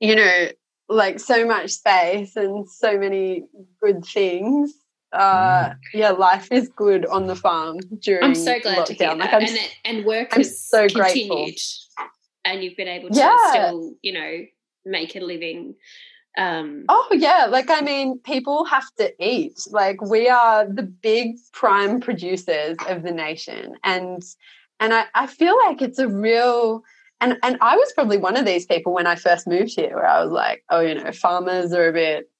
you 0.00 0.16
know 0.16 0.48
like 0.88 1.20
so 1.20 1.46
much 1.46 1.70
space 1.70 2.36
and 2.36 2.68
so 2.68 2.98
many 2.98 3.44
good 3.82 4.04
things. 4.04 4.74
Uh, 5.12 5.70
mm. 5.70 5.76
yeah, 5.92 6.10
life 6.10 6.48
is 6.50 6.68
good 6.70 7.06
on 7.06 7.26
the 7.28 7.36
farm 7.36 7.78
during 8.00 8.24
I'm 8.24 8.34
so 8.34 8.58
glad 8.60 8.78
lockdown. 8.78 8.84
to 8.86 8.94
hear 8.94 9.08
that. 9.08 9.18
Like, 9.18 9.32
and, 9.32 9.44
it, 9.44 9.76
and 9.84 10.04
work 10.04 10.28
I'm 10.32 10.40
has 10.40 10.60
so 10.60 10.88
continued, 10.88 11.28
grateful. 11.28 12.06
and 12.44 12.64
you've 12.64 12.76
been 12.76 12.88
able 12.88 13.10
to 13.10 13.18
yeah. 13.18 13.50
still, 13.50 13.94
you 14.02 14.12
know, 14.12 14.40
make 14.84 15.14
a 15.14 15.20
living. 15.20 15.76
Um, 16.36 16.84
oh 16.88 17.08
yeah, 17.12 17.46
like 17.48 17.70
I 17.70 17.80
mean, 17.80 18.18
people 18.18 18.64
have 18.64 18.92
to 18.98 19.14
eat. 19.24 19.60
Like 19.70 20.02
we 20.02 20.28
are 20.28 20.66
the 20.66 20.82
big 20.82 21.36
prime 21.52 22.00
producers 22.00 22.76
of 22.88 23.04
the 23.04 23.12
nation, 23.12 23.74
and 23.84 24.20
and 24.80 24.92
I, 24.92 25.04
I 25.14 25.28
feel 25.28 25.56
like 25.64 25.80
it's 25.80 26.00
a 26.00 26.08
real 26.08 26.82
and 27.20 27.36
and 27.42 27.58
I 27.60 27.76
was 27.76 27.92
probably 27.92 28.18
one 28.18 28.36
of 28.36 28.44
these 28.44 28.66
people 28.66 28.92
when 28.92 29.06
I 29.06 29.16
first 29.16 29.46
moved 29.46 29.74
here, 29.74 29.96
where 29.96 30.06
I 30.06 30.22
was 30.22 30.32
like, 30.32 30.64
oh, 30.70 30.80
you 30.80 30.94
know, 30.94 31.12
farmers 31.12 31.72
are 31.72 31.88
a 31.88 31.92
bit, 31.92 32.30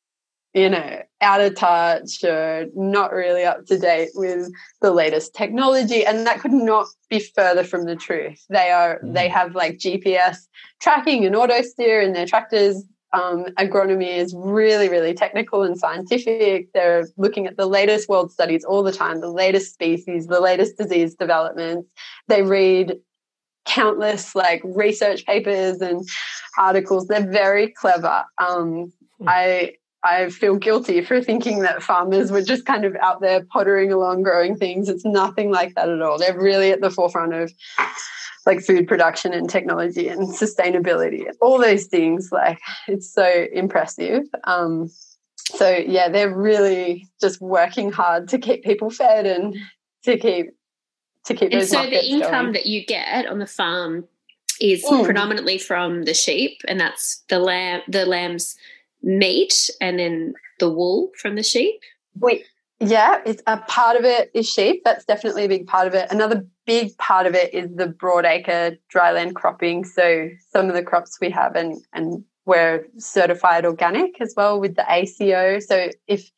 you 0.52 0.68
know, 0.68 1.02
out 1.20 1.40
of 1.40 1.54
touch 1.54 2.22
or 2.24 2.66
not 2.74 3.12
really 3.12 3.44
up 3.44 3.66
to 3.66 3.78
date 3.78 4.10
with 4.14 4.50
the 4.80 4.90
latest 4.90 5.34
technology, 5.34 6.04
and 6.04 6.26
that 6.26 6.40
could 6.40 6.52
not 6.52 6.86
be 7.08 7.20
further 7.20 7.64
from 7.64 7.84
the 7.84 7.96
truth. 7.96 8.44
They 8.50 8.70
are 8.70 9.00
they 9.02 9.28
mm. 9.28 9.32
have 9.32 9.54
like 9.54 9.78
GPS 9.78 10.38
tracking 10.80 11.24
and 11.24 11.36
auto 11.36 11.62
steer 11.62 12.00
in 12.00 12.12
their 12.12 12.26
tractors. 12.26 12.84
Um, 13.12 13.44
agronomy 13.60 14.16
is 14.16 14.34
really, 14.36 14.88
really 14.88 15.14
technical 15.14 15.62
and 15.62 15.78
scientific. 15.78 16.72
They're 16.74 17.06
looking 17.16 17.46
at 17.46 17.56
the 17.56 17.66
latest 17.66 18.08
world 18.08 18.32
studies 18.32 18.64
all 18.64 18.82
the 18.82 18.90
time, 18.90 19.20
the 19.20 19.30
latest 19.30 19.72
species, 19.72 20.26
the 20.26 20.40
latest 20.40 20.78
disease 20.78 21.14
developments. 21.14 21.92
They 22.26 22.42
read 22.42 22.96
countless 23.64 24.34
like 24.34 24.62
research 24.64 25.24
papers 25.26 25.80
and 25.80 26.06
articles. 26.58 27.06
They're 27.06 27.30
very 27.30 27.68
clever. 27.68 28.24
Um, 28.38 28.92
hmm. 29.18 29.28
I 29.28 29.74
I 30.04 30.28
feel 30.28 30.56
guilty 30.56 31.00
for 31.00 31.22
thinking 31.22 31.60
that 31.60 31.82
farmers 31.82 32.30
were 32.30 32.42
just 32.42 32.66
kind 32.66 32.84
of 32.84 32.94
out 32.96 33.22
there 33.22 33.42
pottering 33.46 33.90
along 33.90 34.22
growing 34.22 34.54
things. 34.54 34.90
It's 34.90 35.04
nothing 35.04 35.50
like 35.50 35.74
that 35.74 35.88
at 35.88 36.02
all. 36.02 36.18
They're 36.18 36.38
really 36.38 36.70
at 36.72 36.82
the 36.82 36.90
forefront 36.90 37.32
of 37.32 37.50
like 38.44 38.60
food 38.60 38.86
production 38.86 39.32
and 39.32 39.48
technology 39.48 40.08
and 40.08 40.28
sustainability 40.28 41.26
and 41.26 41.36
all 41.40 41.58
those 41.58 41.86
things. 41.86 42.28
Like 42.30 42.58
it's 42.86 43.10
so 43.10 43.46
impressive. 43.50 44.24
Um, 44.44 44.90
so 45.36 45.70
yeah, 45.70 46.10
they're 46.10 46.34
really 46.34 47.08
just 47.20 47.40
working 47.40 47.90
hard 47.90 48.28
to 48.28 48.38
keep 48.38 48.62
people 48.62 48.90
fed 48.90 49.26
and 49.26 49.56
to 50.04 50.18
keep 50.18 50.50
to 51.24 51.34
keep. 51.34 51.52
And 51.52 51.66
so 51.66 51.82
the 51.84 52.04
income 52.04 52.30
going. 52.30 52.52
that 52.52 52.66
you 52.66 52.84
get 52.84 53.26
on 53.26 53.38
the 53.38 53.46
farm 53.46 54.06
is 54.60 54.84
mm. 54.84 55.04
predominantly 55.04 55.58
from 55.58 56.04
the 56.04 56.14
sheep, 56.14 56.60
and 56.68 56.80
that's 56.80 57.22
the 57.28 57.38
lamb, 57.38 57.82
the 57.88 58.06
lamb's 58.06 58.56
meat, 59.02 59.70
and 59.80 59.98
then 59.98 60.34
the 60.60 60.70
wool 60.70 61.10
from 61.20 61.34
the 61.34 61.42
sheep. 61.42 61.80
Wait, 62.18 62.44
yeah, 62.80 63.20
it's 63.24 63.42
a 63.46 63.58
part 63.58 63.96
of 63.96 64.04
it 64.04 64.30
is 64.34 64.48
sheep. 64.48 64.82
That's 64.84 65.04
definitely 65.04 65.44
a 65.44 65.48
big 65.48 65.66
part 65.66 65.86
of 65.86 65.94
it. 65.94 66.10
Another 66.10 66.46
big 66.66 66.96
part 66.98 67.26
of 67.26 67.34
it 67.34 67.52
is 67.52 67.74
the 67.74 67.86
broadacre 67.86 68.78
dryland 68.94 69.34
cropping. 69.34 69.84
So 69.84 70.28
some 70.50 70.68
of 70.68 70.74
the 70.74 70.82
crops 70.82 71.18
we 71.20 71.30
have 71.30 71.56
and 71.56 71.82
and 71.92 72.24
we're 72.46 72.86
certified 72.98 73.64
organic 73.64 74.20
as 74.20 74.34
well 74.36 74.60
with 74.60 74.76
the 74.76 74.84
ACO. 74.88 75.60
So 75.60 75.88
if 76.06 76.30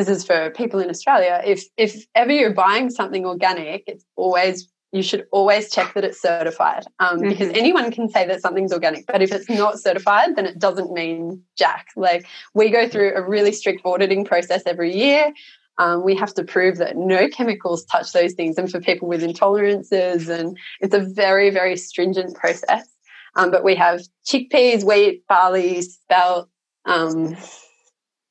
this 0.00 0.08
is 0.08 0.24
for 0.24 0.50
people 0.50 0.80
in 0.80 0.88
Australia. 0.88 1.42
If 1.44 1.64
if 1.76 2.06
ever 2.14 2.32
you're 2.32 2.54
buying 2.54 2.90
something 2.90 3.26
organic, 3.26 3.84
it's 3.86 4.04
always 4.16 4.68
you 4.92 5.02
should 5.02 5.26
always 5.30 5.70
check 5.70 5.94
that 5.94 6.04
it's 6.04 6.20
certified 6.20 6.84
um, 6.98 7.18
mm-hmm. 7.18 7.28
because 7.28 7.50
anyone 7.50 7.92
can 7.92 8.08
say 8.08 8.26
that 8.26 8.40
something's 8.40 8.72
organic, 8.72 9.06
but 9.06 9.22
if 9.22 9.30
it's 9.30 9.48
not 9.48 9.78
certified, 9.78 10.34
then 10.34 10.46
it 10.46 10.58
doesn't 10.58 10.92
mean 10.92 11.42
jack. 11.56 11.88
Like 11.96 12.26
we 12.54 12.70
go 12.70 12.88
through 12.88 13.14
a 13.14 13.22
really 13.22 13.52
strict 13.52 13.82
auditing 13.84 14.24
process 14.24 14.62
every 14.66 14.96
year. 14.96 15.32
Um, 15.78 16.02
we 16.02 16.16
have 16.16 16.34
to 16.34 16.44
prove 16.44 16.78
that 16.78 16.96
no 16.96 17.28
chemicals 17.28 17.84
touch 17.84 18.12
those 18.12 18.32
things, 18.32 18.56
and 18.56 18.70
for 18.70 18.80
people 18.80 19.06
with 19.06 19.22
intolerances, 19.22 20.28
and 20.28 20.56
it's 20.80 20.94
a 20.94 21.00
very 21.00 21.50
very 21.50 21.76
stringent 21.76 22.34
process. 22.34 22.88
Um, 23.36 23.50
but 23.50 23.62
we 23.62 23.76
have 23.76 24.00
chickpeas, 24.26 24.82
wheat, 24.82 25.24
barley, 25.28 25.82
spelt, 25.82 26.48
um, 26.84 27.36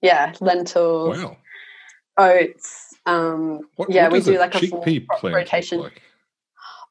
yeah, 0.02 0.34
lentils. 0.42 1.20
Wow 1.20 1.38
oats. 2.20 2.96
Um, 3.06 3.62
what, 3.76 3.92
yeah, 3.92 4.04
what 4.04 4.14
we 4.14 4.22
do 4.22 4.38
like 4.38 4.56
a 4.56 4.68
full 4.68 4.84
rotation. 5.24 5.80
Like? 5.80 6.02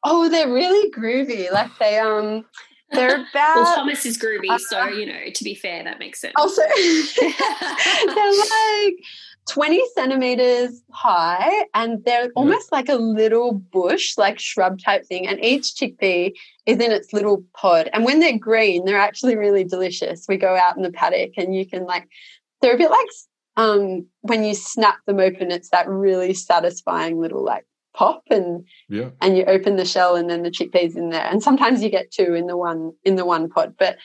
Oh, 0.04 0.28
they're 0.28 0.52
really 0.52 0.90
groovy. 0.90 1.50
Like 1.52 1.70
they 1.78 1.98
um 1.98 2.44
they're 2.90 3.26
about 3.30 3.56
Well 3.56 3.74
Thomas 3.76 4.06
is 4.06 4.18
groovy, 4.18 4.50
uh, 4.50 4.58
so 4.58 4.86
you 4.86 5.06
know, 5.06 5.30
to 5.32 5.44
be 5.44 5.54
fair, 5.54 5.84
that 5.84 5.98
makes 5.98 6.20
sense. 6.20 6.34
Also 6.36 6.62
they're 7.20 8.32
like 8.32 8.94
20 9.48 9.82
centimeters 9.94 10.82
high 10.90 11.64
and 11.74 12.04
they're 12.04 12.30
almost 12.36 12.70
like 12.70 12.88
a 12.88 12.96
little 12.96 13.54
bush, 13.54 14.16
like 14.18 14.38
shrub 14.38 14.78
type 14.78 15.06
thing. 15.06 15.26
And 15.26 15.42
each 15.42 15.74
chickpea 15.74 16.32
is 16.66 16.78
in 16.78 16.92
its 16.92 17.12
little 17.12 17.42
pod. 17.54 17.88
And 17.92 18.04
when 18.04 18.20
they're 18.20 18.38
green, 18.38 18.84
they're 18.84 18.98
actually 18.98 19.36
really 19.36 19.64
delicious. 19.64 20.26
We 20.28 20.36
go 20.36 20.54
out 20.54 20.76
in 20.76 20.82
the 20.82 20.92
paddock 20.92 21.32
and 21.36 21.56
you 21.56 21.66
can 21.66 21.84
like, 21.84 22.08
they're 22.60 22.74
a 22.74 22.78
bit 22.78 22.90
like 22.90 23.08
um, 23.58 24.06
when 24.20 24.44
you 24.44 24.54
snap 24.54 25.04
them 25.04 25.18
open, 25.18 25.50
it's 25.50 25.70
that 25.70 25.88
really 25.88 26.32
satisfying 26.32 27.20
little 27.20 27.44
like 27.44 27.66
pop 27.92 28.22
and 28.30 28.64
yeah. 28.88 29.10
and 29.20 29.36
you 29.36 29.44
open 29.46 29.74
the 29.74 29.84
shell 29.84 30.14
and 30.14 30.30
then 30.30 30.44
the 30.44 30.50
chickpeas 30.50 30.96
in 30.96 31.10
there. 31.10 31.26
And 31.26 31.42
sometimes 31.42 31.82
you 31.82 31.90
get 31.90 32.12
two 32.12 32.34
in 32.34 32.46
the 32.46 32.56
one 32.56 32.92
in 33.04 33.16
the 33.16 33.26
one 33.26 33.50
pod. 33.50 33.74
But 33.76 33.98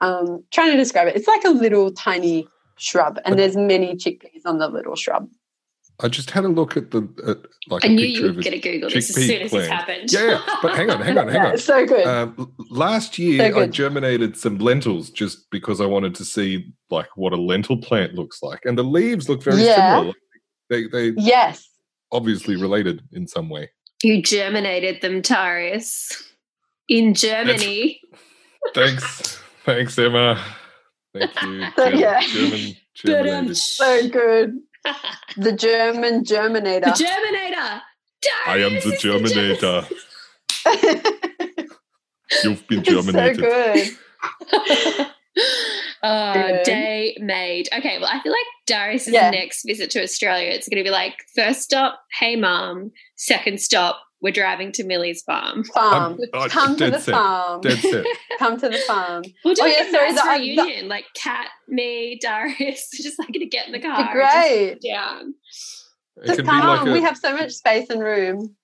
um, 0.00 0.44
trying 0.52 0.70
to 0.70 0.76
describe 0.76 1.08
it, 1.08 1.16
it's 1.16 1.26
like 1.26 1.44
a 1.44 1.50
little 1.50 1.90
tiny 1.90 2.46
shrub, 2.76 3.18
and 3.24 3.36
there's 3.36 3.56
many 3.56 3.96
chickpeas 3.96 4.42
on 4.46 4.58
the 4.58 4.68
little 4.68 4.94
shrub. 4.94 5.28
I 6.00 6.08
just 6.08 6.32
had 6.32 6.44
a 6.44 6.48
look 6.48 6.76
at 6.76 6.90
the 6.90 7.08
at, 7.26 7.38
like. 7.70 7.84
I 7.84 7.88
knew 7.88 8.04
you 8.04 8.22
were 8.22 8.32
going 8.32 8.50
to 8.50 8.58
Google 8.58 8.90
this 8.90 9.10
as 9.10 9.14
soon 9.14 9.42
as 9.42 9.52
this 9.52 9.68
happened. 9.68 10.10
Yeah, 10.12 10.30
yeah, 10.30 10.56
but 10.60 10.74
hang 10.74 10.90
on, 10.90 11.00
hang 11.00 11.16
on, 11.16 11.28
hang 11.28 11.40
on. 11.52 11.58
so 11.58 11.86
good. 11.86 12.04
Um, 12.04 12.52
last 12.70 13.16
year, 13.16 13.52
so 13.52 13.60
I 13.60 13.66
germinated 13.68 14.36
some 14.36 14.58
lentils 14.58 15.10
just 15.10 15.48
because 15.50 15.80
I 15.80 15.86
wanted 15.86 16.16
to 16.16 16.24
see 16.24 16.72
like 16.90 17.08
what 17.14 17.32
a 17.32 17.36
lentil 17.36 17.76
plant 17.76 18.14
looks 18.14 18.42
like, 18.42 18.60
and 18.64 18.76
the 18.76 18.82
leaves 18.82 19.28
look 19.28 19.42
very 19.42 19.62
yeah. 19.62 19.98
similar. 19.98 20.14
They, 20.68 20.88
they, 20.88 21.12
yes, 21.16 21.68
obviously 22.10 22.56
related 22.56 23.02
in 23.12 23.28
some 23.28 23.48
way. 23.48 23.70
You 24.02 24.20
germinated 24.20 25.00
them, 25.00 25.20
Darius, 25.20 26.10
in 26.88 27.14
Germany. 27.14 28.00
thanks, 28.74 29.40
thanks, 29.64 29.96
Emma. 29.96 30.44
Thank 31.12 31.42
you. 31.42 31.58
yeah. 31.98 32.20
German, 32.20 32.74
German 32.94 33.54
so 33.54 34.08
good 34.08 34.58
the 35.36 35.52
German 35.52 36.24
Germinator. 36.24 36.84
The 36.84 37.04
Germinator. 37.04 37.80
I 38.46 38.58
am 38.58 38.74
the 38.74 38.96
Germinator. 39.00 39.90
You've 42.42 42.66
been 42.66 42.82
germinated. 42.82 43.36
so 43.36 43.42
good. 43.42 45.06
uh, 46.02 46.62
day 46.64 47.16
made. 47.20 47.68
Okay, 47.76 47.98
well, 47.98 48.08
I 48.10 48.20
feel 48.22 48.32
like 48.32 48.46
Darius' 48.66 49.08
yeah. 49.08 49.30
next 49.30 49.64
visit 49.66 49.90
to 49.90 50.02
Australia, 50.02 50.50
it's 50.50 50.68
going 50.68 50.82
to 50.82 50.84
be 50.84 50.90
like 50.90 51.14
first 51.34 51.62
stop, 51.62 52.00
hey 52.18 52.36
mom. 52.36 52.92
Second 53.16 53.60
stop, 53.60 54.00
we're 54.24 54.32
driving 54.32 54.72
to 54.72 54.84
Millie's 54.84 55.20
farm. 55.20 55.64
Farm. 55.64 56.18
Um, 56.32 56.48
Come 56.48 56.76
to 56.76 56.90
the 56.90 56.98
set. 56.98 57.12
farm. 57.12 57.60
Dead 57.60 57.78
set. 57.78 58.06
Come 58.38 58.58
to 58.58 58.70
the 58.70 58.78
farm. 58.78 59.22
We'll 59.44 59.54
do 59.54 59.60
oh, 59.62 59.66
yeah, 59.66 59.90
sorry, 59.90 60.14
the, 60.14 60.22
reunion, 60.22 60.84
the, 60.84 60.88
like 60.88 61.04
Cat, 61.14 61.48
me, 61.68 62.18
Darius, 62.22 62.88
just 62.94 63.18
like 63.18 63.34
to 63.34 63.44
get 63.44 63.66
in 63.66 63.72
the 63.72 63.80
car. 63.80 64.10
Great. 64.14 64.80
Just 64.80 64.82
down. 64.82 65.34
It 66.22 66.26
just 66.26 66.38
come 66.38 66.46
like 66.46 66.80
on. 66.80 66.88
A, 66.88 66.92
we 66.92 67.02
have 67.02 67.18
so 67.18 67.34
much 67.34 67.52
space 67.52 67.90
and 67.90 68.00
room. 68.00 68.56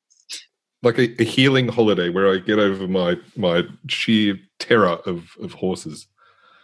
Like 0.82 0.98
a, 0.98 1.20
a, 1.20 1.24
healing 1.24 1.68
holiday 1.68 2.08
where 2.08 2.32
I 2.32 2.38
get 2.38 2.58
over 2.58 2.88
my 2.88 3.16
my 3.36 3.64
sheer 3.86 4.38
terror 4.58 4.98
of, 5.04 5.28
of 5.42 5.52
horses. 5.52 6.06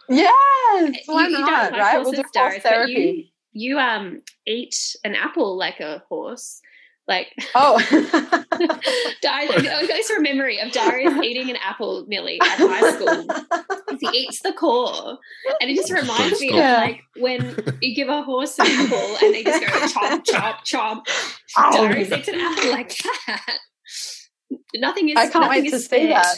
Yes, 0.09 0.97
why 1.05 1.27
you, 1.27 1.39
not? 1.39 1.71
You 1.71 1.79
right, 1.79 2.01
we'll 2.01 2.13
do 2.13 2.23
horse 2.33 2.57
therapy. 2.63 3.31
You, 3.51 3.75
you 3.75 3.79
um 3.79 4.23
eat 4.47 4.75
an 5.03 5.13
apple 5.13 5.55
like 5.55 5.81
a 5.81 6.01
horse 6.09 6.61
like, 7.07 7.33
oh, 7.55 7.79
Darius, 9.21 9.87
goes 9.87 10.07
from 10.09 10.23
memory 10.23 10.59
of 10.59 10.71
Darius 10.71 11.13
eating 11.23 11.49
an 11.49 11.55
apple 11.57 12.05
Millie 12.07 12.39
at 12.41 12.57
high 12.57 12.91
school. 12.91 13.97
he 13.99 14.17
eats 14.17 14.41
the 14.41 14.53
core, 14.53 15.17
and 15.61 15.69
it 15.69 15.75
just 15.75 15.91
reminds 15.91 16.41
me 16.41 16.49
of 16.49 16.55
like 16.55 17.01
when 17.17 17.77
you 17.81 17.95
give 17.95 18.09
a 18.09 18.21
horse 18.23 18.59
an 18.59 18.67
apple 18.67 19.17
and 19.23 19.33
they 19.33 19.43
just 19.43 19.61
go 19.61 19.67
chomp, 19.67 20.25
chomp, 20.25 20.55
chomp. 20.65 21.05
Oh, 21.57 21.87
Darius 21.87 22.11
eats 22.11 22.27
an 22.27 22.39
apple 22.39 22.71
like 22.71 22.97
that. 23.27 23.57
Nothing 24.75 25.09
is. 25.09 25.15
I 25.17 25.29
can't 25.29 25.49
wait 25.49 25.69
to 25.69 25.79
see 25.79 26.07
that. 26.07 26.35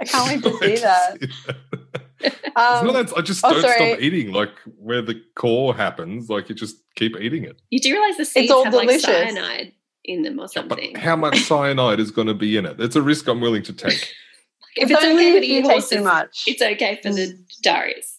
I 0.00 0.04
can't 0.04 0.28
wait 0.28 0.42
to 0.42 0.58
see 0.58 0.76
that. 0.82 2.02
Um, 2.56 2.86
no, 2.86 3.04
I 3.14 3.20
just 3.20 3.44
oh, 3.44 3.50
don't 3.50 3.60
sorry. 3.60 3.74
stop 3.74 4.00
eating. 4.00 4.32
Like 4.32 4.48
where 4.78 5.02
the 5.02 5.22
core 5.34 5.74
happens, 5.74 6.30
like 6.30 6.48
you 6.48 6.54
just 6.54 6.76
keep 6.94 7.14
eating 7.20 7.44
it. 7.44 7.60
You 7.68 7.78
do 7.78 7.92
realize 7.92 8.16
the 8.16 8.24
seeds 8.24 8.50
have 8.50 8.72
delicious. 8.72 9.04
like 9.04 9.28
cyanide 9.28 9.72
in 10.06 10.22
them 10.22 10.40
or 10.40 10.48
something. 10.48 10.94
But 10.94 11.02
how 11.02 11.16
much 11.16 11.38
cyanide 11.46 12.00
is 12.00 12.10
going 12.10 12.28
to 12.28 12.34
be 12.34 12.56
in 12.56 12.64
it? 12.64 12.80
It's 12.80 12.96
a 12.96 13.02
risk 13.02 13.28
I'm 13.28 13.42
willing 13.42 13.62
to 13.64 13.74
take. 13.74 13.92
if 14.76 14.90
it's, 14.90 14.92
it's 14.92 15.04
okay 15.04 15.34
for 15.34 15.40
the 15.40 15.62
horses, 15.68 15.90
too 15.90 16.02
much. 16.02 16.44
it's 16.46 16.62
okay 16.62 16.98
for 17.02 17.12
the 17.12 17.38
dairies. 17.62 18.18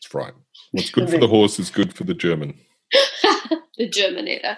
That's 0.00 0.14
right. 0.14 0.32
What's 0.72 0.88
good 0.88 1.10
for 1.10 1.18
the 1.18 1.28
horse 1.28 1.58
is 1.58 1.68
good 1.68 1.92
for 1.92 2.04
the 2.04 2.14
German. 2.14 2.58
the 3.76 3.88
Germinator. 3.88 4.56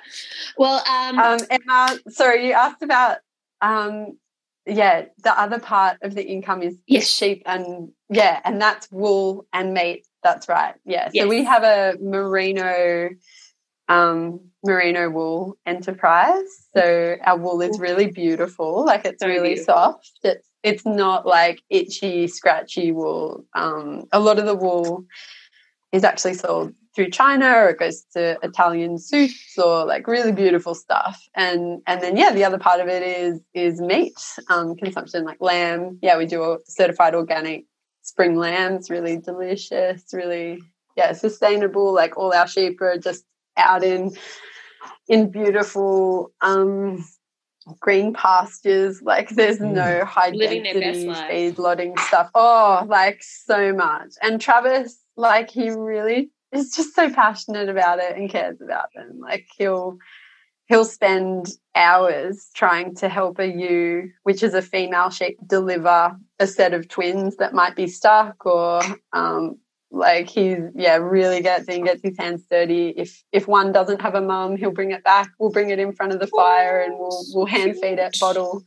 Well, 0.57 0.85
um, 0.89 1.19
um, 1.19 1.41
Emma, 1.51 1.99
sorry, 2.09 2.47
you 2.47 2.53
asked 2.53 2.83
about 2.83 3.19
um, 3.61 4.19
yeah, 4.71 5.07
the 5.23 5.39
other 5.39 5.59
part 5.59 5.99
of 6.03 6.15
the 6.15 6.25
income 6.25 6.63
is 6.63 6.77
yes. 6.87 7.09
sheep 7.09 7.43
and 7.47 7.91
yeah, 8.09 8.41
and 8.45 8.61
that's 8.61 8.91
wool 8.91 9.47
and 9.53 9.75
meat. 9.75 10.07
That's 10.23 10.49
right. 10.49 10.75
Yeah. 10.85 11.07
So 11.07 11.13
yes. 11.13 11.29
we 11.29 11.45
have 11.45 11.63
a 11.63 11.97
merino 12.01 13.11
um, 13.89 14.41
merino 14.63 15.11
wool 15.11 15.59
enterprise. 15.67 16.69
So 16.75 17.17
our 17.25 17.37
wool 17.37 17.61
is 17.61 17.79
really 17.79 18.07
beautiful. 18.07 18.85
Like 18.87 19.05
it's 19.05 19.23
so 19.23 19.29
really 19.29 19.55
beautiful. 19.55 19.75
soft. 19.75 20.11
It's 20.23 20.49
it's 20.63 20.87
not 20.87 21.27
like 21.27 21.63
itchy, 21.71 22.27
scratchy 22.27 22.93
wool. 22.93 23.45
Um, 23.55 24.05
a 24.13 24.21
lot 24.21 24.39
of 24.39 24.47
the 24.47 24.55
wool 24.55 25.05
is 25.93 26.05
actually 26.05 26.35
sold 26.35 26.75
through 26.95 27.11
China 27.11 27.47
or 27.47 27.69
it 27.71 27.79
goes 27.79 28.03
to 28.13 28.37
Italian 28.43 28.99
suits 28.99 29.57
or 29.59 29.85
like 29.85 30.07
really 30.07 30.33
beautiful 30.33 30.75
stuff. 30.75 31.23
And 31.35 31.83
and 31.87 32.03
then 32.03 32.17
yeah, 32.17 32.33
the 32.33 32.45
other 32.45 32.59
part 32.59 32.81
of 32.81 32.89
it 32.89 33.03
is 33.03 33.41
is 33.55 33.81
meat 33.81 34.19
um, 34.49 34.77
consumption, 34.77 35.25
like 35.25 35.41
lamb. 35.41 35.99
Yeah, 36.03 36.19
we 36.19 36.27
do 36.27 36.43
a 36.43 36.59
certified 36.67 37.15
organic 37.15 37.65
spring 38.03 38.37
lambs, 38.37 38.91
really 38.91 39.19
delicious, 39.19 40.05
really 40.13 40.61
yeah, 40.97 41.13
sustainable. 41.13 41.95
Like 41.95 42.17
all 42.17 42.33
our 42.33 42.49
sheep 42.49 42.81
are 42.81 42.99
just 42.99 43.25
out 43.57 43.85
in 43.85 44.13
in 45.09 45.31
beautiful 45.31 46.33
um 46.41 47.05
green 47.79 48.13
pastures. 48.13 49.01
Like 49.03 49.29
there's 49.31 49.59
mm. 49.59 49.73
no 49.73 50.05
high 50.05 50.31
Living 50.31 50.65
density 50.65 51.07
feedlotting 51.07 51.99
stuff. 52.01 52.31
Oh, 52.35 52.85
like 52.89 53.23
so 53.23 53.73
much. 53.73 54.15
And 54.23 54.41
Travis, 54.41 54.99
like 55.17 55.51
he 55.51 55.71
really 55.71 56.31
is 56.53 56.71
just 56.71 56.95
so 56.95 57.13
passionate 57.13 57.69
about 57.69 57.99
it 57.99 58.17
and 58.17 58.31
cares 58.31 58.61
about 58.61 58.89
them. 58.95 59.21
Like 59.21 59.47
he'll 59.57 59.99
he'll 60.67 60.85
spend 60.85 61.47
hours 61.75 62.49
trying 62.55 62.95
to 62.95 63.09
help 63.09 63.39
a 63.39 63.47
ewe, 63.47 64.11
which 64.23 64.43
is 64.43 64.55
a 64.55 64.63
female 64.63 65.11
sheep, 65.11 65.37
deliver 65.47 66.17
a 66.39 66.47
set 66.47 66.73
of 66.73 66.89
twins 66.89 67.37
that 67.37 67.55
might 67.55 67.75
be 67.75 67.89
stuck 67.89 68.47
or 68.47 68.81
um, 69.13 69.59
like 69.91 70.29
he's 70.29 70.59
yeah 70.77 70.97
really 70.97 71.43
gets 71.43 71.67
in 71.67 71.85
gets 71.85 72.03
his 72.03 72.17
hands 72.17 72.45
dirty. 72.51 72.91
If 72.91 73.23
if 73.33 73.49
one 73.49 73.73
doesn't 73.73 74.01
have 74.01 74.15
a 74.15 74.21
mum 74.21 74.57
he'll 74.57 74.71
bring 74.71 74.93
it 74.93 75.05
back. 75.05 75.31
We'll 75.39 75.51
bring 75.51 75.71
it 75.71 75.79
in 75.79 75.93
front 75.93 76.13
of 76.13 76.21
the 76.21 76.29
fire 76.29 76.81
and 76.81 76.95
we'll 76.99 77.25
we'll 77.35 77.47
hand 77.47 77.77
feed 77.81 77.99
it 77.99 78.17
bottle 78.21 78.63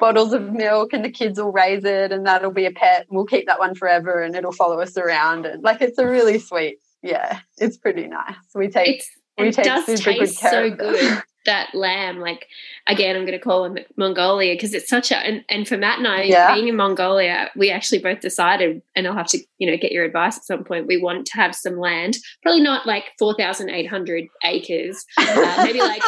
bottles 0.00 0.32
of 0.32 0.50
milk 0.50 0.92
and 0.92 1.04
the 1.04 1.10
kids 1.10 1.38
will 1.38 1.52
raise 1.52 1.84
it 1.84 2.10
and 2.10 2.26
that'll 2.26 2.50
be 2.50 2.66
a 2.66 2.70
pet 2.72 3.06
and 3.08 3.16
we'll 3.16 3.26
keep 3.26 3.46
that 3.46 3.58
one 3.58 3.74
forever 3.74 4.22
and 4.22 4.34
it'll 4.34 4.50
follow 4.50 4.80
us 4.80 4.96
around 4.96 5.46
and 5.46 5.62
like 5.62 5.80
it's 5.80 5.98
a 5.98 6.06
really 6.06 6.38
sweet 6.38 6.78
yeah 7.02 7.40
it's 7.58 7.76
pretty 7.76 8.06
nice. 8.08 8.34
We 8.54 8.68
take 8.68 8.98
it's, 8.98 9.10
we 9.38 9.52
take 9.52 9.86
super 9.86 10.18
good 10.18 10.36
care 10.36 10.50
so 10.50 10.70
good 10.70 11.22
that 11.50 11.74
lamb 11.74 12.20
like 12.20 12.46
again 12.86 13.16
i'm 13.16 13.22
going 13.22 13.36
to 13.36 13.44
call 13.44 13.64
him 13.64 13.76
mongolia 13.96 14.54
because 14.54 14.72
it's 14.72 14.88
such 14.88 15.10
a 15.10 15.16
and, 15.16 15.44
and 15.48 15.66
for 15.66 15.76
matt 15.76 15.98
and 15.98 16.06
i 16.06 16.22
yeah. 16.22 16.54
being 16.54 16.68
in 16.68 16.76
mongolia 16.76 17.50
we 17.56 17.70
actually 17.70 17.98
both 17.98 18.20
decided 18.20 18.80
and 18.94 19.08
i'll 19.08 19.16
have 19.16 19.26
to 19.26 19.38
you 19.58 19.68
know 19.68 19.76
get 19.76 19.90
your 19.90 20.04
advice 20.04 20.36
at 20.36 20.44
some 20.44 20.62
point 20.62 20.86
we 20.86 20.96
want 20.96 21.26
to 21.26 21.34
have 21.34 21.52
some 21.54 21.76
land 21.76 22.18
probably 22.44 22.62
not 22.62 22.86
like 22.86 23.04
4800 23.18 24.28
acres 24.44 25.04
uh, 25.18 25.62
maybe 25.64 25.80
like 25.80 26.02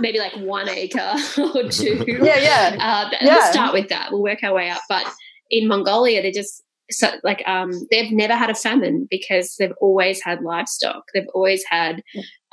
maybe 0.00 0.18
like 0.18 0.34
one 0.38 0.68
acre 0.68 1.14
or 1.54 1.68
two 1.68 2.04
yeah 2.08 2.38
yeah, 2.38 2.76
uh, 2.80 3.10
yeah. 3.20 3.36
we'll 3.36 3.52
start 3.52 3.72
with 3.72 3.88
that 3.88 4.10
we'll 4.10 4.22
work 4.22 4.42
our 4.42 4.52
way 4.52 4.68
up 4.68 4.82
but 4.88 5.06
in 5.48 5.68
mongolia 5.68 6.20
they're 6.22 6.32
just 6.32 6.64
so 6.90 7.10
like 7.22 7.42
um 7.46 7.70
they've 7.90 8.10
never 8.10 8.34
had 8.34 8.50
a 8.50 8.54
famine 8.54 9.06
because 9.10 9.56
they've 9.58 9.74
always 9.80 10.22
had 10.22 10.42
livestock 10.42 11.04
they've 11.14 11.28
always 11.34 11.62
had 11.70 12.02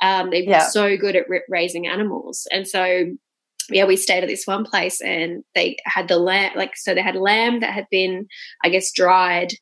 um, 0.00 0.30
they 0.30 0.42
were 0.42 0.52
yeah. 0.52 0.68
so 0.68 0.96
good 0.96 1.16
at 1.16 1.26
raising 1.48 1.86
animals. 1.86 2.46
And 2.52 2.66
so, 2.66 3.04
yeah, 3.70 3.84
we 3.84 3.96
stayed 3.96 4.22
at 4.22 4.28
this 4.28 4.46
one 4.46 4.64
place 4.64 5.00
and 5.00 5.42
they 5.54 5.76
had 5.84 6.08
the 6.08 6.18
lamb, 6.18 6.52
like, 6.56 6.76
so 6.76 6.94
they 6.94 7.02
had 7.02 7.16
lamb 7.16 7.60
that 7.60 7.72
had 7.72 7.86
been, 7.90 8.26
I 8.62 8.68
guess, 8.68 8.92
dried 8.92 9.52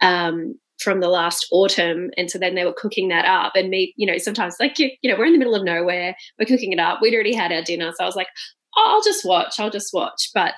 um, 0.00 0.58
from 0.80 1.00
the 1.00 1.08
last 1.08 1.46
autumn. 1.52 2.10
And 2.16 2.30
so 2.30 2.38
then 2.38 2.54
they 2.54 2.64
were 2.64 2.72
cooking 2.72 3.08
that 3.08 3.26
up 3.26 3.52
and 3.54 3.68
me, 3.68 3.92
you 3.96 4.06
know, 4.06 4.18
sometimes 4.18 4.56
like, 4.60 4.78
you, 4.78 4.90
you 5.02 5.10
know, 5.10 5.18
we're 5.18 5.26
in 5.26 5.32
the 5.32 5.38
middle 5.38 5.54
of 5.54 5.64
nowhere, 5.64 6.16
we're 6.38 6.46
cooking 6.46 6.72
it 6.72 6.78
up. 6.78 7.00
We'd 7.02 7.14
already 7.14 7.34
had 7.34 7.52
our 7.52 7.62
dinner. 7.62 7.92
So 7.96 8.04
I 8.04 8.06
was 8.06 8.16
like, 8.16 8.28
oh, 8.76 8.84
I'll 8.86 9.02
just 9.02 9.24
watch, 9.24 9.58
I'll 9.58 9.70
just 9.70 9.92
watch. 9.92 10.30
But 10.32 10.54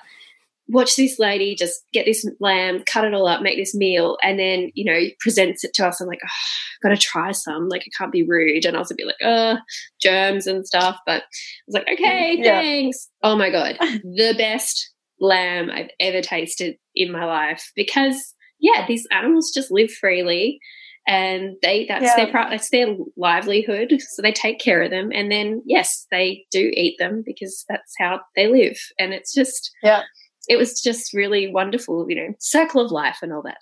watch 0.73 0.95
this 0.95 1.19
lady 1.19 1.55
just 1.55 1.85
get 1.93 2.05
this 2.05 2.25
lamb, 2.39 2.83
cut 2.85 3.05
it 3.05 3.13
all 3.13 3.27
up, 3.27 3.41
make 3.41 3.57
this 3.57 3.75
meal, 3.75 4.17
and 4.23 4.39
then, 4.39 4.71
you 4.73 4.83
know, 4.83 4.99
presents 5.19 5.63
it 5.63 5.73
to 5.75 5.87
us. 5.87 6.01
I'm 6.01 6.07
like, 6.07 6.19
oh, 6.23 6.27
I've 6.27 6.89
got 6.89 6.89
to 6.89 6.97
try 6.97 7.31
some. 7.31 7.69
Like, 7.69 7.83
I 7.83 7.91
can't 7.97 8.11
be 8.11 8.23
rude. 8.23 8.65
And 8.65 8.75
I 8.75 8.79
was 8.79 8.91
a 8.91 8.95
bit 8.95 9.05
like, 9.05 9.15
oh, 9.23 9.57
germs 10.01 10.47
and 10.47 10.65
stuff. 10.65 10.97
But 11.05 11.21
I 11.21 11.25
was 11.67 11.75
like, 11.75 11.87
okay, 11.93 12.37
mm, 12.37 12.43
yeah. 12.43 12.59
thanks. 12.59 13.09
Oh 13.21 13.35
my 13.35 13.49
God. 13.49 13.77
the 13.79 14.33
best 14.37 14.91
lamb 15.19 15.69
I've 15.69 15.91
ever 15.99 16.21
tasted 16.21 16.75
in 16.95 17.11
my 17.11 17.25
life 17.25 17.71
because, 17.75 18.33
yeah, 18.59 18.85
these 18.87 19.07
animals 19.11 19.51
just 19.53 19.71
live 19.71 19.91
freely 19.91 20.59
and 21.05 21.57
they 21.61 21.85
that's 21.85 22.05
yeah. 22.05 22.25
their 22.25 22.31
that's 22.31 22.69
their 22.69 22.95
livelihood 23.17 23.93
so 23.99 24.21
they 24.21 24.31
take 24.31 24.57
care 24.57 24.81
of 24.81 24.89
them 24.89 25.09
and 25.13 25.29
then 25.29 25.61
yes 25.65 26.07
they 26.11 26.45
do 26.49 26.71
eat 26.75 26.95
them 26.97 27.21
because 27.25 27.65
that's 27.67 27.93
how 27.99 28.21
they 28.37 28.47
live 28.47 28.77
and 28.97 29.13
it's 29.13 29.33
just 29.33 29.69
yeah 29.83 30.03
it 30.47 30.57
was 30.57 30.81
just 30.81 31.13
really 31.13 31.51
wonderful, 31.51 32.05
you 32.09 32.15
know, 32.15 32.33
circle 32.39 32.83
of 32.83 32.91
life 32.91 33.19
and 33.21 33.31
all 33.31 33.41
that. 33.43 33.59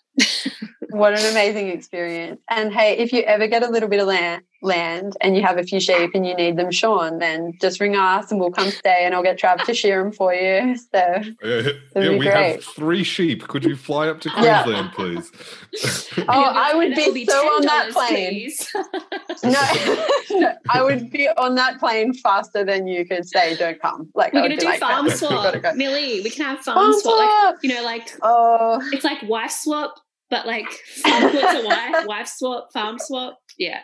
What 0.91 1.17
an 1.17 1.31
amazing 1.31 1.69
experience. 1.69 2.41
And 2.49 2.73
hey, 2.73 2.97
if 2.97 3.13
you 3.13 3.21
ever 3.21 3.47
get 3.47 3.63
a 3.63 3.69
little 3.69 3.89
bit 3.89 3.99
of 3.99 4.07
land, 4.07 4.43
land 4.61 5.17
and 5.21 5.35
you 5.35 5.41
have 5.41 5.57
a 5.57 5.63
few 5.63 5.79
sheep 5.79 6.11
and 6.13 6.25
you 6.25 6.35
need 6.35 6.57
them 6.57 6.71
shorn, 6.71 7.19
then 7.19 7.53
just 7.59 7.79
ring 7.79 7.95
us 7.95 8.31
and 8.31 8.39
we'll 8.39 8.51
come 8.51 8.69
stay 8.69 9.03
and 9.03 9.15
I'll 9.15 9.23
get 9.23 9.39
Trav 9.39 9.63
to 9.65 9.73
shear 9.73 10.03
them 10.03 10.11
for 10.11 10.33
you. 10.33 10.77
So 10.77 10.99
uh, 10.99 11.23
yeah, 11.95 12.09
we 12.11 12.19
great. 12.19 12.55
have 12.55 12.63
three 12.63 13.03
sheep. 13.03 13.47
Could 13.47 13.63
you 13.63 13.75
fly 13.75 14.07
up 14.07 14.21
to 14.21 14.29
Queensland, 14.29 14.91
please? 14.93 15.31
oh, 16.17 16.23
I 16.27 16.75
would 16.75 16.93
be, 16.93 17.11
be 17.11 17.25
so 17.25 17.33
on 17.33 17.63
that 17.63 17.89
plane. 17.91 18.51
no, 19.43 20.39
no, 20.39 20.53
I 20.69 20.83
would 20.83 21.09
be 21.09 21.27
on 21.29 21.55
that 21.55 21.79
plane 21.79 22.13
faster 22.13 22.63
than 22.63 22.87
you 22.87 23.05
could 23.05 23.27
say, 23.27 23.55
don't 23.55 23.81
come. 23.81 24.09
Like 24.13 24.33
we're 24.33 24.43
gonna 24.43 24.57
do 24.57 24.65
like, 24.65 24.79
farm 24.79 25.09
swap, 25.09 25.59
go. 25.59 25.73
Millie. 25.73 26.21
We 26.21 26.29
can 26.29 26.45
have 26.45 26.59
farm, 26.59 26.77
farm 26.77 26.93
swap. 26.93 27.15
swap. 27.15 27.55
Like, 27.55 27.63
you 27.63 27.73
know, 27.73 27.83
like 27.83 28.11
oh, 28.21 28.87
it's 28.91 29.03
like 29.03 29.23
wife 29.23 29.51
swap 29.51 29.95
but 30.31 30.47
like 30.47 30.71
farm 31.03 31.23
a 31.25 31.63
wife, 31.63 32.05
wife 32.07 32.27
swap, 32.27 32.69
farm 32.73 32.97
swap. 32.97 33.37
Yeah. 33.59 33.81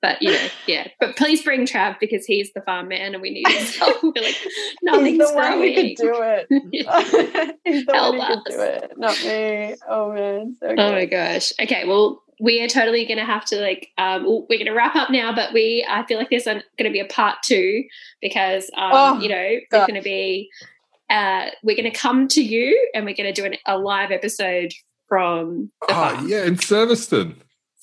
But 0.00 0.22
you 0.22 0.30
know, 0.30 0.46
yeah. 0.66 0.88
But 1.00 1.16
please 1.16 1.42
bring 1.42 1.66
Trav 1.66 1.96
because 1.98 2.24
he's 2.24 2.52
the 2.54 2.60
farm 2.60 2.88
man 2.88 3.14
and 3.14 3.20
we 3.20 3.30
need 3.30 3.48
his 3.48 3.76
help. 3.78 3.96
We're 4.02 4.12
like, 4.22 4.38
nothing's 4.82 5.08
he's 5.08 5.18
the 5.18 5.34
growing. 5.34 5.58
one 5.58 5.68
who 5.68 5.74
could 5.74 5.96
do 5.96 6.12
it. 6.22 7.56
he's 7.64 7.86
the 7.86 7.92
help 7.92 8.16
one 8.16 8.26
who 8.26 8.34
us. 8.34 8.42
could 8.46 8.52
do 8.52 8.62
it, 8.62 8.92
not 8.96 9.24
me. 9.24 9.74
Oh 9.88 10.12
man. 10.12 10.56
So 10.60 10.68
oh 10.78 10.92
my 10.92 11.06
gosh. 11.06 11.52
Okay, 11.60 11.86
well, 11.88 12.22
we 12.40 12.62
are 12.62 12.68
totally 12.68 13.04
going 13.04 13.18
to 13.18 13.24
have 13.24 13.44
to 13.46 13.60
like 13.60 13.88
um, 13.98 14.24
we're 14.24 14.56
going 14.58 14.64
to 14.64 14.72
wrap 14.72 14.96
up 14.96 15.10
now 15.10 15.34
but 15.34 15.52
we 15.52 15.86
i 15.90 16.06
feel 16.06 16.16
like 16.16 16.30
there's 16.30 16.44
going 16.44 16.62
to 16.78 16.90
be 16.90 16.98
a 16.98 17.04
part 17.04 17.36
two 17.44 17.84
because 18.22 18.70
um, 18.78 18.90
oh, 18.94 19.20
you 19.20 19.28
know 19.28 19.56
there's 19.70 19.86
going 19.86 19.94
to 19.94 20.00
be 20.00 20.48
uh, 21.10 21.50
we're 21.64 21.76
going 21.76 21.90
to 21.90 21.98
come 21.98 22.28
to 22.28 22.42
you 22.42 22.88
and 22.94 23.04
we're 23.04 23.14
going 23.14 23.32
to 23.32 23.38
do 23.38 23.44
an, 23.44 23.56
a 23.66 23.76
live 23.76 24.12
episode 24.12 24.72
from 25.10 25.70
the 25.88 25.94
oh, 25.94 26.24
yeah, 26.26 26.44
in 26.44 26.56
Serviston. 26.56 27.34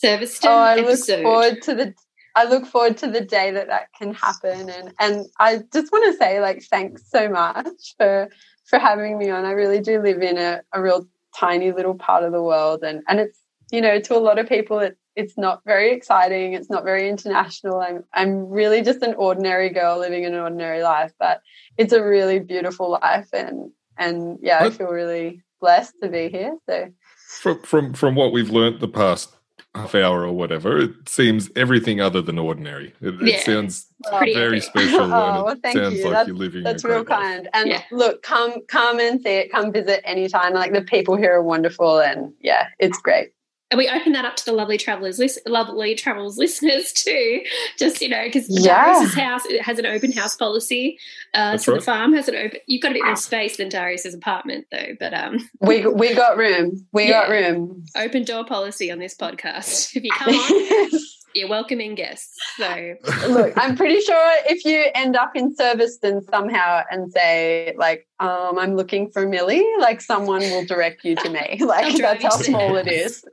Serviceton. 0.03 0.49
Oh, 0.49 0.55
I 0.55 0.79
episode. 0.79 1.17
look 1.17 1.23
forward 1.23 1.61
to 1.63 1.75
the. 1.75 1.93
I 2.35 2.45
look 2.45 2.65
forward 2.65 2.97
to 2.97 3.07
the 3.07 3.21
day 3.21 3.51
that 3.51 3.67
that 3.67 3.89
can 3.99 4.13
happen, 4.13 4.69
and 4.69 4.93
and 4.99 5.25
I 5.39 5.59
just 5.73 5.91
want 5.91 6.11
to 6.11 6.17
say 6.17 6.39
like 6.39 6.63
thanks 6.63 7.03
so 7.09 7.29
much 7.29 7.95
for 7.97 8.29
for 8.65 8.79
having 8.79 9.19
me 9.19 9.29
on. 9.29 9.45
I 9.45 9.51
really 9.51 9.81
do 9.81 10.01
live 10.01 10.21
in 10.21 10.37
a, 10.37 10.61
a 10.73 10.81
real 10.81 11.07
tiny 11.37 11.71
little 11.71 11.95
part 11.95 12.23
of 12.23 12.31
the 12.31 12.41
world, 12.41 12.83
and 12.83 13.03
and 13.07 13.19
it's 13.19 13.39
you 13.71 13.81
know 13.81 13.99
to 13.99 14.15
a 14.15 14.19
lot 14.19 14.39
of 14.39 14.47
people 14.47 14.79
it 14.79 14.97
it's 15.17 15.37
not 15.37 15.63
very 15.65 15.91
exciting. 15.91 16.53
It's 16.53 16.69
not 16.69 16.85
very 16.85 17.09
international. 17.09 17.81
I'm 17.81 18.05
I'm 18.13 18.47
really 18.47 18.83
just 18.83 19.01
an 19.01 19.15
ordinary 19.15 19.69
girl 19.69 19.99
living 19.99 20.25
an 20.25 20.35
ordinary 20.35 20.83
life, 20.83 21.11
but 21.19 21.41
it's 21.75 21.91
a 21.91 22.03
really 22.03 22.39
beautiful 22.39 22.91
life, 22.91 23.27
and 23.33 23.71
and 23.97 24.37
yeah. 24.41 24.63
I 24.63 24.69
feel 24.69 24.87
really 24.87 25.41
blessed 25.59 25.95
to 26.03 26.09
be 26.09 26.29
here. 26.29 26.55
So 26.69 26.89
from 27.27 27.61
from 27.61 27.93
from 27.93 28.15
what 28.15 28.31
we've 28.31 28.49
learnt 28.49 28.79
the 28.79 28.87
past 28.87 29.35
half 29.75 29.93
hour 29.93 30.23
or 30.23 30.31
whatever, 30.31 30.79
it 30.79 31.07
seems 31.07 31.51
everything 31.55 32.01
other 32.01 32.21
than 32.21 32.39
ordinary. 32.39 32.93
It, 33.01 33.15
yeah. 33.15 33.19
Oh, 33.21 33.25
it 33.25 33.41
sounds 33.41 33.87
oh, 34.05 34.19
very 34.19 34.59
special. 34.61 35.01
oh, 35.01 35.43
well, 35.43 35.55
thank 35.61 35.77
sounds 35.77 35.95
you. 35.95 36.05
like 36.05 36.13
that's, 36.13 36.27
you're 36.27 36.37
living. 36.37 36.63
That's 36.63 36.83
real 36.83 37.03
kind. 37.03 37.43
Life. 37.43 37.51
And 37.53 37.69
yeah. 37.69 37.83
look, 37.91 38.23
come 38.23 38.65
come 38.67 38.99
and 38.99 39.21
see 39.21 39.37
it. 39.37 39.51
Come 39.51 39.71
visit 39.71 40.01
anytime. 40.03 40.53
Like 40.53 40.73
the 40.73 40.81
people 40.81 41.15
here 41.15 41.35
are 41.35 41.43
wonderful, 41.43 41.99
and 41.99 42.33
yeah, 42.39 42.67
it's 42.79 42.99
great 42.99 43.31
and 43.69 43.77
we 43.77 43.89
open 43.89 44.13
that 44.13 44.23
up 44.23 44.37
to 44.37 44.45
the 44.45 44.53
lovely 44.53 44.77
travelers, 44.77 45.19
lovely 45.45 45.93
travels 45.95 46.37
listeners 46.37 46.93
too. 46.93 47.41
Just 47.77 48.01
you 48.01 48.09
know, 48.09 48.23
because 48.23 48.45
yeah. 48.49 48.93
Darius's 48.93 49.15
house 49.15 49.45
it 49.45 49.61
has 49.61 49.77
an 49.79 49.85
open 49.85 50.11
house 50.11 50.35
policy, 50.35 50.97
uh, 51.33 51.57
so 51.57 51.73
right. 51.73 51.79
the 51.79 51.85
farm 51.85 52.13
has 52.13 52.27
an 52.27 52.35
open. 52.35 52.59
You've 52.67 52.81
got 52.81 52.91
a 52.91 52.93
bit 52.93 53.05
more 53.05 53.15
space 53.15 53.57
than 53.57 53.69
Darius's 53.69 54.13
apartment, 54.13 54.67
though. 54.71 54.95
But 54.99 55.13
um, 55.13 55.49
we 55.59 55.85
we 55.85 56.13
got 56.13 56.37
room. 56.37 56.85
We 56.93 57.09
yeah, 57.09 57.27
got 57.27 57.29
room. 57.29 57.85
Open 57.95 58.23
door 58.23 58.45
policy 58.45 58.91
on 58.91 58.99
this 58.99 59.15
podcast. 59.15 59.87
If 59.97 60.03
you 60.03 60.11
come 60.11 60.35
on, 60.35 60.99
you're 61.35 61.49
welcoming 61.49 61.95
guests. 61.95 62.37
So 62.57 62.95
look, 63.29 63.53
I'm 63.57 63.75
pretty 63.75 63.99
sure 64.01 64.33
if 64.45 64.63
you 64.63 64.89
end 64.93 65.15
up 65.15 65.31
in 65.35 65.55
Serviceton 65.55 66.23
somehow 66.29 66.83
and 66.91 67.11
say 67.11 67.73
like, 67.77 68.07
um, 68.19 68.57
I'm 68.59 68.75
looking 68.75 69.09
for 69.09 69.27
Millie, 69.27 69.65
like 69.79 70.01
someone 70.01 70.41
will 70.41 70.65
direct 70.65 71.03
you 71.03 71.15
to 71.15 71.29
me. 71.29 71.59
Like 71.67 71.97
that's 71.97 72.23
how 72.23 72.29
small 72.29 72.75
it 72.77 72.87
is. 72.87 73.23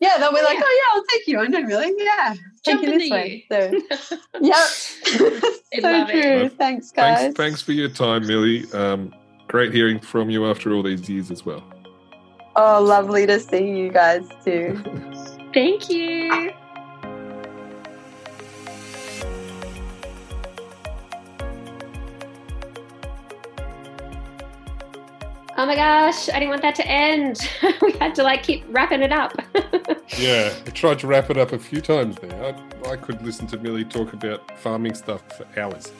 Yeah, 0.00 0.18
they'll 0.18 0.32
be 0.32 0.42
like, 0.42 0.58
oh 0.60 0.92
yeah, 0.92 0.98
I'll 0.98 1.04
take 1.06 1.26
you. 1.26 1.38
I 1.38 1.46
know 1.46 1.62
Millie. 1.62 1.92
Yeah, 1.96 2.34
take 2.62 2.82
you 2.82 2.98
this 2.98 3.10
way. 3.10 3.44
So, 3.48 3.80
yep. 4.40 4.66
so 4.66 6.06
true. 6.06 6.44
It. 6.44 6.52
Thanks, 6.58 6.90
guys. 6.90 7.18
Thanks, 7.18 7.36
thanks, 7.36 7.62
for 7.62 7.72
your 7.72 7.88
time, 7.88 8.26
Millie. 8.26 8.70
Um, 8.72 9.14
great 9.48 9.72
hearing 9.72 10.00
from 10.00 10.30
you 10.30 10.46
after 10.46 10.74
all 10.74 10.82
these 10.82 11.08
years 11.08 11.30
as 11.30 11.46
well. 11.46 11.62
Oh, 12.56 12.82
lovely 12.82 13.26
to 13.26 13.40
see 13.40 13.68
you 13.70 13.90
guys 13.90 14.28
too. 14.44 14.82
Thank 15.54 15.90
you. 15.90 16.52
Oh 25.56 25.66
my 25.66 25.76
gosh, 25.76 26.28
I 26.28 26.40
didn't 26.40 26.48
want 26.48 26.62
that 26.62 26.74
to 26.76 26.86
end. 26.86 27.38
we 27.82 27.92
had 27.92 28.14
to 28.16 28.24
like 28.24 28.42
keep 28.42 28.64
wrapping 28.68 29.02
it 29.02 29.12
up. 29.12 29.32
yeah, 30.18 30.52
I 30.66 30.70
tried 30.70 30.98
to 31.00 31.06
wrap 31.06 31.30
it 31.30 31.36
up 31.36 31.52
a 31.52 31.58
few 31.58 31.80
times 31.80 32.16
there. 32.16 32.56
I, 32.84 32.90
I 32.90 32.96
could 32.96 33.22
listen 33.22 33.46
to 33.48 33.58
Millie 33.58 33.84
talk 33.84 34.12
about 34.12 34.58
farming 34.58 34.94
stuff 34.94 35.22
for 35.36 35.46
hours. 35.60 35.92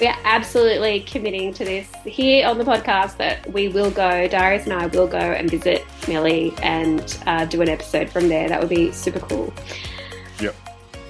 We 0.00 0.08
are 0.08 0.16
absolutely 0.24 1.00
committing 1.00 1.54
to 1.54 1.64
this 1.64 1.88
here 2.04 2.48
on 2.48 2.58
the 2.58 2.64
podcast 2.64 3.16
that 3.18 3.52
we 3.52 3.68
will 3.68 3.92
go, 3.92 4.26
Darius 4.26 4.64
and 4.64 4.72
I 4.72 4.86
will 4.86 5.06
go 5.06 5.18
and 5.18 5.48
visit 5.48 5.84
Millie 6.08 6.52
and 6.62 7.16
uh, 7.26 7.44
do 7.44 7.62
an 7.62 7.68
episode 7.68 8.10
from 8.10 8.28
there. 8.28 8.48
That 8.48 8.58
would 8.58 8.70
be 8.70 8.90
super 8.90 9.20
cool. 9.20 9.52
Yep. 10.40 10.56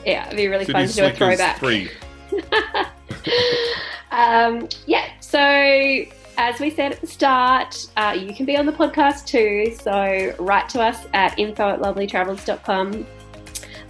Yeah, 0.05 0.27
it'd 0.27 0.37
be 0.37 0.49
really 0.49 0.67
City 0.67 0.73
fun 0.73 0.89
to 0.89 0.95
do 0.95 1.05
a 1.07 1.13
throwback. 1.13 1.59
Three. 1.61 1.89
um, 4.11 4.69
yeah, 4.87 5.09
so 5.21 6.05
as 6.41 6.59
we 6.59 6.71
said 6.71 6.93
at 6.93 7.01
the 7.03 7.07
start, 7.07 7.87
uh, 7.99 8.17
you 8.19 8.35
can 8.35 8.47
be 8.47 8.57
on 8.57 8.65
the 8.65 8.73
podcast 8.73 9.27
too. 9.27 9.77
So 9.79 10.35
write 10.39 10.71
to 10.71 10.81
us 10.81 11.07
at 11.13 11.39
info 11.39 11.69
at 11.69 11.81
lovelytravels.com. 11.81 13.07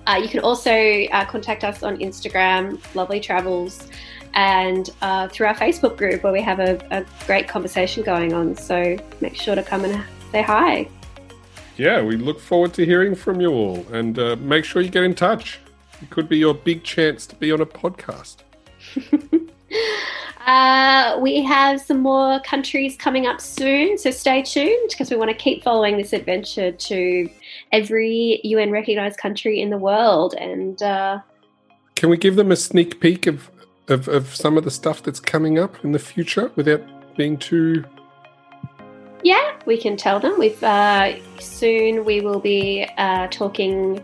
Uh, 0.05 0.17
you 0.17 0.29
can 0.29 0.41
also 0.41 0.73
uh, 0.73 1.25
contact 1.27 1.63
us 1.63 1.85
on 1.85 1.99
Instagram, 1.99 2.81
Lovely 2.97 3.21
Travels, 3.21 3.87
and 4.35 4.91
uh, 5.01 5.29
through 5.29 5.47
our 5.47 5.55
Facebook 5.55 5.97
group 5.97 6.25
where 6.25 6.33
we 6.33 6.43
have 6.43 6.59
a, 6.59 6.85
a, 6.91 7.07
great 7.25 7.47
conversation 7.47 8.03
going 8.03 8.33
on. 8.33 8.57
So 8.57 8.97
make 9.21 9.37
sure 9.37 9.55
to 9.55 9.63
come 9.63 9.85
and 9.85 10.03
say 10.33 10.43
hi. 10.43 10.89
Yeah, 11.77 12.03
we 12.03 12.17
look 12.17 12.41
forward 12.41 12.75
to 12.75 12.85
hearing 12.85 13.15
from 13.15 13.41
you 13.41 13.53
all 13.53 13.87
and 13.93 14.19
uh, 14.19 14.35
make 14.41 14.65
sure 14.65 14.83
you 14.83 14.91
get 14.91 15.05
in 15.05 15.15
touch. 15.15 15.61
It 16.03 16.11
could 16.11 16.29
be 16.29 16.39
your 16.39 16.55
big 16.55 16.83
chance 16.83 17.29
to 17.29 17.37
be 17.37 17.53
on 17.53 17.61
a 17.61 17.67
podcast. 17.67 18.39
Uh, 20.51 21.17
we 21.21 21.45
have 21.45 21.81
some 21.81 22.01
more 22.01 22.41
countries 22.41 22.97
coming 22.97 23.25
up 23.25 23.41
soon, 23.41 23.97
so 23.97 24.11
stay 24.11 24.43
tuned 24.43 24.91
because 24.91 25.09
we 25.09 25.17
want 25.17 25.31
to 25.31 25.37
keep 25.37 25.63
following 25.63 25.97
this 25.97 26.13
adventure 26.13 26.73
to 26.73 27.31
every 27.71 28.41
UN 28.43 28.73
recognized 28.73 29.17
country 29.17 29.61
in 29.61 29.71
the 29.71 29.79
world. 29.79 30.35
And 30.35 30.83
uh, 30.83 31.21
can 31.95 32.11
we 32.11 32.17
give 32.17 32.35
them 32.35 32.51
a 32.51 32.57
sneak 32.57 32.99
peek 32.99 33.29
of, 33.29 33.49
of, 33.87 34.09
of 34.09 34.35
some 34.35 34.59
of 34.59 34.65
the 34.65 34.73
stuff 34.73 35.05
that's 35.05 35.21
coming 35.21 35.57
up 35.57 35.85
in 35.85 35.93
the 35.93 36.01
future 36.01 36.51
without 36.57 36.83
being 37.17 37.37
too? 37.39 37.85
Yeah, 39.23 39.57
we 39.67 39.77
can 39.77 39.97
tell 39.97 40.19
them. 40.19 40.37
We've 40.37 40.61
uh, 40.65 41.13
soon 41.39 42.05
we 42.05 42.23
will 42.23 42.41
be 42.41 42.89
uh, 42.99 43.29
talking 43.29 44.03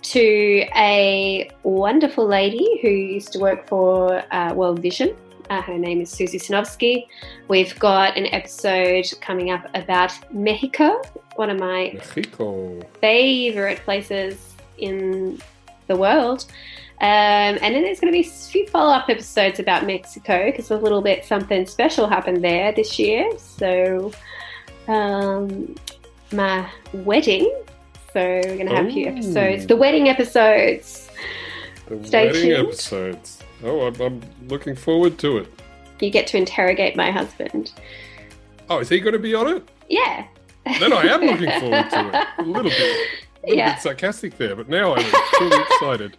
to 0.00 0.66
a 0.76 1.50
wonderful 1.62 2.26
lady 2.26 2.78
who 2.80 2.88
used 2.88 3.32
to 3.32 3.38
work 3.38 3.68
for 3.68 4.24
uh, 4.32 4.54
World 4.54 4.78
Vision 4.78 5.14
uh, 5.50 5.62
her 5.62 5.78
name 5.78 6.00
is 6.00 6.10
Susie 6.10 6.38
Sinovsky. 6.38 7.06
We've 7.48 7.78
got 7.78 8.16
an 8.16 8.26
episode 8.26 9.06
coming 9.20 9.50
up 9.50 9.66
about 9.74 10.12
Mexico, 10.32 11.02
one 11.36 11.50
of 11.50 11.58
my 11.58 11.92
Mexico. 11.94 12.80
favorite 13.00 13.78
places 13.84 14.54
in 14.78 15.40
the 15.86 15.96
world. 15.96 16.46
Um, 17.00 17.58
and 17.60 17.74
then 17.74 17.82
there's 17.82 18.00
going 18.00 18.12
to 18.12 18.18
be 18.18 18.26
a 18.26 18.30
few 18.30 18.66
follow 18.68 18.92
up 18.92 19.08
episodes 19.08 19.58
about 19.58 19.84
Mexico 19.84 20.46
because 20.46 20.70
a 20.70 20.76
little 20.76 21.02
bit 21.02 21.24
something 21.24 21.66
special 21.66 22.06
happened 22.06 22.42
there 22.42 22.72
this 22.72 22.98
year. 22.98 23.30
So, 23.38 24.12
um, 24.88 25.74
my 26.32 26.68
wedding. 26.92 27.52
So, 28.12 28.20
we're 28.20 28.42
going 28.42 28.68
to 28.68 28.76
have 28.76 28.86
Ooh. 28.86 28.90
a 28.90 28.92
few 28.92 29.06
episodes. 29.08 29.66
The 29.66 29.76
wedding 29.76 30.08
episodes. 30.08 31.10
The 31.88 32.06
Stay 32.06 32.26
wedding 32.26 32.42
tuned. 32.42 32.68
episodes. 32.68 33.43
Oh, 33.62 33.86
I'm, 33.86 34.00
I'm 34.00 34.22
looking 34.48 34.74
forward 34.74 35.18
to 35.18 35.38
it. 35.38 35.60
You 36.00 36.10
get 36.10 36.26
to 36.28 36.36
interrogate 36.36 36.96
my 36.96 37.10
husband. 37.10 37.72
Oh, 38.68 38.78
is 38.80 38.88
he 38.88 39.00
going 39.00 39.12
to 39.12 39.18
be 39.18 39.34
on 39.34 39.48
it? 39.48 39.68
Yeah. 39.88 40.26
Then 40.64 40.92
I 40.92 41.02
am 41.02 41.20
looking 41.20 41.50
forward 41.60 41.90
to 41.90 42.10
it. 42.12 42.26
A 42.38 42.42
little 42.42 42.70
bit, 42.70 42.80
a 42.80 43.46
little 43.46 43.56
yeah. 43.56 43.74
bit 43.74 43.82
sarcastic 43.82 44.36
there, 44.38 44.56
but 44.56 44.68
now 44.68 44.94
I'm 44.94 45.12
truly 45.34 45.62
excited. 45.62 46.16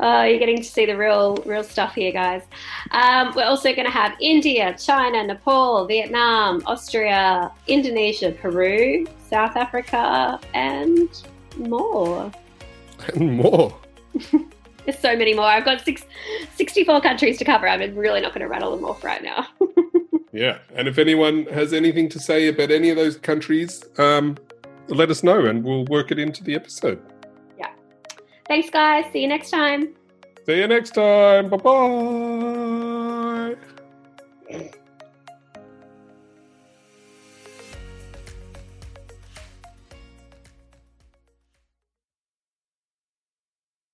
Oh, 0.00 0.24
you're 0.24 0.38
getting 0.38 0.58
to 0.58 0.64
see 0.64 0.86
the 0.86 0.96
real, 0.96 1.36
real 1.46 1.62
stuff 1.62 1.94
here, 1.94 2.12
guys. 2.12 2.42
Um, 2.90 3.32
we're 3.34 3.44
also 3.44 3.72
going 3.74 3.86
to 3.86 3.92
have 3.92 4.14
India, 4.20 4.76
China, 4.78 5.24
Nepal, 5.24 5.86
Vietnam, 5.86 6.62
Austria, 6.66 7.50
Indonesia, 7.66 8.32
Peru, 8.32 9.06
South 9.28 9.56
Africa, 9.56 10.40
and 10.54 11.08
more. 11.56 12.30
And 13.14 13.36
more. 13.36 13.78
There's 14.86 14.98
so 14.98 15.16
many 15.16 15.34
more. 15.34 15.44
I've 15.44 15.64
got 15.64 15.80
six, 15.84 16.04
64 16.54 17.00
countries 17.00 17.38
to 17.38 17.44
cover. 17.44 17.68
I'm 17.68 17.94
really 17.96 18.20
not 18.20 18.32
going 18.32 18.42
to 18.42 18.48
rattle 18.48 18.74
them 18.76 18.84
off 18.84 19.02
right 19.02 19.22
now. 19.22 19.46
yeah. 20.32 20.58
And 20.74 20.86
if 20.88 20.98
anyone 20.98 21.46
has 21.46 21.72
anything 21.72 22.08
to 22.10 22.20
say 22.20 22.48
about 22.48 22.70
any 22.70 22.90
of 22.90 22.96
those 22.96 23.16
countries, 23.16 23.82
um, 23.98 24.36
let 24.88 25.10
us 25.10 25.22
know 25.22 25.44
and 25.46 25.64
we'll 25.64 25.84
work 25.86 26.12
it 26.12 26.18
into 26.18 26.44
the 26.44 26.54
episode. 26.54 27.02
Yeah. 27.58 27.70
Thanks, 28.46 28.70
guys. 28.70 29.04
See 29.12 29.22
you 29.22 29.28
next 29.28 29.50
time. 29.50 29.94
See 30.46 30.58
you 30.58 30.68
next 30.68 30.94
time. 30.94 31.48
Bye 31.48 31.56
bye. 34.50 34.72